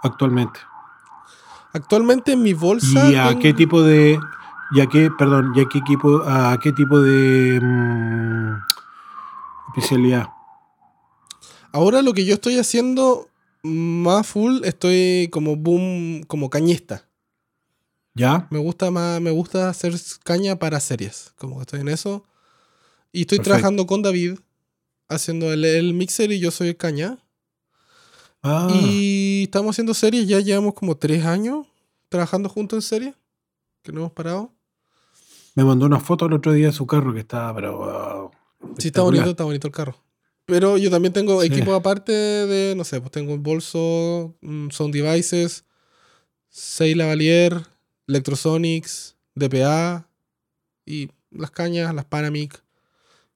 actualmente? 0.02 0.60
Actualmente 1.74 2.32
en 2.34 2.42
mi 2.42 2.54
bolsa. 2.54 3.12
¿Y 3.12 3.16
a 3.16 3.28
tengo- 3.30 3.40
qué 3.42 3.54
tipo 3.54 3.84
de, 3.84 4.20
y 4.74 4.82
a 4.82 4.88
qué, 4.88 5.10
perdón, 5.12 5.54
y 5.56 5.62
a 5.62 5.66
qué 5.66 5.80
equipo, 5.80 6.22
a 6.26 6.60
qué 6.62 6.72
tipo 6.72 7.00
de 7.00 7.60
mm, 7.62 8.56
especialidad? 9.70 10.30
Ahora 11.74 12.02
lo 12.02 12.14
que 12.14 12.26
yo 12.26 12.34
estoy 12.34 12.58
haciendo 12.58 13.30
más 13.64 14.28
full, 14.28 14.64
estoy 14.64 15.30
como 15.32 15.56
boom, 15.56 16.24
como 16.24 16.50
cañista. 16.50 17.08
¿Ya? 18.14 18.48
Me 18.52 18.60
gusta 18.60 18.92
más, 18.92 19.22
me 19.22 19.32
gusta 19.32 19.70
hacer 19.70 19.94
caña 20.24 20.58
para 20.58 20.80
series. 20.80 21.34
Como 21.38 21.56
que 21.58 21.62
estoy 21.62 21.80
en 21.80 21.88
eso. 21.88 22.26
Y 23.14 23.22
estoy 23.22 23.40
trabajando 23.40 23.86
con 23.88 24.02
David, 24.02 24.40
haciendo 25.08 25.52
el, 25.54 25.64
el 25.64 25.94
mixer 25.94 26.32
y 26.32 26.40
yo 26.40 26.52
soy 26.52 26.70
el 26.70 26.78
caña. 26.78 27.20
Ah, 28.44 28.70
Y 28.74 29.44
estamos 29.44 29.76
haciendo 29.76 29.94
series, 29.94 30.28
ya 30.28 30.40
llevamos 30.40 30.74
como 30.74 30.98
tres 30.98 31.26
años 31.26 31.68
trabajando 32.10 32.50
juntos 32.50 32.78
en 32.78 32.82
series, 32.82 33.16
que 33.84 33.92
no 33.92 34.02
hemos 34.02 34.12
parado. 34.12 34.52
Me 35.56 35.64
mandó 35.64 35.86
una 35.86 36.00
foto 36.00 36.26
el 36.26 36.34
otro 36.34 36.54
día 36.54 36.68
de 36.68 36.74
su 36.74 36.86
carro 36.88 37.14
que 37.14 37.20
estaba, 37.22 37.54
pero 37.56 37.78
wow, 37.78 38.32
Sí, 38.78 38.88
está 38.88 39.02
bonito, 39.02 39.30
está 39.32 39.44
bonito 39.44 39.68
el 39.68 39.74
carro. 39.74 39.96
Pero 40.46 40.78
yo 40.78 40.90
también 40.90 41.14
tengo 41.14 41.42
Sí. 41.42 41.48
equipo 41.48 41.74
aparte 41.74 42.12
de, 42.12 42.74
no 42.76 42.84
sé, 42.84 43.00
pues 43.00 43.12
tengo 43.12 43.34
un 43.34 43.44
bolso, 43.44 44.36
mm, 44.42 44.70
Sound 44.70 44.94
Devices, 44.94 45.66
Sei 46.50 46.96
Lavalier, 46.96 47.66
Electrosonics, 48.08 49.16
DPA 49.36 50.08
y 50.86 51.10
las 51.32 51.52
cañas, 51.52 51.94
las 51.96 52.06
Panamic. 52.06 52.62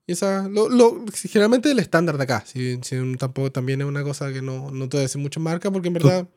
Y 0.07 0.11
esa, 0.13 0.47
lo, 0.49 0.69
lo- 0.69 1.03
generalmente 1.13 1.71
el 1.71 1.79
estándar 1.79 2.17
de 2.17 2.23
acá. 2.23 2.43
Si, 2.45 2.77
si 2.83 3.15
tampoco 3.17 3.51
también 3.51 3.81
es 3.81 3.87
una 3.87 4.03
cosa 4.03 4.31
que 4.33 4.41
no, 4.41 4.69
no 4.71 4.89
te 4.89 4.97
voy 4.97 5.01
a 5.01 5.07
decir 5.07 5.21
muchas 5.21 5.41
marcas 5.41 5.71
porque 5.71 5.87
en 5.87 5.93
verdad 5.95 6.27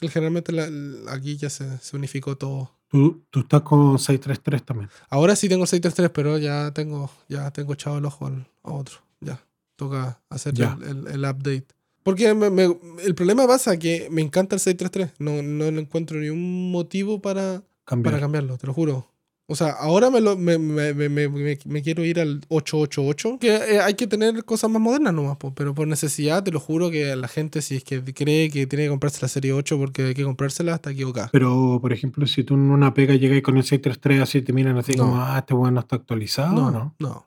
generalmente 0.00 0.52
la- 0.52 0.68
la- 0.70 1.12
aquí 1.12 1.36
ya 1.36 1.50
se, 1.50 1.78
se 1.78 1.96
unificó 1.96 2.36
todo. 2.36 2.77
Tú, 2.88 3.22
tú 3.30 3.40
estás 3.40 3.62
con 3.62 3.98
633 3.98 4.62
también. 4.64 4.90
Ahora 5.10 5.36
sí 5.36 5.48
tengo 5.48 5.64
el 5.64 5.68
633, 5.68 6.10
pero 6.14 6.38
ya 6.38 6.70
tengo, 6.72 7.10
ya 7.28 7.50
tengo 7.50 7.74
echado 7.74 7.98
el 7.98 8.04
ojo 8.04 8.26
al, 8.26 8.46
a 8.62 8.72
otro. 8.72 8.98
Ya. 9.20 9.40
Toca 9.76 10.20
hacer 10.30 10.54
Ya. 10.54 10.78
el, 10.82 10.88
el- 10.88 11.06
el 11.08 11.20
update. 11.24 11.66
Porque 12.02 12.32
me- 12.34 12.48
me- 12.50 12.76
el 13.04 13.14
problema 13.14 13.46
pasa 13.46 13.78
que 13.78 14.08
me 14.10 14.22
encanta 14.22 14.56
el 14.56 14.60
633. 14.60 15.12
No, 15.18 15.42
no 15.42 15.64
encuentro 15.80 16.18
ni 16.18 16.30
un 16.30 16.70
motivo 16.72 17.20
para, 17.20 17.62
Cambiar. 17.84 18.12
para 18.14 18.20
cambiarlo, 18.22 18.56
te 18.56 18.66
lo 18.66 18.72
juro. 18.72 19.06
O 19.50 19.54
sea, 19.56 19.70
ahora 19.70 20.10
me, 20.10 20.20
lo, 20.20 20.36
me, 20.36 20.58
me- 20.58 20.92
me- 20.92 21.82
quiero 21.82 22.04
ir 22.04 22.20
al 22.20 22.42
888. 22.48 23.38
Que 23.40 23.56
eh, 23.56 23.80
hay 23.80 23.94
que 23.94 24.06
tener 24.06 24.44
cosas 24.44 24.70
más 24.70 24.82
modernas 24.82 25.14
nomás, 25.14 25.38
po, 25.38 25.54
pero 25.54 25.74
por 25.74 25.88
necesidad, 25.88 26.44
te 26.44 26.50
lo 26.52 26.60
juro 26.60 26.90
que 26.90 27.16
la 27.16 27.28
gente, 27.28 27.62
si 27.62 27.76
es 27.76 27.84
que 27.84 28.04
cree 28.12 28.50
que 28.50 28.66
tiene 28.66 28.84
que 28.84 28.90
comprarse 28.90 29.20
la 29.22 29.28
serie 29.28 29.54
8 29.54 29.78
porque 29.78 30.02
hay 30.08 30.14
que 30.14 30.22
comprársela, 30.24 30.74
está 30.74 30.90
equivocada. 30.90 31.30
Pero, 31.32 31.78
por 31.80 31.94
ejemplo, 31.94 32.26
si 32.26 32.44
tú 32.44 32.54
en 32.54 32.70
una 32.70 32.92
pega 32.92 33.14
llegas 33.14 33.40
con 33.40 33.56
el 33.56 33.62
633 33.62 34.20
así 34.20 34.42
te 34.42 34.52
miran 34.52 34.76
así 34.76 34.92
No. 34.92 35.04
como, 35.04 35.22
ah, 35.22 35.38
este 35.38 35.54
weón 35.54 35.72
no 35.74 35.80
está 35.80 35.96
actualizado, 35.96 36.52
No, 36.54 36.70
¿no? 36.70 36.94
no. 36.98 37.26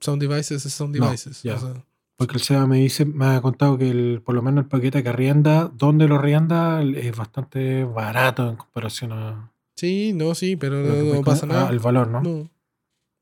Sound 0.00 0.22
devices 0.22 0.64
es 0.64 0.72
sound 0.72 0.96
No, 0.96 1.04
devices. 1.04 1.42
ya. 1.42 1.56
o 1.56 1.58
sea, 1.60 1.84
Porque 2.16 2.36
el 2.38 2.42
SEBA 2.42 2.66
me 2.66 2.78
dice, 2.78 3.04
me 3.04 3.26
ha 3.26 3.40
contado 3.42 3.76
que 3.76 3.90
el, 3.90 4.22
por 4.24 4.34
lo 4.34 4.40
menos 4.40 4.64
el 4.64 4.68
paquete 4.70 5.02
que 5.02 5.10
arrienda, 5.10 5.70
donde 5.74 6.08
lo 6.08 6.14
arrienda, 6.14 6.82
es 6.82 7.14
bastante 7.14 7.84
barato 7.84 8.48
en 8.48 8.56
comparación 8.56 9.12
a 9.12 9.52
Sí, 9.80 10.12
no, 10.14 10.34
sí, 10.34 10.56
pero 10.56 10.82
no, 10.82 11.14
no 11.14 11.22
pasa 11.22 11.46
nada. 11.46 11.68
al 11.68 11.78
valor, 11.78 12.08
¿no? 12.08 12.20
No, 12.22 12.50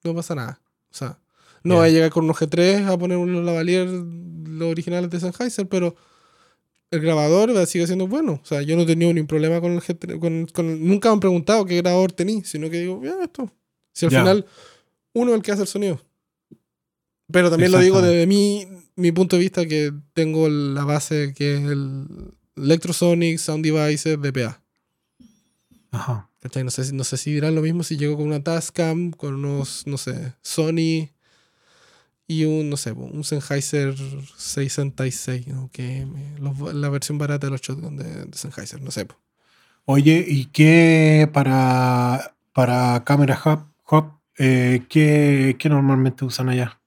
no 0.03 0.15
pasa 0.15 0.35
nada. 0.35 0.61
O 0.91 0.95
sea, 0.95 1.19
no 1.63 1.77
va 1.77 1.85
a 1.85 1.89
llegar 1.89 2.11
con 2.11 2.25
unos 2.25 2.37
G3 2.37 2.87
a 2.87 2.99
poner 2.99 3.17
unos 3.17 3.45
lavalier, 3.45 3.87
los 3.89 4.69
originales 4.71 5.09
de 5.11 5.21
Sennheiser, 5.21 5.69
pero 5.69 5.95
el 6.91 7.01
grabador 7.01 7.65
sigue 7.67 7.87
siendo 7.87 8.09
bueno. 8.09 8.41
O 8.43 8.45
sea, 8.45 8.63
yo 8.63 8.75
no 8.75 8.83
he 8.83 8.87
tenido 8.87 9.13
ningún 9.13 9.29
problema 9.29 9.61
con 9.61 9.73
el 9.73 9.81
G3. 9.81 10.19
Con, 10.19 10.47
con- 10.47 10.87
nunca 10.87 11.11
me 11.11 11.13
han 11.15 11.21
preguntado 11.21 11.65
qué 11.65 11.77
grabador 11.77 12.11
tenía, 12.13 12.43
sino 12.45 12.69
que 12.71 12.81
digo, 12.81 13.01
ya, 13.05 13.23
esto. 13.23 13.53
Si 13.93 14.07
al 14.07 14.11
Ya. 14.13 14.21
final 14.21 14.47
uno 15.13 15.31
es 15.31 15.37
el 15.37 15.43
que 15.43 15.53
hace 15.53 15.63
el 15.63 15.69
sonido. 15.69 16.01
Pero 17.31 17.51
también 17.51 17.71
lo 17.71 17.79
digo 17.79 18.01
desde 18.03 18.27
mi, 18.27 18.67
mi 18.97 19.13
punto 19.13 19.37
de 19.37 19.43
vista 19.43 19.65
que 19.67 19.93
tengo 20.15 20.49
la 20.49 20.85
base 20.85 21.35
que 21.37 21.57
es 21.57 21.61
el 21.61 22.07
Electrosonic, 22.57 23.39
Sound 23.39 23.65
Devices, 23.65 24.19
DPA. 24.21 24.61
Ajá. 25.91 26.28
¿Cachai? 26.41 26.63
No 26.65 26.71
sé, 26.71 26.85
si- 26.85 26.95
no 26.95 27.05
sé 27.05 27.17
si 27.17 27.33
dirán 27.33 27.55
lo 27.55 27.63
mismo 27.63 27.83
si 27.83 27.97
llego 27.97 28.17
con 28.17 28.27
una 28.27 28.43
Tascam, 28.43 29.11
con 29.11 29.35
unos, 29.35 29.87
no 29.87 29.99
sé, 29.99 30.35
Sony 30.43 31.11
y 32.27 32.45
un, 32.45 32.69
no 32.71 32.77
sé, 32.77 32.93
un 32.93 33.25
Sennheiser 33.25 33.95
666, 34.37 35.47
¿no? 35.49 35.71
que 35.73 36.07
los- 36.39 36.75
la 36.75 36.89
versión 36.91 37.19
barata 37.19 37.47
de 37.47 37.51
los 37.53 37.61
shotgun 37.63 37.97
de, 37.97 38.25
de 38.27 38.37
Sennheiser, 38.37 38.81
no 38.83 38.91
sé. 38.91 39.07
po. 39.07 39.17
Oye, 39.87 40.25
¿y 40.29 40.47
qué 40.47 41.29
para, 41.33 42.37
para 42.53 43.03
cámara 43.05 43.41
hub, 43.45 43.61
hub 43.91 44.13
eh, 44.37 44.85
¿qué, 44.89 45.57
qué 45.59 45.69
normalmente 45.69 46.25
usan 46.25 46.51
allá? 46.51 46.81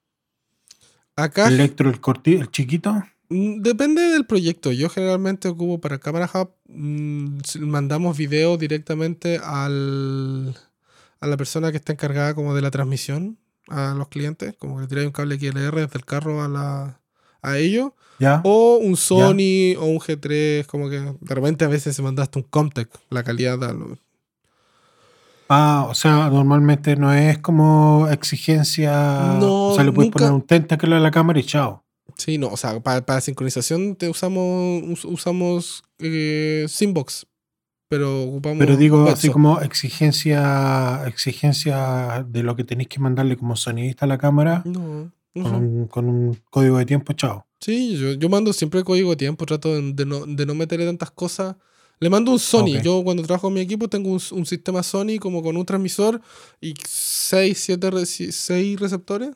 Acá 1.16 1.48
¿El 1.48 1.56
Electro, 1.56 1.90
el 1.90 2.00
corti, 2.00 2.36
el 2.36 2.52
chiquito? 2.52 3.04
Mm, 3.32 3.62
depende 3.62 4.02
del 4.02 4.26
proyecto. 4.26 4.72
Yo 4.72 4.90
generalmente 4.90 5.48
ocupo 5.48 5.80
para 5.82 5.98
Camera 6.00 6.30
Hub, 6.34 6.52
mm, 6.68 7.38
mandamos 7.62 8.18
video 8.18 8.58
directamente 8.58 9.40
al, 9.44 10.56
a 11.20 11.28
la 11.28 11.38
persona 11.38 11.72
que 11.72 11.78
está 11.78 11.94
encargada 11.94 12.34
como 12.36 12.54
de 12.54 12.62
la 12.62 12.72
transmisión 12.72 13.38
a 13.70 13.94
los 13.98 14.08
clientes, 14.10 14.56
como 14.58 14.76
que 14.76 14.82
le 14.84 14.88
tiráis 14.88 15.08
un 15.08 15.14
cable 15.14 15.38
XLR 15.40 15.76
desde 15.82 15.98
el 15.98 16.06
carro 16.06 16.44
a 16.44 16.48
la, 16.48 17.00
a 17.42 17.58
ello. 17.58 17.96
¿Ya? 18.20 18.42
O 18.44 18.78
un 18.78 18.98
Sony 18.98 19.76
o 19.80 19.86
un 19.86 20.00
G3, 20.00 20.66
como 20.68 20.90
que 20.90 21.00
de 21.00 21.36
repente 21.36 21.66
a 21.66 21.70
veces 21.70 21.96
se 21.96 22.02
mandaste 22.04 22.38
un 22.38 22.44
Comtech, 22.46 22.90
la 23.10 23.24
calidad 23.24 23.58
da 23.58 23.74
lo- 23.74 23.98
Ah, 25.54 25.88
o 25.90 25.94
sea, 25.96 26.30
normalmente 26.30 26.96
no 26.96 27.12
es 27.14 27.38
como 27.40 28.08
exigencia. 28.10 28.92
No, 29.40 29.70
o 29.70 29.76
sea, 29.76 29.84
le 29.84 29.92
puedes 29.92 30.08
nunca- 30.12 30.20
poner 30.20 30.34
un 30.34 30.42
tentáculo 30.44 30.96
a 30.96 31.00
la 31.00 31.12
cámara 31.12 31.40
y 31.40 31.44
chao. 31.44 31.84
Sí, 32.18 32.38
no, 32.38 32.48
o 32.50 32.58
sea, 32.58 32.80
para, 32.82 33.06
para 33.06 33.22
sincronización 33.22 33.96
te 33.96 34.10
usamos, 34.10 34.84
us- 34.84 35.06
usamos 35.06 35.84
eh, 36.00 36.66
Simbox, 36.70 37.28
pero 37.90 38.24
ocupamos. 38.24 38.60
Pero 38.60 38.78
digo, 38.78 39.08
así 39.10 39.30
como 39.30 39.60
exigencia, 39.62 41.04
exigencia 41.08 42.26
de 42.28 42.44
lo 42.44 42.56
que 42.56 42.64
tenéis 42.64 42.90
que 42.90 43.00
mandarle 43.00 43.38
como 43.38 43.56
sonidista 43.56 44.06
a 44.06 44.08
la 44.08 44.18
cámara 44.18 44.64
No, 44.66 45.12
no 45.36 45.44
con 45.44 45.54
un, 45.56 45.88
con 45.88 46.10
un 46.10 46.38
código 46.50 46.78
de 46.78 46.86
tiempo, 46.86 47.14
chao. 47.14 47.46
Sí, 47.60 47.96
yo, 47.98 48.14
yo 48.14 48.28
mando 48.30 48.54
siempre 48.54 48.84
código 48.84 49.12
de 49.12 49.18
tiempo, 49.18 49.46
trato 49.46 49.74
de, 49.76 49.94
de 49.94 50.06
no, 50.06 50.26
de 50.26 50.46
no 50.46 50.56
meterle 50.56 50.86
tantas 50.86 51.12
cosas. 51.12 51.56
Le 52.00 52.10
mando 52.10 52.32
un 52.32 52.40
Sony. 52.40 52.78
Ok. 52.78 52.84
Yo 52.84 53.04
cuando 53.04 53.22
trabajo 53.22 53.50
en 53.50 53.54
mi 53.54 53.60
equipo 53.60 53.88
tengo 53.88 54.10
un, 54.10 54.20
un 54.32 54.46
sistema 54.48 54.82
Sony 54.82 55.20
como 55.20 55.44
con 55.44 55.56
un 55.56 55.66
transmisor 55.66 56.20
y 56.60 56.74
6, 56.88 57.60
7, 57.60 58.06
6 58.32 58.80
receptores. 58.80 59.30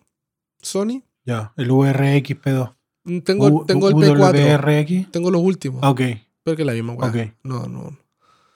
Sony. 0.62 1.04
Ya, 1.26 1.54
el 1.58 1.70
VRX-P2. 1.72 2.76
Mm, 3.06 3.20
Tengo, 3.20 3.48
U- 3.48 3.66
tengo 3.66 3.90
el 3.90 3.96
U- 3.96 4.00
P4. 4.00 4.32
WRX. 4.32 5.12
Tengo 5.12 5.32
los 5.32 5.42
últimos. 5.42 5.80
Ah, 5.84 5.90
Ok, 5.92 6.02
Pero 6.44 6.56
que 6.56 6.62
es 6.64 6.66
la 6.66 6.74
misma 6.74 6.94
weá. 6.94 7.10
Ok. 7.10 7.18
No, 7.44 7.68
no. 7.68 7.98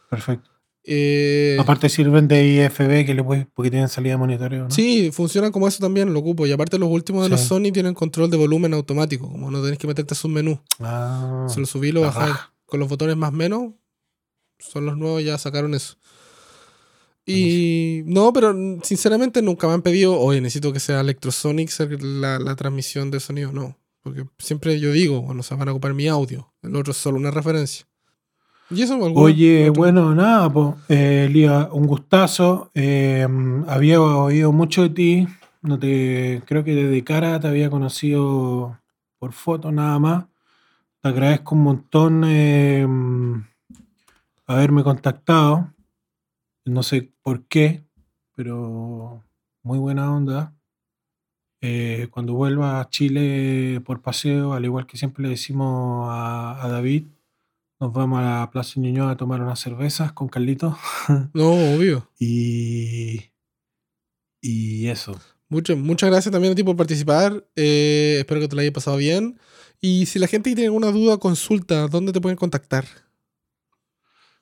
perfecto. 0.10 0.50
Eh, 0.92 1.58
Aparte 1.60 1.88
sirven 1.90 2.28
de 2.28 2.44
IFB 2.48 3.06
que 3.06 3.14
le 3.14 3.24
puedes, 3.24 3.46
porque 3.54 3.70
tienen 3.70 3.90
salida 3.90 4.14
de 4.14 4.18
monitoreo, 4.18 4.64
¿no? 4.64 4.72
Sí, 4.72 5.12
funcionan 5.12 5.52
como 5.52 5.68
eso 5.68 5.80
también, 5.80 6.12
lo 6.14 6.20
ocupo. 6.20 6.48
Y 6.48 6.52
aparte 6.52 6.80
los 6.80 6.90
últimos 6.90 7.24
de 7.24 7.30
los. 7.30 7.42
Sony 7.42 7.72
tienen 7.72 7.94
control 7.94 8.30
de 8.32 8.38
volumen 8.38 8.74
automático, 8.74 9.30
como 9.30 9.52
no 9.52 9.62
tenés 9.62 9.78
que 9.78 9.86
meterte 9.88 10.14
a 10.14 10.18
su 10.18 10.30
menú. 10.30 10.60
Ah, 10.80 11.46
Solo 11.50 11.66
subí 11.68 11.92
lo 11.92 12.04
raja. 12.06 12.54
Con 12.66 12.80
los 12.80 12.90
botones 12.90 13.18
más 13.18 13.32
menos, 13.34 13.74
son 14.60 14.86
los 14.86 14.98
nuevos, 14.98 15.24
ya 15.24 15.38
sacaron 15.38 15.74
eso. 15.76 15.98
Y 17.34 18.04
no, 18.06 18.32
pero 18.34 18.56
sinceramente 18.84 19.42
nunca 19.42 19.68
me 19.68 19.74
han 19.74 19.82
pedido, 19.82 20.20
oye, 20.20 20.42
necesito 20.42 20.72
que 20.74 20.80
sea 20.80 21.02
Electrosonic 21.02 21.70
ser 21.70 22.02
la, 22.04 22.40
la 22.40 22.56
transmisión 22.56 23.12
de 23.12 23.20
sonido. 23.20 23.52
No, 23.52 23.78
porque 24.02 24.26
siempre 24.38 24.80
yo 24.80 24.92
digo, 24.92 25.22
bueno, 25.22 25.44
se 25.44 25.56
van 25.56 25.68
a 25.68 25.72
ocupar 25.72 25.94
mi 25.94 26.08
audio. 26.08 26.52
El 26.62 26.76
otro 26.76 26.92
es 26.92 26.98
solo 26.98 27.18
una 27.18 27.32
referencia. 27.32 27.86
Y 28.72 28.82
eso, 28.84 28.94
alguna- 28.94 29.20
Oye, 29.26 29.70
otro- 29.70 29.82
bueno, 29.82 30.14
nada, 30.16 30.52
pues, 30.52 30.76
Lía, 31.32 31.70
un 31.72 31.88
gustazo. 31.88 32.70
Eh, 32.76 33.28
había 33.68 34.00
oído 34.02 34.52
mucho 34.52 34.84
de 34.84 34.90
ti. 34.90 35.28
No 35.62 35.78
te, 35.80 36.42
creo 36.46 36.64
que 36.64 36.74
de 36.76 37.04
cara 37.04 37.40
te 37.40 37.48
había 37.48 37.70
conocido 37.70 38.80
por 39.18 39.34
foto 39.34 39.72
nada 39.72 39.98
más. 40.00 40.26
Te 41.02 41.10
agradezco 41.10 41.56
un 41.56 41.64
montón 41.64 42.24
eh, 42.28 42.86
haberme 44.46 44.84
contactado. 44.84 45.72
No 46.70 46.84
sé 46.84 47.12
por 47.24 47.48
qué, 47.48 47.84
pero 48.36 49.26
muy 49.64 49.80
buena 49.80 50.14
onda. 50.16 50.56
Eh, 51.62 52.08
cuando 52.12 52.34
vuelva 52.36 52.80
a 52.80 52.90
Chile 52.90 53.82
por 53.84 54.02
paseo, 54.02 54.54
al 54.54 54.66
igual 54.66 54.86
que 54.86 54.96
siempre 54.98 55.24
le 55.24 55.30
decimos 55.30 56.08
a, 56.10 56.64
a 56.64 56.70
David, 56.70 57.08
nos 57.80 57.92
vamos 57.92 58.20
a 58.20 58.22
la 58.42 58.50
Plaza 58.52 58.80
Ñuñoa 58.80 59.12
a 59.12 59.18
tomar 59.18 59.42
unas 59.42 59.60
cervezas 59.60 60.12
con 60.14 60.28
Carlito. 60.30 60.78
No, 61.34 61.50
obvio. 61.74 62.08
y, 62.20 63.32
y 64.42 64.88
eso. 64.88 65.20
Muchas, 65.50 65.76
muchas 65.76 66.12
gracias 66.12 66.32
también 66.32 66.54
a 66.54 66.56
ti 66.56 66.64
por 66.64 66.76
participar. 66.76 67.46
Eh, 67.56 68.18
espero 68.20 68.42
que 68.42 68.48
te 68.48 68.56
lo 68.56 68.62
haya 68.62 68.72
pasado 68.72 68.98
bien. 68.98 69.40
Y 69.82 70.06
si 70.06 70.20
la 70.20 70.28
gente 70.28 70.52
tiene 70.54 70.66
alguna 70.68 70.92
duda, 70.92 71.18
consulta, 71.18 71.88
¿dónde 71.88 72.14
te 72.14 72.22
pueden 72.22 72.38
contactar? 72.38 72.86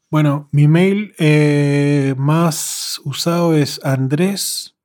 Bueno, 0.10 0.48
mi 0.54 0.70
mail 0.70 1.14
eh, 1.20 2.16
más 2.18 3.02
usado 3.04 3.54
es 3.56 3.84
andrés. 3.84 4.78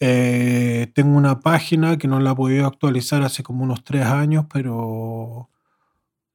Eh, 0.00 0.92
tengo 0.94 1.16
una 1.16 1.40
página 1.40 1.96
que 1.98 2.06
no 2.06 2.20
la 2.20 2.32
he 2.32 2.36
podido 2.36 2.66
actualizar 2.66 3.22
hace 3.22 3.42
como 3.42 3.64
unos 3.64 3.82
tres 3.82 4.04
años, 4.04 4.46
pero 4.52 5.48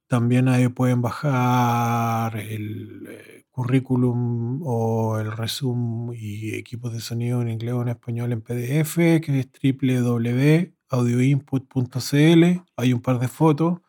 también 0.08 0.48
ahí 0.48 0.68
pueden 0.68 1.02
bajar 1.02 2.36
el 2.36 3.06
eh, 3.08 3.44
currículum 3.50 4.62
o 4.64 5.18
el 5.20 5.32
resumen 5.32 6.16
y 6.18 6.54
equipos 6.56 6.92
de 6.92 7.00
sonido 7.00 7.42
en 7.42 7.50
inglés 7.50 7.74
o 7.74 7.82
en 7.82 7.88
español 7.88 8.32
en 8.32 8.42
PDF, 8.42 8.96
que 8.96 9.40
es 9.40 10.73
www.audioinput.cl. 10.90 12.62
Hay 12.76 12.92
un 12.92 13.00
par 13.00 13.18
de 13.18 13.28
fotos, 13.28 13.80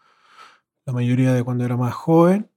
la 0.85 0.93
mayoría 0.93 1.33
de 1.33 1.43
cuando 1.43 1.65
era 1.65 1.77
más 1.77 1.93
joven. 1.93 2.49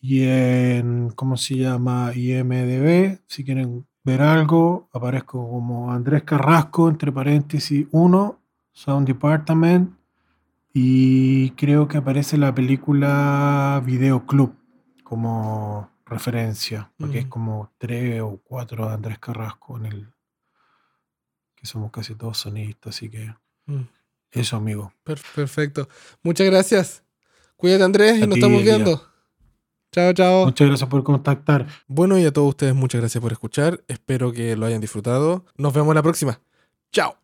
Y 0.00 0.24
en, 0.24 1.10
¿cómo 1.10 1.36
se 1.36 1.56
llama? 1.56 2.12
IMDB, 2.14 3.20
si 3.26 3.42
quieren 3.44 3.86
ver 4.04 4.20
algo, 4.20 4.88
aparezco 4.92 5.48
como 5.48 5.90
Andrés 5.92 6.24
Carrasco, 6.24 6.88
entre 6.88 7.10
paréntesis 7.10 7.86
1, 7.90 8.38
Sound 8.72 9.06
Department. 9.06 9.96
Y 10.74 11.50
creo 11.50 11.88
que 11.88 11.98
aparece 11.98 12.36
la 12.36 12.54
película 12.54 13.80
Video 13.84 14.26
Club 14.26 14.54
como 15.04 15.88
referencia, 16.04 16.90
porque 16.98 17.20
es 17.20 17.26
Mm. 17.26 17.28
como 17.30 17.72
tres 17.78 18.20
o 18.20 18.40
cuatro 18.44 18.86
de 18.88 18.94
Andrés 18.94 19.18
Carrasco 19.18 19.78
en 19.78 19.86
el. 19.86 20.13
Que 21.64 21.68
somos 21.68 21.90
casi 21.90 22.14
todos 22.14 22.36
sonistas, 22.36 22.94
así 22.94 23.08
que 23.08 23.34
Mm, 23.66 23.84
eso, 24.32 24.56
amigo. 24.56 24.92
per- 25.02 25.18
perfecto. 25.34 25.88
Muchas 26.22 26.46
gracias. 26.46 27.02
Cuídate, 27.56 27.84
Andrés, 27.84 28.18
y 28.18 28.26
nos 28.26 28.36
estamos 28.36 28.62
viendo. 28.62 29.02
Chao, 29.90 30.12
chao. 30.12 30.44
Muchas 30.44 30.68
gracias 30.68 30.90
por 30.90 31.02
contactar. 31.04 31.66
Bueno, 31.86 32.18
y 32.18 32.26
a 32.26 32.32
todos 32.32 32.50
ustedes, 32.50 32.74
muchas 32.74 33.00
gracias 33.00 33.22
por 33.22 33.32
escuchar. 33.32 33.82
Espero 33.88 34.30
que 34.32 34.56
lo 34.56 34.66
hayan 34.66 34.82
disfrutado. 34.82 35.46
Nos 35.56 35.72
vemos 35.72 35.94
la 35.94 36.02
próxima. 36.02 36.38
Chao. 36.92 37.23